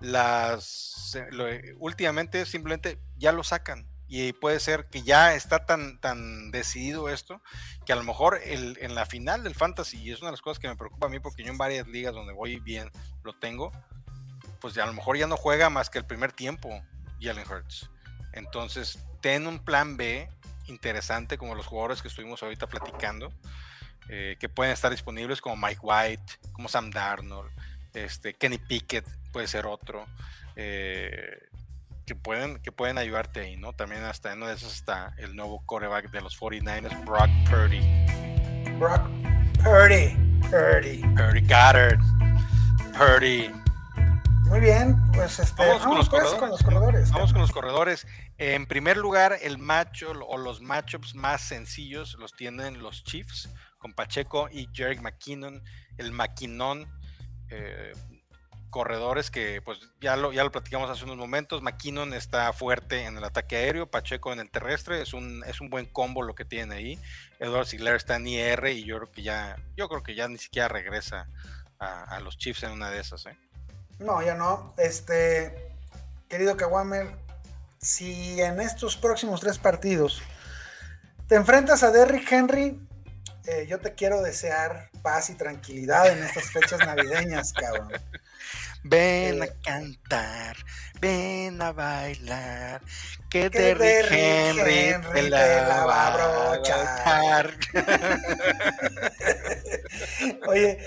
las 0.00 1.18
últimamente 1.78 2.44
simplemente 2.46 2.98
ya 3.16 3.32
lo 3.32 3.44
sacan, 3.44 3.86
Y 4.06 4.32
puede 4.32 4.60
ser 4.60 4.86
que 4.90 5.02
ya 5.02 5.34
está 5.34 5.64
tan, 5.64 5.98
tan 6.00 6.50
decidido 6.50 7.08
esto 7.08 7.40
que 7.86 7.92
a 7.92 7.96
lo 7.96 8.04
mejor 8.04 8.40
el, 8.44 8.76
en 8.80 8.94
la 8.94 9.06
final 9.06 9.42
del 9.42 9.54
fantasy, 9.54 9.98
y 10.02 10.12
es 10.12 10.20
una 10.20 10.28
de 10.28 10.32
las 10.32 10.42
cosas 10.42 10.58
que 10.58 10.68
me 10.68 10.76
preocupa 10.76 11.06
a 11.06 11.08
mí 11.08 11.20
porque 11.20 11.42
yo 11.42 11.50
en 11.50 11.58
varias 11.58 11.86
ligas 11.88 12.14
donde 12.14 12.32
voy 12.32 12.60
bien 12.60 12.90
lo 13.22 13.32
tengo, 13.32 13.72
pues 14.60 14.74
ya 14.74 14.84
a 14.84 14.86
lo 14.86 14.92
mejor 14.92 15.16
ya 15.16 15.26
no 15.26 15.36
juega 15.36 15.70
más 15.70 15.90
que 15.90 15.98
el 15.98 16.04
primer 16.04 16.32
tiempo 16.32 16.82
Jalen 17.20 17.50
Hurts. 17.50 17.90
Entonces, 18.32 18.98
ten 19.20 19.46
un 19.46 19.64
plan 19.64 19.96
B 19.96 20.28
interesante 20.66 21.38
como 21.38 21.54
los 21.54 21.66
jugadores 21.66 22.02
que 22.02 22.08
estuvimos 22.08 22.42
ahorita 22.42 22.66
platicando, 22.66 23.32
eh, 24.08 24.36
que 24.38 24.48
pueden 24.48 24.72
estar 24.72 24.90
disponibles 24.90 25.40
como 25.40 25.56
Mike 25.56 25.80
White, 25.82 26.38
como 26.52 26.68
Sam 26.68 26.90
Darnold, 26.90 27.50
este, 27.94 28.34
Kenny 28.34 28.58
Pickett 28.58 29.06
puede 29.32 29.46
ser 29.46 29.66
otro. 29.66 30.06
Eh, 30.56 31.38
que 32.06 32.14
pueden, 32.14 32.58
que 32.58 32.70
pueden 32.70 32.98
ayudarte 32.98 33.40
ahí, 33.40 33.56
¿no? 33.56 33.72
También 33.72 34.04
hasta 34.04 34.32
en 34.32 34.38
uno 34.38 34.48
de 34.48 34.54
esos 34.54 34.74
está 34.74 35.14
el 35.16 35.34
nuevo 35.34 35.64
coreback 35.64 36.10
de 36.10 36.20
los 36.20 36.38
49ers, 36.38 37.04
Brock 37.04 37.30
Purdy. 37.48 37.80
Brock 38.78 39.08
Purdy. 39.62 40.14
Purdy. 40.50 41.00
Purdy 41.16 41.40
Goddard. 41.40 41.98
Purdy. 42.98 43.50
Muy 44.48 44.60
bien, 44.60 44.96
pues 45.12 45.38
este, 45.38 45.66
vamos, 45.66 45.82
con, 45.82 45.96
los 45.96 46.62
corredores. 46.62 47.10
Vamos 47.10 47.32
con 47.32 47.40
los 47.40 47.50
corredores. 47.50 48.06
En 48.36 48.66
primer 48.66 48.98
lugar, 48.98 49.38
el 49.40 49.56
macho 49.56 50.12
o 50.12 50.36
los 50.36 50.60
matchups 50.60 51.14
más 51.14 51.40
sencillos 51.40 52.14
los 52.18 52.34
tienen 52.34 52.82
los 52.82 53.02
Chiefs 53.04 53.48
con 53.78 53.94
Pacheco 53.94 54.48
y 54.52 54.68
Jerry 54.74 55.00
McKinnon. 55.00 55.62
El 55.96 56.12
McKinnon 56.12 56.86
eh, 57.50 57.92
corredores 58.74 59.30
que 59.30 59.62
pues 59.62 59.78
ya 60.00 60.16
lo, 60.16 60.32
ya 60.32 60.42
lo 60.42 60.50
platicamos 60.50 60.90
hace 60.90 61.04
unos 61.04 61.16
momentos. 61.16 61.62
McKinnon 61.62 62.12
está 62.12 62.52
fuerte 62.52 63.04
en 63.04 63.16
el 63.16 63.22
ataque 63.22 63.56
aéreo, 63.56 63.88
Pacheco 63.88 64.32
en 64.32 64.40
el 64.40 64.50
terrestre, 64.50 65.00
es 65.00 65.14
un, 65.14 65.44
es 65.46 65.60
un 65.60 65.70
buen 65.70 65.86
combo 65.86 66.22
lo 66.22 66.34
que 66.34 66.44
tiene 66.44 66.74
ahí. 66.74 66.98
Edward 67.38 67.66
Ziegler 67.66 67.94
está 67.94 68.16
en 68.16 68.26
IR 68.26 68.66
y 68.66 68.84
yo 68.84 68.96
creo 68.96 69.12
que 69.12 69.22
ya, 69.22 69.56
yo 69.76 69.88
creo 69.88 70.02
que 70.02 70.16
ya 70.16 70.26
ni 70.26 70.38
siquiera 70.38 70.66
regresa 70.66 71.28
a, 71.78 72.18
los 72.20 72.36
Chiefs 72.36 72.64
en 72.64 72.72
una 72.72 72.90
de 72.90 73.00
esas, 73.00 73.26
¿eh? 73.26 73.36
No, 73.98 74.22
ya 74.22 74.34
no. 74.34 74.74
Este, 74.76 75.72
querido 76.28 76.56
Kawamer, 76.56 77.14
si 77.78 78.40
en 78.40 78.60
estos 78.60 78.96
próximos 78.96 79.40
tres 79.40 79.58
partidos 79.58 80.20
te 81.28 81.36
enfrentas 81.36 81.82
a 81.82 81.90
Derrick 81.90 82.30
Henry, 82.32 82.80
eh, 83.46 83.66
yo 83.68 83.80
te 83.80 83.94
quiero 83.94 84.22
desear 84.22 84.90
paz 85.02 85.30
y 85.30 85.34
tranquilidad 85.34 86.10
en 86.10 86.22
estas 86.22 86.50
fechas 86.50 86.78
navideñas, 86.80 87.52
cabrón. 87.52 87.92
Ven 88.82 89.42
a 89.42 89.46
cantar, 89.62 90.56
ven 91.00 91.60
a 91.62 91.72
bailar, 91.72 92.82
que, 93.30 93.48
te 93.48 93.70
Henry, 93.70 94.94
te 95.12 95.30
la, 95.30 95.84
va 95.86 96.06
a 96.06 96.56
brochar. 96.56 97.54
Oye, 100.46 100.86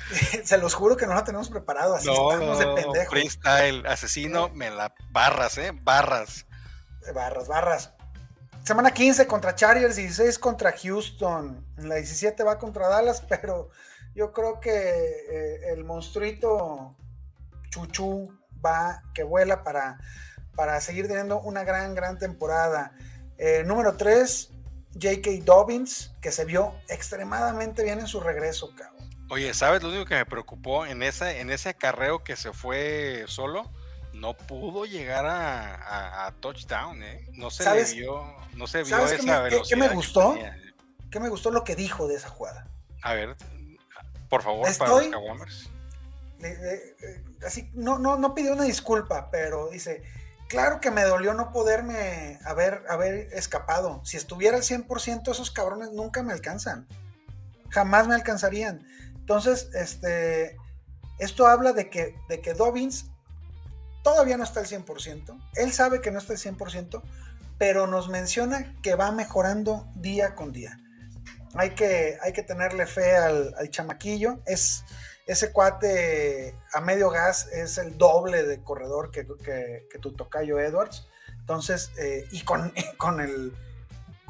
se 0.44 0.58
los 0.58 0.74
juro 0.74 0.96
que 0.96 1.06
no 1.06 1.14
la 1.14 1.24
tenemos 1.24 1.48
preparado, 1.48 1.94
así 1.94 2.06
no, 2.06 2.32
estamos 2.32 2.58
de 2.58 2.66
pendejo. 2.66 3.10
Freestyle, 3.10 3.86
asesino, 3.86 4.48
me 4.50 4.70
la 4.70 4.94
barras, 5.10 5.58
eh, 5.58 5.72
barras. 5.74 6.46
Barras, 7.14 7.48
barras. 7.48 7.92
Semana 8.70 8.92
15 8.92 9.26
contra 9.26 9.56
Chargers, 9.56 9.96
16 9.96 10.38
contra 10.38 10.70
Houston. 10.70 11.66
La 11.78 11.96
17 11.96 12.44
va 12.44 12.56
contra 12.56 12.86
Dallas, 12.86 13.20
pero 13.28 13.70
yo 14.14 14.32
creo 14.32 14.60
que 14.60 14.70
eh, 14.70 15.72
el 15.72 15.82
monstruito 15.82 16.96
Chuchu 17.70 18.32
va, 18.64 19.02
que 19.12 19.24
vuela 19.24 19.64
para, 19.64 19.98
para 20.54 20.80
seguir 20.80 21.08
teniendo 21.08 21.40
una 21.40 21.64
gran, 21.64 21.96
gran 21.96 22.16
temporada. 22.20 22.92
Eh, 23.38 23.64
número 23.66 23.96
3, 23.96 24.52
J.K. 24.92 25.30
Dobbins, 25.44 26.14
que 26.20 26.30
se 26.30 26.44
vio 26.44 26.72
extremadamente 26.88 27.82
bien 27.82 27.98
en 27.98 28.06
su 28.06 28.20
regreso, 28.20 28.72
cabrón. 28.76 29.10
Oye, 29.30 29.52
¿sabes 29.52 29.82
lo 29.82 29.88
único 29.88 30.04
que 30.04 30.14
me 30.14 30.26
preocupó 30.26 30.86
en, 30.86 31.02
esa, 31.02 31.32
en 31.32 31.50
ese 31.50 31.70
acarreo 31.70 32.22
que 32.22 32.36
se 32.36 32.52
fue 32.52 33.24
solo? 33.26 33.68
No 34.12 34.36
pudo 34.36 34.84
llegar 34.84 35.24
a, 35.26 36.34
touchdown, 36.40 37.02
¿eh? 37.02 37.26
No 37.32 37.50
se 37.50 37.64
le 37.64 37.84
vio, 37.94 38.36
no 38.54 38.66
se 38.66 38.82
vio 38.82 38.98
esa 39.06 39.22
me, 39.22 39.40
velocidad. 39.42 39.62
¿Qué 39.68 39.76
me 39.76 39.88
gustó? 39.88 40.36
¿Qué 41.10 41.20
me 41.20 41.28
gustó 41.28 41.50
lo 41.50 41.64
que 41.64 41.74
dijo 41.76 42.06
de 42.06 42.16
esa 42.16 42.28
jugada? 42.28 42.66
A 43.02 43.14
ver, 43.14 43.36
por 44.28 44.42
favor, 44.42 44.68
para 44.78 44.90
los 44.90 45.70
así, 47.46 47.70
no, 47.74 47.98
no, 47.98 48.16
no 48.16 48.34
pidió 48.34 48.52
una 48.52 48.64
disculpa, 48.64 49.30
pero 49.30 49.68
dice, 49.68 50.02
claro 50.48 50.80
que 50.80 50.90
me 50.90 51.02
dolió 51.02 51.34
no 51.34 51.52
poderme 51.52 52.38
haber, 52.44 52.84
haber 52.88 53.32
escapado. 53.32 54.00
Si 54.04 54.16
estuviera 54.16 54.56
al 54.56 54.62
100%, 54.62 55.30
esos 55.30 55.50
cabrones 55.50 55.90
nunca 55.92 56.22
me 56.22 56.32
alcanzan. 56.32 56.86
Jamás 57.70 58.08
me 58.08 58.14
alcanzarían. 58.14 58.86
Entonces, 59.16 59.68
este, 59.74 60.56
esto 61.18 61.46
habla 61.46 61.72
de 61.72 61.90
que, 61.90 62.16
de 62.28 62.40
que 62.40 62.54
Dobbins 62.54 63.09
todavía 64.02 64.36
no 64.36 64.44
está 64.44 64.60
al 64.60 64.66
100%. 64.66 65.38
Él 65.54 65.72
sabe 65.72 66.00
que 66.00 66.10
no 66.10 66.18
está 66.18 66.32
al 66.32 66.38
100%, 66.38 67.02
pero 67.58 67.86
nos 67.86 68.08
menciona 68.08 68.74
que 68.82 68.94
va 68.94 69.12
mejorando 69.12 69.86
día 69.94 70.34
con 70.34 70.52
día. 70.52 70.78
Hay 71.54 71.70
que, 71.70 72.18
hay 72.22 72.32
que 72.32 72.42
tenerle 72.42 72.86
fe 72.86 73.16
al, 73.16 73.54
chamaquillo. 73.70 74.40
Es, 74.46 74.84
ese 75.26 75.52
cuate 75.52 76.56
a 76.72 76.80
medio 76.80 77.10
gas 77.10 77.48
es 77.52 77.78
el 77.78 77.98
doble 77.98 78.44
de 78.44 78.62
corredor 78.62 79.10
que, 79.10 79.24
tu 80.00 80.12
tocayo 80.12 80.58
Edwards. 80.58 81.06
Entonces, 81.38 81.90
eh, 81.98 82.26
y 82.30 82.42
con, 82.42 82.72
el, 83.20 83.52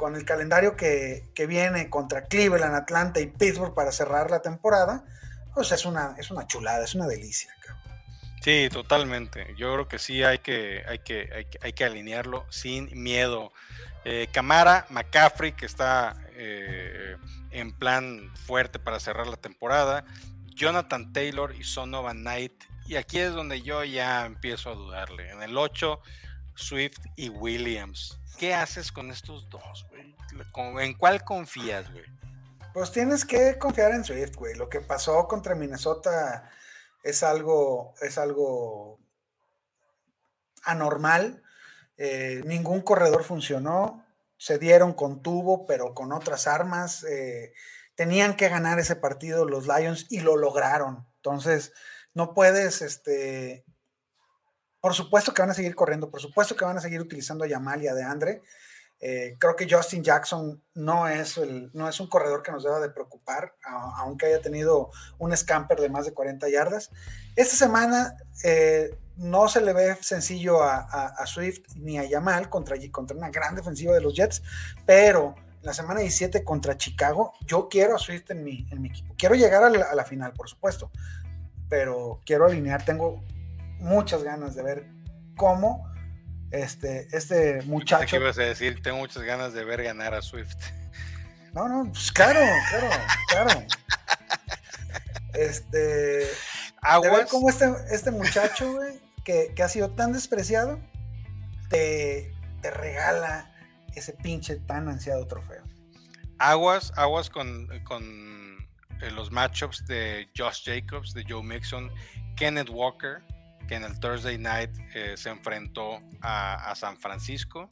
con 0.01 0.17
el 0.17 0.25
calendario 0.25 0.77
que, 0.77 1.31
viene 1.47 1.91
contra 1.91 2.25
Cleveland, 2.25 2.75
Atlanta 2.75 3.21
y 3.21 3.27
Pittsburgh 3.27 3.75
para 3.75 3.93
cerrar 3.93 4.31
la 4.31 4.41
temporada, 4.41 5.05
pues 5.55 5.73
es 5.73 5.85
una, 5.85 6.15
es 6.19 6.31
una 6.31 6.47
chulada, 6.47 6.85
es 6.85 6.95
una 6.95 7.07
delicia. 7.07 7.55
Sí, 8.41 8.69
totalmente. 8.73 9.55
Yo 9.57 9.73
creo 9.75 9.89
que 9.89 9.99
sí 9.99 10.23
hay 10.23 10.39
que, 10.39 10.83
hay 10.89 11.01
que, 11.01 11.47
hay 11.61 11.73
que, 11.73 11.85
alinearlo 11.85 12.47
sin 12.51 12.91
miedo. 13.03 13.53
Eh, 14.05 14.29
Camara, 14.33 14.87
McCaffrey, 14.89 15.53
que 15.53 15.67
está 15.67 16.17
eh, 16.33 17.17
en 17.51 17.73
plan 17.73 18.31
fuerte 18.47 18.79
para 18.79 18.99
cerrar 18.99 19.27
la 19.27 19.37
temporada. 19.37 20.05
Jonathan 20.55 21.13
Taylor 21.13 21.55
y 21.55 21.65
Sonova 21.65 22.13
Knight. 22.13 22.65
Y 22.87 22.97
aquí 22.97 23.19
es 23.19 23.33
donde 23.33 23.61
yo 23.61 23.85
ya 23.85 24.25
empiezo 24.25 24.71
a 24.71 24.75
dudarle. 24.75 25.31
En 25.31 25.43
el 25.43 25.57
8, 25.57 26.01
Swift 26.55 26.99
y 27.17 27.29
Williams. 27.29 28.19
¿Qué 28.39 28.55
haces 28.55 28.91
con 28.91 29.11
estos 29.11 29.51
dos, 29.51 29.87
güey? 29.91 30.15
¿En 30.83 30.95
cuál 30.95 31.23
confías, 31.25 31.91
güey? 31.93 32.07
Pues 32.73 32.91
tienes 32.91 33.25
que 33.25 33.59
confiar 33.59 33.93
en 33.93 34.05
Swift, 34.05 34.35
güey. 34.37 34.55
Lo 34.55 34.69
que 34.69 34.81
pasó 34.81 35.29
contra 35.29 35.55
Minnesota 35.55 36.51
es 37.03 37.23
algo, 37.23 37.95
es 38.01 38.19
algo 38.19 39.01
anormal. 40.63 41.43
Eh, 41.97 42.43
ningún 42.45 42.81
corredor 42.83 43.25
funcionó. 43.25 44.05
Se 44.37 44.59
dieron 44.59 44.95
con 44.95 45.23
tubo, 45.23 45.67
pero 45.67 45.95
con 45.95 46.13
otras 46.13 46.47
armas. 46.47 47.05
Eh, 47.05 47.53
tenían 47.95 48.37
que 48.37 48.49
ganar 48.49 48.79
ese 48.79 48.97
partido 48.97 49.45
los 49.45 49.67
Lions 49.67 50.07
y 50.09 50.21
lo 50.21 50.37
lograron. 50.37 51.07
Entonces, 51.17 51.73
no 52.15 52.33
puedes, 52.33 52.81
este, 52.83 53.65
por 54.81 54.95
supuesto 54.95 55.35
que 55.35 55.43
van 55.43 55.51
a 55.51 55.55
seguir 55.55 55.75
corriendo, 55.75 56.11
por 56.11 56.21
supuesto 56.21 56.57
que 56.57 56.65
van 56.65 56.79
a 56.79 56.81
seguir 56.81 57.01
utilizando 57.01 57.45
a 57.45 57.49
Yamal 57.49 57.83
y 57.83 57.89
a 57.89 57.95
DeAndre. 57.95 58.43
Eh, 59.01 59.37
creo 59.39 59.57
que 59.57 59.67
Justin 59.69 60.05
Jackson 60.05 60.63
no 60.75 61.09
es, 61.09 61.39
el, 61.39 61.71
no 61.73 61.89
es 61.89 61.99
un 62.01 62.09
corredor 62.09 62.43
que 62.43 62.53
nos 62.53 62.65
deba 62.65 62.81
de 62.81 62.91
preocupar, 62.91 63.55
aunque 63.97 64.27
haya 64.27 64.43
tenido 64.43 64.91
un 65.19 65.35
scamper 65.35 65.81
de 65.81 65.89
más 65.89 66.05
de 66.05 66.13
40 66.13 66.49
yardas. 66.51 66.91
Esta 67.35 67.57
semana 67.57 68.17
eh, 68.45 68.91
no 69.17 69.49
se 69.49 69.63
le 69.63 69.73
ve 69.73 69.97
sencillo 70.01 70.63
a, 70.63 71.27
Swift 71.27 71.77
ni 71.77 71.99
a 71.99 72.05
Yamal 72.05 72.49
contra, 72.49 72.77
contra 72.91 73.17
una 73.17 73.31
gran 73.31 73.55
defensiva 73.55 73.95
de 73.95 74.01
los 74.01 74.15
Jets, 74.15 74.43
pero 74.87 75.35
la 75.63 75.75
semana 75.75 76.01
17 76.01 76.43
contra 76.43 76.77
Chicago, 76.77 77.35
yo 77.47 77.69
quiero 77.69 77.97
a 77.97 77.99
Swift 77.99 78.31
en 78.31 78.43
mi, 78.43 78.67
en 78.71 78.81
mi 78.81 78.89
equipo. 78.89 79.15
Quiero 79.17 79.35
llegar 79.35 79.63
a 79.63 79.95
la, 79.95 80.05
final, 80.05 80.33
por 80.33 80.49
supuesto, 80.49 80.91
pero 81.69 82.21
quiero 82.25 82.47
alinear. 82.47 82.85
Tengo 82.85 83.23
muchas 83.79 84.23
ganas 84.23 84.55
de 84.55 84.63
ver 84.63 84.87
cómo 85.37 85.90
este, 86.51 87.09
este 87.13 87.63
muchacho. 87.63 88.07
¿Qué 88.07 88.17
ibas 88.17 88.39
a 88.39 88.43
decir? 88.43 88.83
Tengo 88.83 88.99
muchas 88.99 89.23
ganas 89.23 89.53
de 89.53 89.65
ver 89.65 89.83
ganar 89.83 90.15
a 90.15 90.23
Swift. 90.23 90.57
No, 91.53 91.67
no, 91.67 91.91
pues 91.91 92.13
claro, 92.13 92.39
claro, 92.69 92.89
claro. 93.29 93.67
Este. 95.35 96.29
Aguas. 96.81 97.29
Cómo 97.29 97.49
este, 97.49 97.67
este 97.91 98.13
muchacho, 98.13 98.73
güey, 98.73 99.01
que, 99.25 99.53
que, 99.57 99.63
ha 99.65 99.69
sido 99.69 99.91
tan 99.91 100.13
despreciado, 100.13 100.79
te, 101.69 102.33
te 102.63 102.71
regala 102.71 103.51
ese 103.95 104.13
pinche 104.13 104.57
tan 104.57 104.89
ansiado 104.89 105.27
trofeo. 105.27 105.65
Aguas, 106.39 106.93
aguas 106.97 107.29
con, 107.29 107.69
eh, 107.71 109.11
los 109.11 109.31
matchups 109.31 109.87
de 109.87 110.29
Josh 110.37 110.65
Jacobs, 110.65 111.13
de 111.13 111.25
Joe 111.29 111.43
Mixon, 111.43 111.91
Kenneth 112.37 112.71
Walker, 112.71 113.23
que 113.71 113.77
en 113.77 113.85
el 113.85 114.01
Thursday 114.01 114.37
night 114.37 114.73
eh, 114.97 115.15
se 115.17 115.31
enfrentó 115.31 116.03
a, 116.21 116.75
San 116.75 116.99
Francisco. 116.99 117.71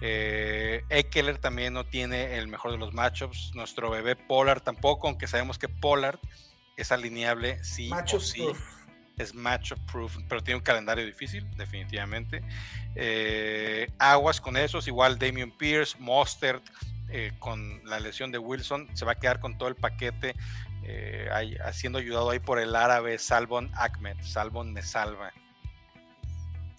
Eh, 0.00 0.82
Eckler 0.88 1.38
también 1.38 1.72
no 1.72 1.86
tiene 1.86 2.36
el 2.36 2.48
mejor 2.48 2.72
de 2.72 2.78
los 2.78 2.92
matchups. 2.92 3.52
Nuestro 3.54 3.88
bebé 3.88 4.16
Pollard 4.16 4.60
tampoco, 4.60 5.06
aunque 5.06 5.28
sabemos 5.28 5.56
que 5.56 5.68
Pollard 5.68 6.18
es 6.76 6.90
alineable 6.90 7.62
sí 7.62 7.92
o 8.12 8.18
sí. 8.18 8.44
Es 9.18 9.36
matchup 9.36 9.78
proof, 9.88 10.16
pero 10.28 10.42
tiene 10.42 10.58
un 10.58 10.64
calendario 10.64 11.06
difícil, 11.06 11.48
definitivamente. 11.56 12.42
Eh, 12.96 13.88
aguas 14.00 14.40
con 14.40 14.56
esos, 14.56 14.88
igual 14.88 15.16
Damian 15.16 15.52
Pierce, 15.52 15.96
Mostert, 16.00 16.64
eh, 17.08 17.30
con 17.38 17.82
la 17.84 18.00
lesión 18.00 18.32
de 18.32 18.38
Wilson, 18.38 18.88
se 18.94 19.04
va 19.04 19.12
a 19.12 19.14
quedar 19.14 19.38
con 19.38 19.56
todo 19.56 19.68
el 19.68 19.76
paquete, 19.76 20.34
eh, 20.88 21.58
siendo 21.72 21.98
ayudado 21.98 22.30
ahí 22.30 22.38
por 22.38 22.58
el 22.58 22.76
árabe 22.76 23.18
Salvon 23.18 23.70
Ahmed. 23.74 24.16
Salvon 24.22 24.72
me 24.72 24.82
salva. 24.82 25.32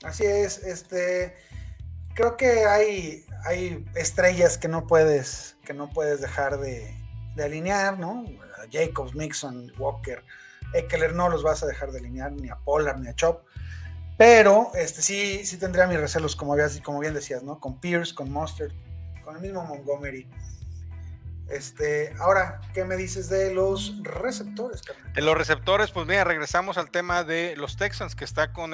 Así 0.04 0.26
es, 0.26 0.60
este 0.60 1.36
creo 2.14 2.36
que 2.36 2.66
hay, 2.66 3.26
hay 3.46 3.86
estrellas 3.96 4.58
que 4.58 4.68
no 4.68 4.88
puedes, 4.88 5.56
que 5.64 5.74
no 5.74 5.90
puedes 5.90 6.20
dejar 6.20 6.60
de, 6.60 6.96
de 7.36 7.44
alinear, 7.44 8.00
¿no? 8.00 8.26
Jacobs, 8.72 9.14
Mixon, 9.14 9.72
Walker, 9.78 10.24
Eckler 10.74 11.14
no 11.14 11.30
los 11.30 11.44
vas 11.44 11.62
a 11.64 11.68
dejar 11.68 11.92
de 11.92 12.00
alinear, 12.00 12.32
ni 12.32 12.50
a 12.50 12.56
Pollard, 12.56 12.98
ni 12.98 13.08
a 13.08 13.16
Chop. 13.16 13.44
Pero 14.18 14.72
este, 14.74 15.04
sí, 15.04 15.46
sí 15.46 15.58
tendría 15.58 15.86
mis 15.86 16.00
recelos, 16.00 16.36
como, 16.36 16.56
como 16.84 17.00
bien 17.00 17.14
decías, 17.14 17.44
¿no? 17.44 17.60
Con 17.60 17.80
Pierce, 17.80 18.16
con 18.16 18.32
Mustard, 18.32 18.72
con 19.24 19.36
el 19.36 19.42
mismo 19.42 19.64
Montgomery. 19.64 20.28
Este, 21.50 22.14
ahora, 22.20 22.60
¿qué 22.74 22.84
me 22.84 22.98
dices 22.98 23.30
de 23.30 23.54
los 23.54 24.04
receptores? 24.04 24.82
De 25.14 25.22
los 25.22 25.38
receptores, 25.38 25.92
pues 25.92 26.06
mira, 26.06 26.26
regresamos 26.26 26.78
al 26.78 26.92
tema 26.92 27.24
de 27.24 27.56
los 27.56 27.78
Texans, 27.78 28.16
que 28.16 28.26
está 28.26 28.52
con 28.52 28.72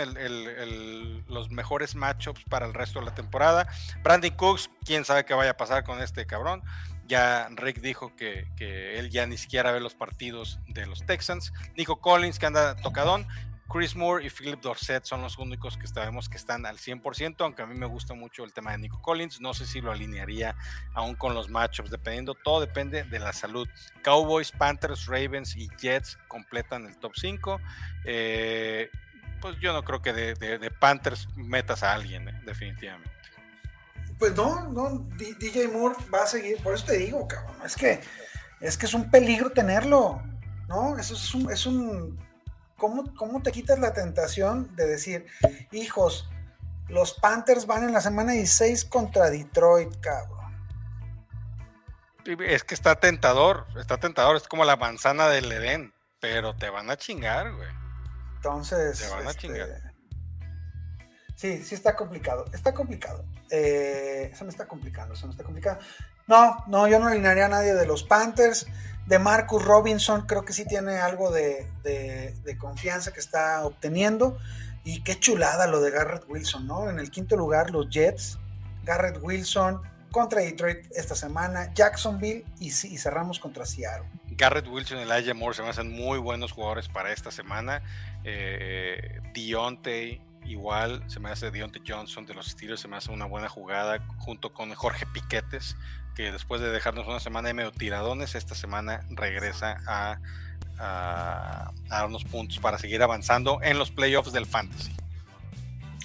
los 1.28 1.52
mejores 1.52 1.96
matchups 1.96 2.44
para 2.50 2.66
el 2.66 2.74
resto 2.74 3.00
de 3.00 3.06
la 3.06 3.16
temporada. 3.16 3.68
Brandon 4.04 4.32
Cooks, 4.32 4.72
quién 4.86 5.06
sabe 5.06 5.24
qué 5.26 5.34
vaya 5.34 5.52
a 5.52 5.58
pasar 5.58 5.84
con 5.84 6.02
este 6.02 6.26
cabrón. 6.26 6.64
Ya 7.06 7.50
Rick 7.52 7.82
dijo 7.82 8.16
que, 8.16 8.48
él 8.98 9.10
ya 9.10 9.28
ni 9.28 9.38
siquiera 9.38 9.72
ve 9.72 9.80
los 9.80 9.94
partidos 9.94 10.60
de 10.68 10.86
los 10.86 11.06
Texans. 11.06 11.54
Nico 11.76 12.00
Collins, 12.00 12.40
que 12.40 12.46
anda 12.46 12.76
tocadón. 12.76 13.28
Chris 13.74 13.96
Moore 13.96 14.24
y 14.24 14.30
Philip 14.30 14.62
Dorset 14.62 15.04
son 15.04 15.24
los 15.24 15.40
únicos 15.40 15.78
que 15.78 15.88
sabemos 15.88 16.30
que 16.30 16.38
están 16.38 16.68
al 16.68 16.78
100%, 16.78 17.38
aunque 17.40 17.64
a 17.64 17.66
mí 17.66 17.74
me 17.74 17.88
gusta 17.88 18.14
mucho 18.14 18.44
el 18.44 18.54
tema 18.54 18.72
de 18.72 18.78
Nico 18.78 19.02
Collins. 19.02 19.42
No 19.42 19.56
sé 19.56 19.66
si 19.66 19.82
lo 19.82 19.92
alinearía 19.92 20.56
aún 20.94 21.16
con 21.16 21.34
los 21.34 21.50
matchups, 21.50 21.90
dependiendo, 21.90 22.36
todo 22.36 22.62
depende 22.62 23.04
de 23.04 23.18
la 23.18 23.34
salud. 23.34 23.68
Cowboys, 24.04 24.52
Panthers, 24.52 25.08
Ravens 25.08 25.56
y 25.56 25.68
Jets 25.82 26.20
completan 26.28 26.86
el 26.86 26.96
top 26.98 27.14
5. 27.16 27.60
Eh, 28.06 28.92
pues 29.42 29.58
yo 29.60 29.74
no 29.74 29.84
creo 29.84 30.04
que 30.04 30.14
de, 30.14 30.72
Panthers 30.80 31.28
metas 31.36 31.82
a 31.82 31.94
alguien, 31.94 32.30
eh, 32.30 32.42
definitivamente. 32.46 33.10
Pues 34.20 34.36
no, 34.36 34.70
no, 34.70 35.00
DJ 35.18 35.70
Moore 35.70 35.96
va 36.14 36.22
a 36.22 36.28
seguir, 36.28 36.62
por 36.62 36.76
eso 36.76 36.86
te 36.86 36.98
digo, 36.98 37.28
cabrón, 37.28 37.56
es 37.66 37.76
que 37.76 38.02
es 38.62 38.78
que 38.78 38.86
es 38.86 38.94
un 38.94 39.10
peligro 39.10 39.50
tenerlo, 39.50 40.22
¿no? 40.68 40.96
Eso 41.00 41.16
es 41.16 41.34
un, 41.34 41.52
es 41.52 41.66
un 41.66 42.20
¿cómo, 42.84 43.16
¿cómo 43.16 43.42
te 43.42 43.54
quitas 43.54 43.80
la 43.80 43.94
tentación 43.94 44.76
de 44.76 44.86
decir, 44.86 45.26
hijos, 45.72 46.30
los 46.90 47.14
Panthers 47.14 47.66
van 47.66 47.86
en 47.86 47.94
la 47.94 48.02
semana 48.02 48.34
16 48.34 48.84
contra 48.84 49.30
Detroit, 49.30 50.02
cabrón? 50.02 50.54
Es 52.46 52.66
que 52.66 52.74
está 52.74 53.00
tentador, 53.00 53.68
está 53.80 54.02
tentador, 54.02 54.36
es 54.36 54.50
como 54.50 54.66
la 54.66 54.76
manzana 54.76 55.30
del 55.30 55.50
Edén, 55.50 55.94
pero 56.20 56.58
te 56.58 56.70
van 56.70 56.90
a 56.90 56.98
chingar, 56.98 57.54
güey. 57.54 57.70
Entonces, 58.36 59.00
te 59.00 59.08
van 59.08 59.28
a 59.28 59.30
este, 59.30 59.42
chingar. 59.44 59.94
Sí, 61.38 61.64
sí 61.64 61.76
está 61.76 61.96
complicado. 61.96 62.44
Está 62.52 62.74
complicado. 62.74 63.24
Eh, 63.50 64.30
eso 64.34 64.44
me 64.44 64.52
está 64.52 64.68
complicando, 64.68 65.14
eso 65.14 65.26
me 65.26 65.32
está 65.32 65.46
complicado. 65.46 65.80
No, 66.28 66.58
no, 66.68 66.90
yo 66.90 67.00
no 67.00 67.08
alinearía 67.08 67.46
a 67.46 67.50
nadie 67.50 67.74
de 67.76 67.86
los 67.86 68.04
Panthers. 68.04 68.68
De 69.06 69.20
Marcus 69.20 69.64
Robinson, 69.64 70.26
creo 70.26 70.45
que 70.45 70.54
sí 70.54 70.66
tiene 70.66 70.97
algo 70.97 71.32
de, 71.32 71.68
confianza 72.58 73.12
que 73.12 73.20
está 73.20 73.66
obteniendo. 73.66 74.38
Y 74.86 75.01
qué 75.01 75.18
chulada 75.18 75.68
lo 75.68 75.82
de 75.82 75.91
Garrett 75.91 76.24
Wilson, 76.28 76.68
¿no? 76.68 76.89
En 76.89 76.99
el 76.99 77.10
quinto 77.10 77.38
lugar, 77.38 77.72
los 77.72 77.89
Jets. 77.89 78.38
Garrett 78.84 79.18
Wilson 79.22 79.82
contra 80.12 80.41
Detroit 80.41 80.86
esta 80.91 81.16
semana, 81.16 81.74
Jacksonville 81.74 82.43
y, 82.60 82.68
y 82.68 82.97
cerramos 82.97 83.39
contra 83.39 83.66
Seattle. 83.66 84.08
Garrett 84.32 84.68
Wilson 84.68 84.99
y 84.99 85.01
Elijah 85.04 85.34
Moore 85.34 85.56
se 85.56 85.64
me 85.64 85.70
hacen 85.70 85.91
muy 85.91 86.20
buenos 86.20 86.51
jugadores 86.51 86.89
para 86.89 87.14
esta 87.14 87.32
semana. 87.32 87.82
Eh, 88.26 89.22
Dionte 89.34 90.22
Igual 90.45 91.04
se 91.08 91.20
me 91.20 91.30
hace 91.30 91.51
Deontay 91.51 91.82
Johnson 91.88 92.26
de 92.26 92.34
los 92.34 92.47
Steelers, 92.47 92.82
se 92.82 92.88
me 92.88 92.97
hace 92.97 93.12
una 93.12 93.26
buena 93.26 93.47
jugada 93.47 94.06
junto 94.18 94.51
con 94.54 94.74
Jorge 94.74 95.06
Piquetes, 95.06 95.78
que 96.14 96.32
después 96.32 96.61
de 96.61 96.72
dejarnos 96.72 97.07
una 97.07 97.20
semana 97.20 97.47
de 97.47 97.53
medio 97.53 97.72
tiradones, 97.72 98.36
esta 98.36 98.55
semana 98.55 99.05
regresa 99.09 99.82
a, 99.88 100.20
a, 100.80 101.72
dar 101.88 102.05
unos 102.05 102.24
puntos 102.24 102.59
para 102.59 102.78
seguir 102.78 103.01
avanzando 103.01 103.59
en 103.61 103.78
los 103.78 103.91
playoffs 103.91 104.32
del 104.32 104.45
Fantasy. 104.45 104.95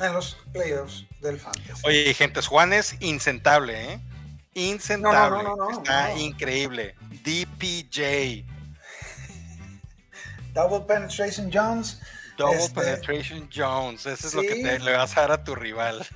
En 0.00 0.12
los 0.12 0.36
playoffs 0.52 1.04
del 1.20 1.38
Fantasy. 1.38 1.82
Oye, 1.84 2.14
gente, 2.14 2.40
Juanes, 2.42 2.96
insentable, 3.00 3.92
¿eh? 3.92 4.00
Insentable. 4.54 5.48
Está 5.72 6.16
increíble. 6.16 6.94
DPJ. 7.24 8.44
Double 10.54 10.80
Penetration 10.86 11.50
Jones 11.52 12.00
Double 12.38 12.56
este, 12.56 12.80
Penetration 12.80 13.50
Jones, 13.52 14.06
eso 14.06 14.28
es 14.28 14.34
lo 14.34 14.42
que 14.42 14.78
le 14.78 14.96
vas 14.96 15.16
a 15.16 15.22
dar 15.22 15.32
a 15.32 15.44
tu 15.44 15.56
rival. 15.56 16.06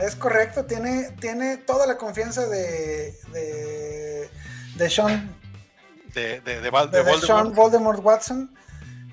Es 0.00 0.16
correcto, 0.16 0.64
tiene, 0.64 1.10
tiene 1.20 1.56
toda 1.58 1.86
la 1.86 1.96
confianza 1.96 2.46
de, 2.46 3.16
de, 3.32 4.28
de 4.76 4.90
Sean. 4.90 5.34
De, 6.12 6.40
de, 6.40 6.60
de, 6.60 6.70
Voldemort. 6.70 7.22
Sean 7.22 7.54
Voldemort 7.54 8.04
Watson. 8.04 8.54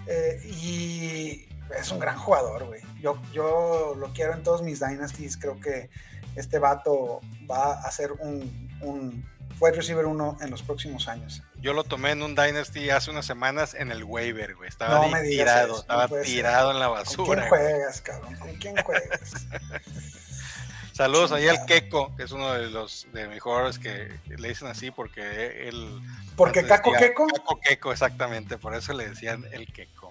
Eh, 0.08 0.42
y 0.46 1.48
es 1.80 1.92
un 1.92 2.00
gran 2.00 2.18
jugador, 2.18 2.66
güey. 2.66 2.82
Yo, 3.00 3.22
yo 3.32 3.96
lo 3.98 4.12
quiero 4.14 4.34
en 4.34 4.44
todos 4.44 4.62
mis 4.62 4.80
dynasties. 4.80 5.38
Creo 5.38 5.60
que 5.60 5.90
este 6.36 6.60
vato 6.60 7.22
va 7.50 7.74
a 7.74 7.92
ser 7.92 8.12
un, 8.14 8.70
un 8.82 9.24
wide 9.60 9.76
receiver 9.76 10.06
uno 10.06 10.38
en 10.42 10.50
los 10.50 10.64
próximos 10.64 11.08
años. 11.08 11.44
Yo 11.62 11.74
lo 11.74 11.84
tomé 11.84 12.12
en 12.12 12.24
un 12.24 12.36
Dynasty 12.36 12.90
hace 12.90 13.12
unas 13.12 13.26
semanas 13.26 13.76
en 13.76 13.92
el 13.92 14.04
waiver, 14.04 14.56
güey. 14.56 14.68
Estaba 14.68 15.08
tirado, 15.22 15.80
estaba 15.80 16.08
tirado 16.08 16.72
en 16.72 16.80
la 16.80 16.88
basura. 16.88 17.26
¿Con 17.26 17.36
quién 17.36 17.50
juegas, 17.50 18.02
cabrón? 18.02 18.36
¿Con 18.38 18.56
quién 18.56 18.76
juegas? 18.84 19.32
Saludos 21.02 21.32
ahí 21.32 21.48
al 21.48 21.66
Keko, 21.66 22.16
que 22.16 22.22
es 22.22 22.32
uno 22.32 22.54
de 22.54 22.70
los 22.70 23.08
de 23.12 23.28
mejores 23.28 23.80
que 23.80 24.20
le 24.28 24.50
dicen 24.50 24.68
así 24.68 24.92
porque 24.92 25.68
él. 25.68 26.00
¿Porque 26.36 26.64
Caco 26.64 26.92
Keko? 26.94 27.26
Caco 27.26 27.60
Keko, 27.60 27.92
exactamente, 27.92 28.60
por 28.60 28.76
eso 28.76 28.94
le 28.94 29.10
decían 29.10 29.44
el 29.52 29.66
Keko. 29.66 30.10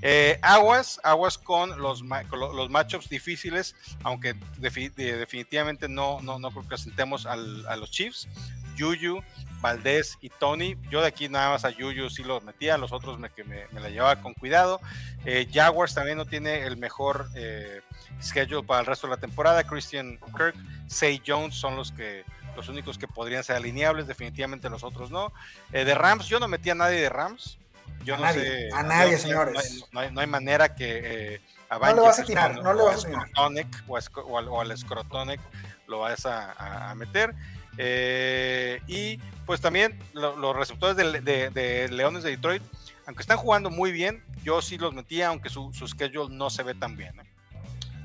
Eh, 0.00 0.40
aguas, 0.42 1.00
aguas 1.04 1.38
con 1.38 1.80
los, 1.80 2.02
los 2.02 2.70
matchups 2.70 3.08
difíciles, 3.08 3.76
aunque 4.02 4.34
definitivamente 4.58 5.88
no, 5.88 6.20
no, 6.22 6.40
no 6.40 6.50
creo 6.50 6.68
que 6.68 6.76
sentemos 6.76 7.24
a 7.24 7.36
los 7.36 7.92
Chiefs. 7.92 8.26
Yuyu, 8.74 9.22
Valdés 9.60 10.18
y 10.20 10.28
Tony. 10.28 10.76
Yo 10.90 11.02
de 11.02 11.06
aquí 11.06 11.28
nada 11.28 11.50
más 11.50 11.64
a 11.64 11.70
Yuyu 11.70 12.10
sí 12.10 12.24
los 12.24 12.42
metía, 12.42 12.76
los 12.78 12.90
otros 12.90 13.18
me, 13.18 13.30
que 13.30 13.44
me, 13.44 13.66
la 13.72 13.90
llevaba 13.90 14.20
con 14.20 14.34
cuidado. 14.34 14.80
Eh, 15.24 15.46
Jaguars 15.52 15.94
también 15.94 16.18
no 16.18 16.26
tiene 16.26 16.66
el 16.66 16.76
mejor 16.76 17.28
eh, 17.36 17.80
schedule 18.20 18.66
para 18.66 18.80
el 18.80 18.86
resto 18.86 19.06
de 19.06 19.14
la 19.14 19.20
temporada. 19.20 19.64
Christian 19.64 20.18
Kirk, 20.36 20.54
Say 20.86 21.22
Jones 21.26 21.54
son 21.54 21.76
los 21.76 21.92
que 21.92 22.24
los 22.56 22.68
únicos 22.68 22.98
que 22.98 23.08
podrían 23.08 23.42
ser 23.42 23.56
alineables, 23.56 24.06
definitivamente 24.06 24.68
los 24.68 24.84
otros 24.84 25.10
no. 25.10 25.32
Eh, 25.72 25.84
de 25.84 25.94
Rams, 25.94 26.26
yo 26.26 26.38
no 26.38 26.48
metía 26.48 26.72
a 26.72 26.76
nadie 26.76 27.00
de 27.00 27.08
Rams. 27.08 27.58
Yo 28.04 28.16
no 28.16 28.32
sé. 28.32 28.68
A 28.74 28.82
nadie, 28.82 29.16
señores. 29.16 29.86
No 29.92 30.00
hay, 30.00 30.26
manera 30.26 30.74
que 30.74 31.40
a 31.68 31.78
no 31.78 31.94
le 31.94 32.00
vas 32.00 32.18
a 32.18 32.24
tirar, 32.24 32.60
no 32.60 32.74
le 32.74 32.82
vas 32.82 33.04
a 33.04 33.08
tirar. 33.08 33.30
O, 33.36 34.38
al, 34.38 34.48
o 34.48 34.76
Scrotonic 34.76 35.40
lo 35.86 36.00
vas 36.00 36.26
a 36.26 36.92
meter. 36.96 37.34
Eh, 37.78 38.80
y 38.86 39.18
pues 39.46 39.60
también 39.60 39.98
los 40.12 40.56
receptores 40.56 40.96
de, 40.96 41.88
Leones 41.90 42.22
de 42.22 42.30
Detroit, 42.30 42.62
aunque 43.06 43.22
están 43.22 43.38
jugando 43.38 43.70
muy 43.70 43.92
bien, 43.92 44.22
yo 44.42 44.60
sí 44.62 44.78
los 44.78 44.92
metía, 44.94 45.28
aunque 45.28 45.48
su, 45.48 45.72
schedule 45.72 46.34
no 46.34 46.50
se 46.50 46.62
ve 46.62 46.74
tan 46.74 46.96
bien. 46.96 47.18
¿eh? 47.20 47.24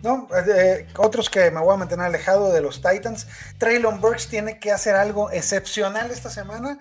No, 0.03 0.27
eh, 0.35 0.87
otros 0.97 1.29
que 1.29 1.49
me 1.51 1.59
voy 1.59 1.73
a 1.73 1.77
mantener 1.77 2.05
alejado 2.05 2.51
de 2.51 2.61
los 2.61 2.81
Titans. 2.81 3.27
Traylon 3.57 3.99
Burks 3.99 4.27
tiene 4.27 4.59
que 4.59 4.71
hacer 4.71 4.95
algo 4.95 5.31
excepcional 5.31 6.11
esta 6.11 6.29
semana 6.29 6.79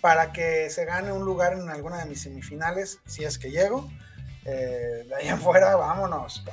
para 0.00 0.32
que 0.32 0.68
se 0.70 0.84
gane 0.84 1.12
un 1.12 1.24
lugar 1.24 1.52
en 1.52 1.68
alguna 1.68 1.98
de 1.98 2.06
mis 2.06 2.22
semifinales, 2.22 3.00
si 3.06 3.24
es 3.24 3.38
que 3.38 3.50
llego. 3.50 3.88
de 4.44 5.12
ahí 5.18 5.28
en 5.28 5.40
fuera, 5.40 5.76
vámonos, 5.76 6.44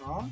¿no? 0.00 0.28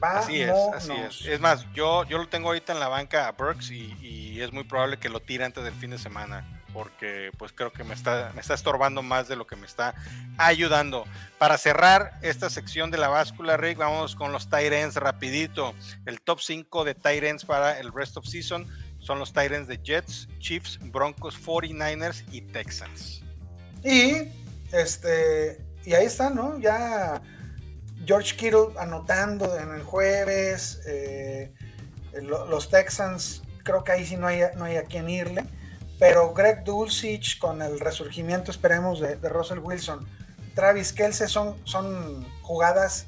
Así 0.00 0.42
es, 0.42 0.52
así 0.74 0.92
es. 0.92 1.26
Es 1.26 1.40
más, 1.40 1.66
yo, 1.72 2.04
yo 2.04 2.18
lo 2.18 2.28
tengo 2.28 2.48
ahorita 2.48 2.72
en 2.72 2.80
la 2.80 2.88
banca 2.88 3.28
a 3.28 3.32
Burks 3.32 3.70
y, 3.70 4.40
es 4.40 4.52
muy 4.52 4.64
probable 4.64 4.98
que 4.98 5.08
lo 5.08 5.20
tire 5.20 5.46
antes 5.46 5.64
del 5.64 5.72
fin 5.72 5.90
de 5.90 5.98
semana 5.98 6.44
porque 6.76 7.30
pues 7.38 7.52
creo 7.54 7.72
que 7.72 7.84
me 7.84 7.94
está, 7.94 8.32
me 8.34 8.42
está 8.42 8.52
estorbando 8.52 9.02
más 9.02 9.28
de 9.28 9.36
lo 9.36 9.46
que 9.46 9.56
me 9.56 9.64
está 9.64 9.94
ayudando. 10.36 11.06
Para 11.38 11.56
cerrar 11.56 12.18
esta 12.20 12.50
sección 12.50 12.90
de 12.90 12.98
la 12.98 13.08
báscula, 13.08 13.56
Rick, 13.56 13.78
vamos 13.78 14.14
con 14.14 14.30
los 14.30 14.50
Tyrants 14.50 14.96
rapidito. 14.96 15.74
El 16.04 16.20
top 16.20 16.40
5 16.40 16.84
de 16.84 16.94
Tyrants 16.94 17.46
para 17.46 17.80
el 17.80 17.94
rest 17.94 18.18
of 18.18 18.26
season 18.26 18.66
son 18.98 19.18
los 19.18 19.32
Tyrants 19.32 19.68
de 19.68 19.80
Jets, 19.82 20.28
Chiefs, 20.38 20.78
Broncos, 20.82 21.40
49ers 21.42 22.26
y 22.30 22.42
Texans. 22.42 23.22
Y 23.82 24.28
este 24.70 25.64
y 25.86 25.94
ahí 25.94 26.04
está, 26.04 26.28
¿no? 26.28 26.58
Ya 26.58 27.22
George 28.04 28.36
Kittle 28.36 28.78
anotando 28.78 29.58
en 29.58 29.70
el 29.70 29.82
jueves. 29.82 30.82
Eh, 30.86 31.54
los 32.20 32.68
Texans, 32.68 33.42
creo 33.62 33.82
que 33.82 33.92
ahí 33.92 34.04
sí 34.04 34.18
no 34.18 34.26
hay, 34.26 34.42
no 34.56 34.64
hay 34.64 34.76
a 34.76 34.82
quien 34.84 35.08
irle. 35.08 35.46
Pero 35.98 36.34
Greg 36.34 36.64
Dulcich 36.64 37.38
con 37.38 37.62
el 37.62 37.80
resurgimiento, 37.80 38.50
esperemos, 38.50 39.00
de, 39.00 39.16
Russell 39.28 39.58
Wilson, 39.58 40.06
Travis 40.54 40.92
Kelce 40.92 41.28
son, 41.28 41.56
son 41.64 42.26
jugadas 42.42 43.06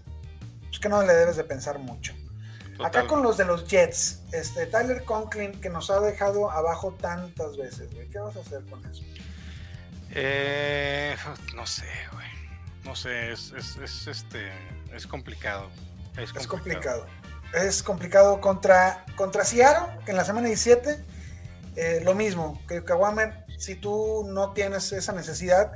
pues, 0.69 0.79
que 0.79 0.89
no 0.89 1.03
le 1.03 1.13
debes 1.13 1.37
de 1.37 1.45
pensar 1.45 1.79
mucho. 1.79 2.15
Acá 2.83 3.09
con 3.09 3.25
los 3.25 3.37
de 3.37 3.45
los 3.45 3.67
Jets, 3.67 4.23
este 4.31 4.67
Tyler 4.67 5.03
Conklin 5.03 5.61
que 5.61 5.69
nos 5.69 5.91
ha 5.91 5.99
dejado 6.01 6.51
abajo 6.51 6.97
tantas 7.01 7.57
veces, 7.57 7.89
¿Qué 8.13 8.19
vas 8.21 8.37
a 8.37 8.41
hacer 8.41 8.65
con 8.67 8.85
eso? 8.87 9.03
Eh, 10.13 11.17
no 11.57 11.67
sé, 11.67 11.89
güey. 12.13 12.27
No 12.85 12.95
sé, 12.95 13.33
es, 13.33 13.53
este 14.07 14.53
es 14.95 15.07
complicado. 15.07 15.69
Es 16.17 16.33
complicado. 16.47 17.07
Es 17.53 17.83
complicado, 17.83 18.41
contra, 18.41 19.05
contra 19.17 19.45
Seattle, 19.45 20.05
que 20.05 20.13
en 20.13 20.17
la 20.17 20.25
semana 20.25 20.49
17, 20.49 21.05
eh, 21.81 22.01
lo 22.03 22.15
mismo, 22.15 22.61
que 22.67 22.83
Kawamer, 22.83 23.45
si 23.57 23.77
tú 23.77 24.27
no 24.29 24.53
tienes 24.53 24.91
esa 24.93 25.13
necesidad, 25.13 25.73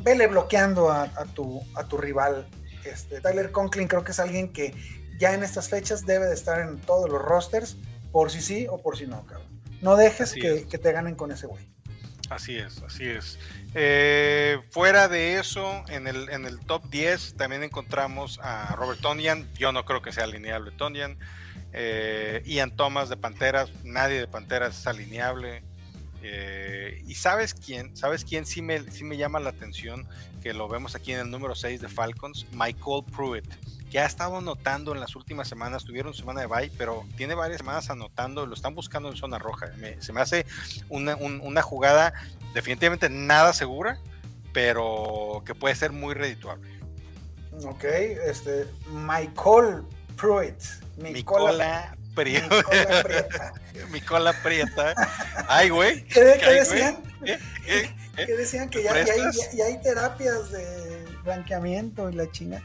vele 0.00 0.26
bloqueando 0.28 0.90
a, 0.90 1.08
tu, 1.34 1.62
a 1.74 1.84
tu 1.84 1.98
rival. 1.98 2.48
Este, 2.84 3.20
Tyler 3.20 3.50
Conklin 3.52 3.86
creo 3.86 4.02
que 4.02 4.12
es 4.12 4.20
alguien 4.20 4.50
que 4.50 4.74
ya 5.18 5.34
en 5.34 5.42
estas 5.42 5.68
fechas 5.68 6.06
debe 6.06 6.24
de 6.26 6.34
estar 6.34 6.60
en 6.60 6.78
todos 6.78 7.10
los 7.10 7.20
rosters, 7.20 7.76
por 8.12 8.30
si 8.30 8.40
sí 8.40 8.66
o 8.70 8.80
por 8.80 8.96
si 8.96 9.06
no, 9.06 9.26
cabrón. 9.26 9.46
No 9.82 9.96
dejes 9.96 10.32
que, 10.32 10.66
que, 10.66 10.78
te 10.78 10.92
ganen 10.92 11.16
con 11.16 11.30
ese 11.30 11.46
güey. 11.46 11.68
Así 12.30 12.56
es, 12.56 12.82
así 12.82 13.04
es. 13.04 13.38
Eh, 13.74 14.58
fuera 14.70 15.06
de 15.08 15.38
eso, 15.38 15.84
en 15.88 16.06
el, 16.06 16.30
en 16.30 16.46
el 16.46 16.60
top 16.60 16.88
10 16.88 17.34
también 17.34 17.62
encontramos 17.62 18.40
a 18.42 18.74
Robert 18.74 19.00
Tonyan. 19.02 19.52
Yo 19.54 19.70
no 19.72 19.84
creo 19.84 20.00
que 20.00 20.12
sea 20.12 20.24
alineable 20.24 20.70
Tonyan. 20.70 21.18
Eh, 21.72 22.42
Ian 22.46 22.74
Thomas 22.74 23.08
de 23.08 23.16
Panteras, 23.16 23.70
nadie 23.84 24.18
de 24.20 24.28
Panteras 24.28 24.78
es 24.78 24.86
alineable. 24.86 25.62
Eh, 26.22 27.02
y 27.06 27.14
sabes 27.14 27.54
quién, 27.54 27.96
sabes 27.96 28.24
quién 28.24 28.46
sí 28.46 28.62
me, 28.62 28.90
sí 28.90 29.04
me 29.04 29.16
llama 29.16 29.38
la 29.38 29.50
atención, 29.50 30.08
que 30.42 30.54
lo 30.54 30.68
vemos 30.68 30.94
aquí 30.94 31.12
en 31.12 31.20
el 31.20 31.30
número 31.30 31.54
6 31.54 31.80
de 31.80 31.88
Falcons, 31.88 32.46
Michael 32.52 33.04
Pruitt, 33.14 33.46
que 33.90 34.00
ha 34.00 34.06
estado 34.06 34.38
anotando 34.38 34.92
en 34.92 35.00
las 35.00 35.14
últimas 35.14 35.46
semanas, 35.46 35.84
tuvieron 35.84 36.14
semana 36.14 36.40
de 36.40 36.46
bye, 36.46 36.72
pero 36.76 37.04
tiene 37.16 37.34
varias 37.34 37.58
semanas 37.58 37.90
anotando, 37.90 38.44
lo 38.46 38.54
están 38.54 38.74
buscando 38.74 39.08
en 39.10 39.16
zona 39.16 39.38
roja. 39.38 39.70
se 40.00 40.12
me 40.12 40.20
hace 40.20 40.46
una, 40.88 41.14
una 41.16 41.62
jugada 41.62 42.12
definitivamente 42.54 43.08
nada 43.08 43.52
segura, 43.52 44.00
pero 44.52 45.42
que 45.44 45.54
puede 45.54 45.74
ser 45.74 45.92
muy 45.92 46.14
redituable. 46.14 46.80
Ok, 47.64 47.84
este, 47.84 48.66
Michael 48.90 49.82
Pruitt. 50.16 50.85
Mi 50.96 51.22
cola 51.22 51.96
Prieta. 52.16 52.62
Mi 53.92 54.00
cola 54.00 54.32
prieta. 54.42 54.94
Ay, 55.46 55.68
güey. 55.68 56.02
¿Qué, 56.08 56.24
decían? 56.24 56.96
¿Qué, 57.22 58.26
decían? 58.34 58.70
Que 58.70 58.82
ya, 58.82 58.94
hay, 58.94 59.80
terapias 59.82 60.50
de 60.50 61.04
blanqueamiento 61.24 62.08
y 62.08 62.14
la 62.14 62.30
china. 62.30 62.64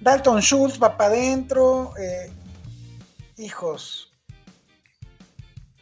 Dalton 0.00 0.40
Schultz 0.40 0.82
va 0.82 0.96
para 0.96 1.14
adentro. 1.14 1.94
Eh, 1.96 2.32
hijos. 3.36 4.12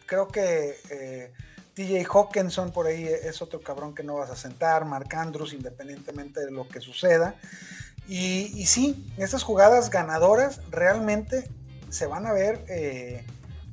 Creo 0.04 0.28
que 0.28 0.78
eh, 0.90 1.32
TJ 1.72 2.04
Hawkinson 2.04 2.70
por 2.70 2.86
ahí 2.86 3.06
es 3.06 3.40
otro 3.40 3.62
cabrón 3.62 3.94
que 3.94 4.02
no 4.02 4.16
vas 4.16 4.28
a 4.28 4.36
sentar. 4.36 4.84
Mark 4.84 5.08
Andrews, 5.16 5.54
independientemente 5.54 6.44
de 6.44 6.50
lo 6.50 6.68
que 6.68 6.82
suceda. 6.82 7.34
Y, 8.06 8.52
y 8.54 8.66
sí, 8.66 9.10
estas 9.16 9.42
jugadas 9.42 9.88
ganadoras 9.88 10.60
realmente 10.70 11.48
se 11.96 12.06
van 12.06 12.26
a 12.26 12.32
ver, 12.32 12.62
eh, 12.68 13.24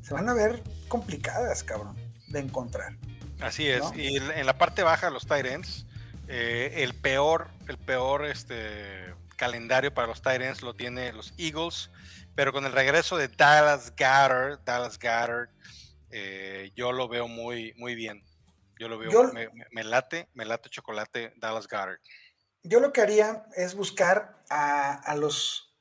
se 0.02 0.14
van 0.14 0.30
a 0.30 0.34
ver 0.34 0.64
complicadas, 0.88 1.64
cabrón, 1.64 1.98
de 2.28 2.40
encontrar. 2.40 2.96
Así 3.42 3.68
es, 3.68 3.84
y 3.96 4.16
en 4.16 4.46
la 4.46 4.58
parte 4.58 4.82
baja 4.84 5.10
los 5.10 5.28
Tyrants, 5.28 5.86
eh, 6.30 6.72
el 6.78 6.94
peor, 6.94 7.50
el 7.68 7.78
peor 7.78 8.26
este, 8.26 9.14
calendario 9.36 9.94
para 9.94 10.08
los 10.08 10.22
Tyrants 10.22 10.62
lo 10.62 10.74
tiene 10.74 11.12
los 11.12 11.34
Eagles, 11.38 11.90
pero 12.34 12.54
con 12.54 12.66
el 12.66 12.72
regreso 12.72 13.18
de 13.18 13.28
Dallas 13.28 13.92
Goddard, 13.92 14.64
Dallas 14.64 14.98
Goddard, 14.98 15.50
eh, 16.10 16.72
yo 16.76 16.94
lo 16.94 17.10
veo 17.10 17.28
muy, 17.28 17.74
muy 17.76 17.94
bien. 17.94 18.24
Yo 18.80 18.88
lo 18.88 18.98
veo, 18.98 19.32
me, 19.72 19.84
late, 19.84 20.30
me 20.34 20.46
late 20.46 20.70
chocolate 20.70 21.34
Dallas 21.38 21.68
Goddard. 21.68 22.00
Yo 22.64 22.80
lo 22.80 22.94
que 22.94 23.02
haría 23.02 23.46
es 23.56 23.76
buscar 23.76 24.44
a, 24.50 24.94
a 24.94 25.16
los 25.16 25.73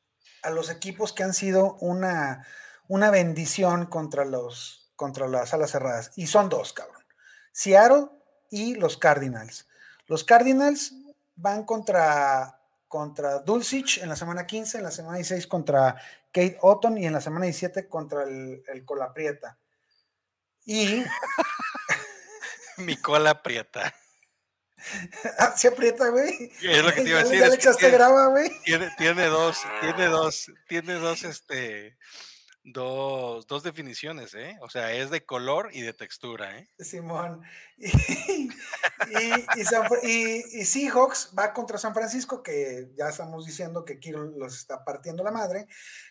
a 0.42 0.50
los 0.50 0.70
equipos 0.70 1.12
que 1.12 1.22
han 1.22 1.34
sido 1.34 1.76
una, 1.80 2.46
una 2.88 3.10
bendición 3.10 3.86
contra, 3.86 4.24
los, 4.24 4.92
contra 4.96 5.28
las 5.28 5.54
alas 5.54 5.70
cerradas. 5.70 6.12
Y 6.16 6.26
son 6.26 6.48
dos, 6.48 6.72
cabrón. 6.72 7.02
Seattle 7.52 8.08
y 8.50 8.74
los 8.74 8.96
Cardinals. 8.96 9.68
Los 10.06 10.24
Cardinals 10.24 10.94
van 11.36 11.64
contra, 11.64 12.60
contra 12.88 13.38
Dulcich 13.40 13.98
en 13.98 14.08
la 14.08 14.16
semana 14.16 14.46
15, 14.46 14.78
en 14.78 14.84
la 14.84 14.90
semana 14.90 15.16
16 15.16 15.46
contra 15.46 15.96
Kate 16.32 16.58
Otton 16.60 16.98
y 16.98 17.06
en 17.06 17.12
la 17.12 17.20
semana 17.20 17.44
17 17.44 17.88
contra 17.88 18.24
el, 18.24 18.62
el 18.66 18.84
Colaprieta. 18.84 19.58
Y... 20.64 21.04
Mi 22.78 22.96
cola 22.96 23.42
prieta. 23.42 23.94
Ah, 25.38 25.54
se 25.56 25.68
aprieta, 25.68 26.08
güey. 26.08 26.50
Es 26.62 26.82
lo 26.82 26.92
que 26.92 27.02
te 27.02 27.08
iba 27.10 27.20
a 27.20 27.24
decir. 27.24 27.42
tiene, 28.96 29.26
dos, 29.26 29.62
tiene 29.80 30.06
dos, 30.06 30.52
tiene 30.68 30.94
dos, 30.94 31.24
este, 31.24 31.96
dos, 32.64 33.46
dos 33.46 33.62
definiciones, 33.62 34.34
¿eh? 34.34 34.56
O 34.60 34.68
sea, 34.68 34.92
es 34.92 35.10
de 35.10 35.24
color 35.24 35.70
y 35.72 35.82
de 35.82 35.92
textura, 35.92 36.58
¿eh? 36.58 36.68
Simón. 36.78 37.42
Y, 40.04 40.64
Seahawks 40.64 41.32
va 41.36 41.52
contra 41.52 41.76
San 41.76 41.92
Francisco, 41.92 42.42
que 42.42 42.92
ya 42.96 43.08
estamos 43.08 43.44
diciendo 43.44 43.84
que 43.84 43.98
Kiro 43.98 44.22
los 44.22 44.56
está 44.56 44.84
partiendo 44.84 45.24
la 45.24 45.32
madre. 45.32 45.66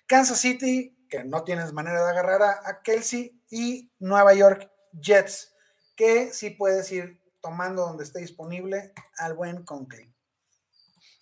Kansas 0.07 0.39
City, 0.39 0.93
que 1.09 1.23
no 1.23 1.43
tienes 1.43 1.71
manera 1.71 2.03
de 2.03 2.09
agarrar 2.09 2.41
a, 2.41 2.51
a 2.65 2.81
Kelsey. 2.81 3.39
Y 3.49 3.91
Nueva 3.99 4.33
York 4.33 4.69
Jets, 4.99 5.53
que 5.95 6.33
sí 6.33 6.49
puedes 6.49 6.91
ir 6.91 7.20
tomando 7.41 7.83
donde 7.83 8.03
esté 8.03 8.19
disponible 8.19 8.93
al 9.17 9.33
buen 9.33 9.63
Conklin. 9.63 10.13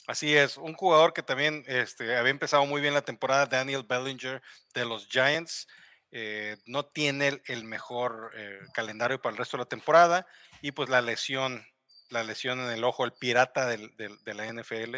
Así 0.08 0.36
es, 0.36 0.58
un 0.58 0.74
jugador 0.74 1.14
que 1.14 1.22
también 1.22 1.64
este, 1.68 2.18
había 2.18 2.32
empezado 2.32 2.66
muy 2.66 2.82
bien 2.82 2.94
la 2.94 3.04
temporada, 3.04 3.46
Daniel 3.46 3.86
Bellinger 3.88 4.42
de 4.74 4.86
los 4.86 5.08
Giants, 5.08 5.68
eh, 6.12 6.58
no 6.66 6.86
tiene 6.86 7.40
el, 7.46 7.64
mejor 7.66 8.32
eh, 8.36 8.60
calendario 8.74 9.22
para 9.22 9.34
el 9.34 9.38
resto 9.38 9.58
de 9.58 9.64
la 9.64 9.70
temporada 9.70 10.26
y 10.62 10.72
pues 10.72 10.90
la 10.90 11.02
lesión, 11.02 11.64
la 12.10 12.24
lesión 12.24 12.60
en 12.60 12.72
el 12.72 12.84
ojo, 12.84 13.06
el 13.06 13.14
pirata 13.14 13.68
del, 13.68 13.96
de 13.96 14.34
la 14.34 14.52
NFL, 14.52 14.96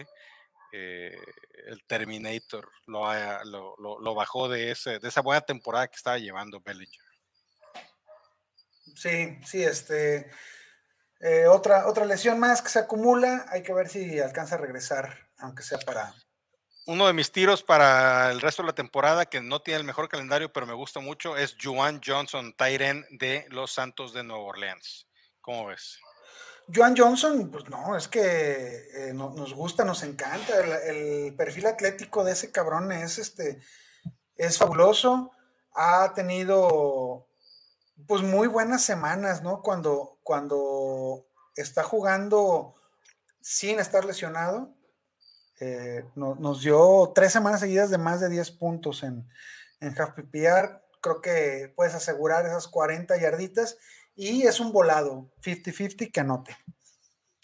eh, 0.73 1.17
el 1.67 1.83
Terminator, 1.83 2.71
lo, 2.85 3.75
lo, 3.77 4.15
bajó 4.15 4.47
de, 4.47 4.71
ese, 4.71 4.99
de 4.99 5.09
esa 5.09 5.21
buena 5.21 5.41
temporada 5.41 5.87
que 5.87 5.97
estaba 5.97 6.17
llevando 6.17 6.61
Bellinger. 6.61 7.03
Sí, 8.95 9.37
sí, 9.45 9.63
este 9.63 10.31
eh, 11.21 11.47
otra, 11.47 11.87
otra 11.87 12.05
lesión 12.05 12.39
más 12.39 12.61
que 12.61 12.69
se 12.69 12.79
acumula, 12.79 13.45
hay 13.49 13.63
que 13.63 13.73
ver 13.73 13.89
si 13.89 14.19
alcanza 14.19 14.55
a 14.55 14.59
regresar, 14.59 15.29
aunque 15.37 15.63
sea 15.63 15.79
para... 15.79 16.13
Uno 16.87 17.05
de 17.05 17.13
mis 17.13 17.31
tiros 17.31 17.61
para 17.61 18.31
el 18.31 18.41
resto 18.41 18.63
de 18.63 18.67
la 18.67 18.75
temporada, 18.75 19.27
que 19.27 19.39
no 19.39 19.61
tiene 19.61 19.81
el 19.81 19.85
mejor 19.85 20.09
calendario, 20.09 20.51
pero 20.51 20.65
me 20.65 20.73
gusta 20.73 20.99
mucho, 20.99 21.37
es 21.37 21.55
Juan 21.63 22.01
Johnson, 22.03 22.53
Tyren 22.57 23.05
de 23.11 23.45
los 23.49 23.71
Santos 23.71 24.13
de 24.13 24.23
Nueva 24.23 24.43
Orleans. 24.43 25.07
¿Cómo 25.41 25.67
ves? 25.67 25.99
Juan 26.73 26.95
Johnson, 26.97 27.49
pues 27.51 27.69
no, 27.69 27.95
es 27.95 28.07
que 28.07 29.09
eh, 29.09 29.13
nos 29.13 29.53
gusta, 29.53 29.83
nos 29.83 30.03
encanta. 30.03 30.53
El, 30.85 31.35
perfil 31.35 31.67
atlético 31.67 32.23
de 32.23 32.33
ese 32.33 32.51
cabrón 32.51 32.91
es 32.91 33.17
este 33.17 33.61
es 34.35 34.57
fabuloso. 34.57 35.31
Ha 35.73 36.13
tenido 36.13 37.27
pues 38.07 38.21
muy 38.21 38.47
buenas 38.47 38.83
semanas, 38.83 39.41
¿no? 39.41 39.61
Cuando, 39.61 40.10
cuando 40.31 41.27
está 41.57 41.83
jugando 41.83 42.73
sin 43.41 43.81
estar 43.81 44.05
lesionado. 44.05 44.73
Eh, 45.59 46.05
nos 46.15 46.61
dio 46.61 47.11
tres 47.13 47.33
semanas 47.33 47.59
seguidas 47.59 47.89
de 47.89 47.97
más 47.97 48.21
de 48.21 48.29
10 48.29 48.51
puntos 48.51 49.03
en, 49.03 49.27
en 49.81 50.01
half 50.01 50.13
PPR. 50.13 50.81
Creo 51.01 51.19
que 51.19 51.73
puedes 51.75 51.95
asegurar 51.95 52.45
esas 52.45 52.69
40 52.69 53.19
yarditas 53.19 53.77
y 54.15 54.43
es 54.43 54.61
un 54.61 54.71
volado 54.71 55.29
50-50 55.41 56.09
que 56.09 56.21
anote. 56.21 56.55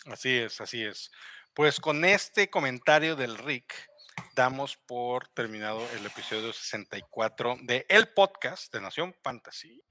Así 0.05 0.38
es, 0.38 0.61
así 0.61 0.85
es. 0.85 1.11
Pues 1.53 1.81
con 1.81 2.05
este 2.05 2.49
comentario 2.49 3.17
del 3.17 3.38
Rick, 3.38 3.73
damos 4.33 4.77
por 4.77 5.27
terminado 5.27 5.85
el 5.97 6.05
episodio 6.05 6.53
64 6.53 7.57
de 7.63 7.85
el 7.89 8.07
podcast 8.13 8.73
de 8.73 8.79
Nación 8.79 9.13
Fantasy. 9.21 9.83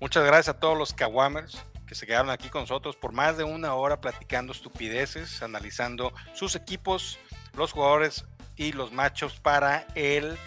Muchas 0.00 0.24
gracias 0.24 0.56
a 0.56 0.58
todos 0.58 0.78
los 0.78 0.94
Kawamers 0.94 1.62
que 1.86 1.94
se 1.94 2.06
quedaron 2.06 2.30
aquí 2.30 2.48
con 2.48 2.62
nosotros 2.62 2.96
por 2.96 3.12
más 3.12 3.36
de 3.36 3.44
una 3.44 3.74
hora 3.74 4.00
platicando 4.00 4.52
estupideces, 4.52 5.42
analizando 5.42 6.14
sus 6.34 6.54
equipos, 6.54 7.18
los 7.54 7.72
jugadores 7.72 8.24
y 8.56 8.72
los 8.72 8.92
machos 8.92 9.38
para 9.40 9.86
el 9.94 10.38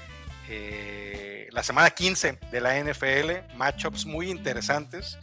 eh, 0.49 1.47
la 1.51 1.62
semana 1.64 1.91
15 1.91 2.39
de 2.51 2.62
la 2.62 2.80
NFL. 2.80 3.56
Matchups 3.56 4.06
muy 4.06 4.32
interesantes. 4.32 5.20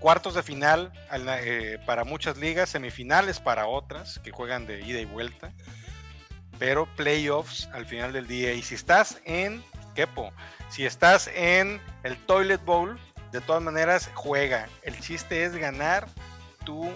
Cuartos 0.00 0.34
de 0.34 0.42
final 0.42 0.92
eh, 1.12 1.78
para 1.86 2.04
muchas 2.04 2.36
ligas, 2.36 2.68
semifinales 2.68 3.40
para 3.40 3.66
otras 3.66 4.18
que 4.18 4.32
juegan 4.32 4.66
de 4.66 4.82
ida 4.82 5.00
y 5.00 5.06
vuelta. 5.06 5.52
Pero 6.58 6.86
playoffs 6.96 7.68
al 7.72 7.86
final 7.86 8.12
del 8.12 8.26
día. 8.26 8.52
Y 8.52 8.62
si 8.62 8.74
estás 8.74 9.20
en 9.24 9.64
Kepo, 9.94 10.32
si 10.68 10.84
estás 10.84 11.28
en 11.28 11.80
el 12.02 12.18
Toilet 12.26 12.62
Bowl, 12.64 12.98
de 13.32 13.40
todas 13.40 13.62
maneras, 13.62 14.10
juega. 14.14 14.68
El 14.82 14.98
chiste 15.00 15.44
es 15.44 15.54
ganar. 15.54 16.06
Tú 16.64 16.90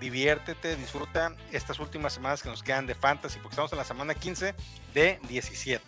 diviértete, 0.00 0.76
disfruta 0.76 1.32
estas 1.52 1.78
últimas 1.78 2.12
semanas 2.12 2.42
que 2.42 2.48
nos 2.48 2.62
quedan 2.62 2.86
de 2.86 2.94
fantasy, 2.94 3.38
porque 3.38 3.54
estamos 3.54 3.72
en 3.72 3.78
la 3.78 3.84
semana 3.84 4.14
15 4.14 4.54
de 4.94 5.18
17. 5.28 5.84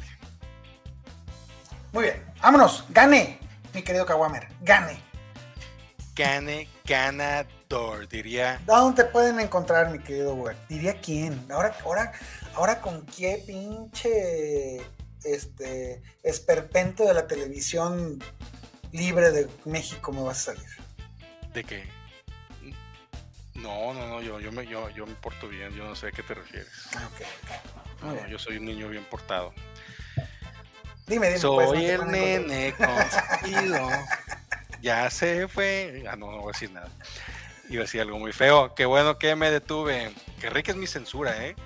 Muy 1.93 2.05
bien, 2.05 2.25
vámonos, 2.41 2.85
gane, 2.91 3.39
mi 3.75 3.83
querido 3.83 4.07
Kawamer, 4.07 4.49
gane. 4.63 5.01
Gane, 6.15 6.69
ganador, 6.85 8.09
diría. 8.09 8.61
¿Dónde 8.67 9.05
te 9.05 9.11
pueden 9.11 9.41
encontrar, 9.41 9.91
mi 9.91 10.01
querido 10.01 10.35
güey? 10.35 10.57
Diría 10.69 11.01
quién. 11.01 11.47
Ahora, 11.51 11.75
ahora, 11.85 12.13
ahora 12.55 12.81
con 12.81 13.07
qué 13.07 13.43
pinche 13.47 14.83
este 15.25 16.03
esperpento 16.23 17.05
de 17.05 17.15
la 17.15 17.27
televisión 17.27 18.23
libre 18.93 19.31
de 19.31 19.49
México 19.65 20.13
me 20.13 20.23
vas 20.23 20.49
a 20.49 20.55
salir. 20.55 20.69
¿De 21.53 21.65
qué? 21.65 21.89
No, 23.55 23.93
no, 23.93 24.07
no, 24.07 24.23
yo, 24.23 24.41
yo, 24.41 24.53
me, 24.53 24.67
yo, 24.67 24.89
yo 24.91 25.07
me 25.07 25.15
porto 25.15 25.49
bien, 25.49 25.73
yo 25.75 25.85
no 25.85 25.95
sé 25.95 26.09
a 26.09 26.13
qué 26.13 26.23
te 26.23 26.35
refieres. 26.35 26.73
Ah, 28.03 28.15
no, 28.15 28.27
yo 28.29 28.39
soy 28.39 28.57
un 28.57 28.65
niño 28.65 28.89
bien 28.89 29.05
portado. 29.05 29.53
Dime, 31.07 31.27
dime. 31.27 31.39
Soy 31.39 31.67
pues, 31.67 31.91
el 31.91 32.07
nene 32.07 32.75
consentido. 32.75 33.89
ya 34.81 35.11
se 35.11 35.49
fue. 35.49 36.05
Ah, 36.09 36.17
no, 36.17 36.31
no 36.31 36.39
voy 36.39 36.51
a 36.51 36.53
decir 36.53 36.71
nada. 36.71 36.89
Iba 37.69 37.83
a 37.83 37.85
decir 37.85 38.01
algo 38.01 38.19
muy 38.19 38.33
feo. 38.33 38.75
Qué 38.75 38.87
bueno 38.87 39.19
que 39.19 39.37
me 39.37 39.51
detuve. 39.51 40.13
Que 40.41 40.49
Rick 40.51 40.71
es 40.71 40.77
mi 40.77 40.87
censura, 40.87 41.45
¿eh? 41.45 41.57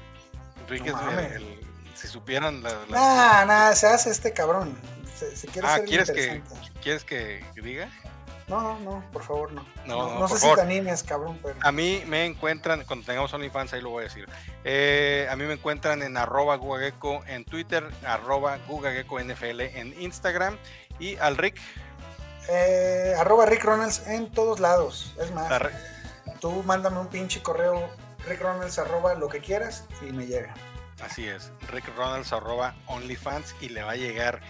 Rick 0.68 0.86
es 0.86 0.94
el, 1.34 1.60
Si 1.94 2.08
supieran 2.08 2.62
la. 2.62 2.70
la... 2.88 3.44
Nah, 3.46 3.72
se 3.72 3.86
hace 3.86 4.10
este 4.10 4.32
cabrón. 4.32 4.76
Se, 5.14 5.46
quiere 5.46 5.68
ah, 5.68 5.78
¿quieres 5.86 6.10
que, 6.10 6.42
¿quieres 6.84 7.04
que 7.04 7.42
diga? 7.56 7.88
No, 8.46 8.60
no, 8.60 8.78
no, 8.80 9.04
por 9.10 9.22
favor, 9.22 9.52
no. 9.52 9.64
No, 9.86 10.18
no, 10.18 10.28
sé 10.28 10.38
si 10.38 10.54
te 10.54 10.60
animes, 10.60 11.02
cabrón, 11.02 11.38
pero... 11.42 11.56
A 11.62 11.72
mí 11.72 12.02
me 12.06 12.26
encuentran, 12.26 12.84
cuando 12.84 13.06
tengamos 13.06 13.32
OnlyFans, 13.32 13.72
ahí 13.72 13.80
lo 13.80 13.88
voy 13.88 14.02
a 14.02 14.04
decir. 14.04 14.28
Eh, 14.64 15.26
a 15.30 15.36
mí 15.36 15.44
me 15.44 15.54
encuentran 15.54 16.02
en 16.02 16.16
arroba 16.18 16.56
Gugageco 16.56 17.24
en 17.26 17.44
Twitter, 17.46 17.88
arroba 18.06 18.58
Gugageco 18.68 19.18
NFL 19.18 19.60
en 19.60 19.98
Instagram 19.98 20.58
y 20.98 21.16
al 21.16 21.38
Rick. 21.38 21.56
Eh, 22.50 23.14
arroba 23.18 23.46
Rick 23.46 23.64
Ronalds 23.64 24.06
en 24.06 24.30
todos 24.30 24.60
lados. 24.60 25.14
Es 25.18 25.32
más, 25.32 25.50
tú 26.40 26.62
mándame 26.64 27.00
un 27.00 27.08
pinche 27.08 27.42
correo 27.42 27.88
Rick 28.28 28.42
Ronalds 28.42 28.78
arroba 28.78 29.14
lo 29.14 29.30
que 29.30 29.40
quieras 29.40 29.86
y 30.06 30.12
me 30.12 30.26
llega. 30.26 30.52
Así 31.02 31.26
es, 31.26 31.50
Rick 31.72 31.84
Ronalds 31.96 32.32
arroba 32.32 32.74
OnlyFans 32.86 33.54
y 33.60 33.70
le 33.70 33.82
va 33.82 33.92
a 33.92 33.96
llegar 33.96 34.40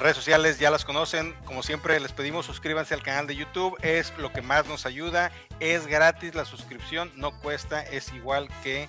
redes 0.00 0.16
sociales 0.16 0.58
ya 0.58 0.70
las 0.70 0.84
conocen. 0.84 1.34
Como 1.44 1.62
siempre, 1.62 2.00
les 2.00 2.12
pedimos 2.12 2.46
suscríbanse 2.46 2.94
al 2.94 3.02
canal 3.02 3.26
de 3.26 3.36
YouTube. 3.36 3.76
Es 3.82 4.16
lo 4.18 4.32
que 4.32 4.42
más 4.42 4.66
nos 4.66 4.86
ayuda. 4.86 5.30
Es 5.60 5.86
gratis 5.86 6.34
la 6.34 6.44
suscripción, 6.44 7.12
no 7.16 7.38
cuesta. 7.40 7.82
Es 7.82 8.12
igual 8.12 8.48
que 8.62 8.88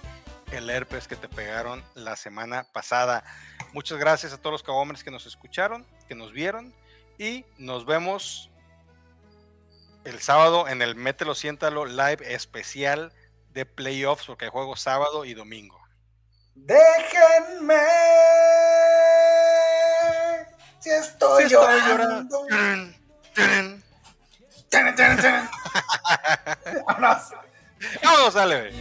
el 0.52 0.70
herpes 0.70 1.08
que 1.08 1.16
te 1.16 1.28
pegaron 1.28 1.84
la 1.94 2.16
semana 2.16 2.66
pasada. 2.72 3.24
Muchas 3.74 3.98
gracias 3.98 4.34
a 4.34 4.38
todos 4.38 4.54
los 4.54 4.64
cabómenes 4.64 5.04
que 5.04 5.12
nos 5.12 5.26
escucharon, 5.26 5.86
que 6.08 6.16
nos 6.16 6.32
vieron. 6.32 6.74
Y 7.18 7.46
nos 7.58 7.86
vemos 7.86 8.50
el 10.06 10.20
sábado 10.20 10.68
en 10.68 10.82
el 10.82 10.96
Mételo 10.96 11.36
Siéntalo 11.36 11.86
Live 11.86 12.20
especial 12.34 13.12
de 13.52 13.66
playoffs, 13.66 14.26
porque 14.26 14.46
hay 14.46 14.52
juegos 14.52 14.82
sábado 14.82 15.26
y 15.26 15.34
domingo. 15.34 15.80
Déjenme 16.56 17.76
si 20.84 20.90
estoy, 20.90 21.50
llorando. 21.50 22.44
Vámonos. 26.88 27.30
Vámonos, 28.04 28.34
sale. 28.34 28.72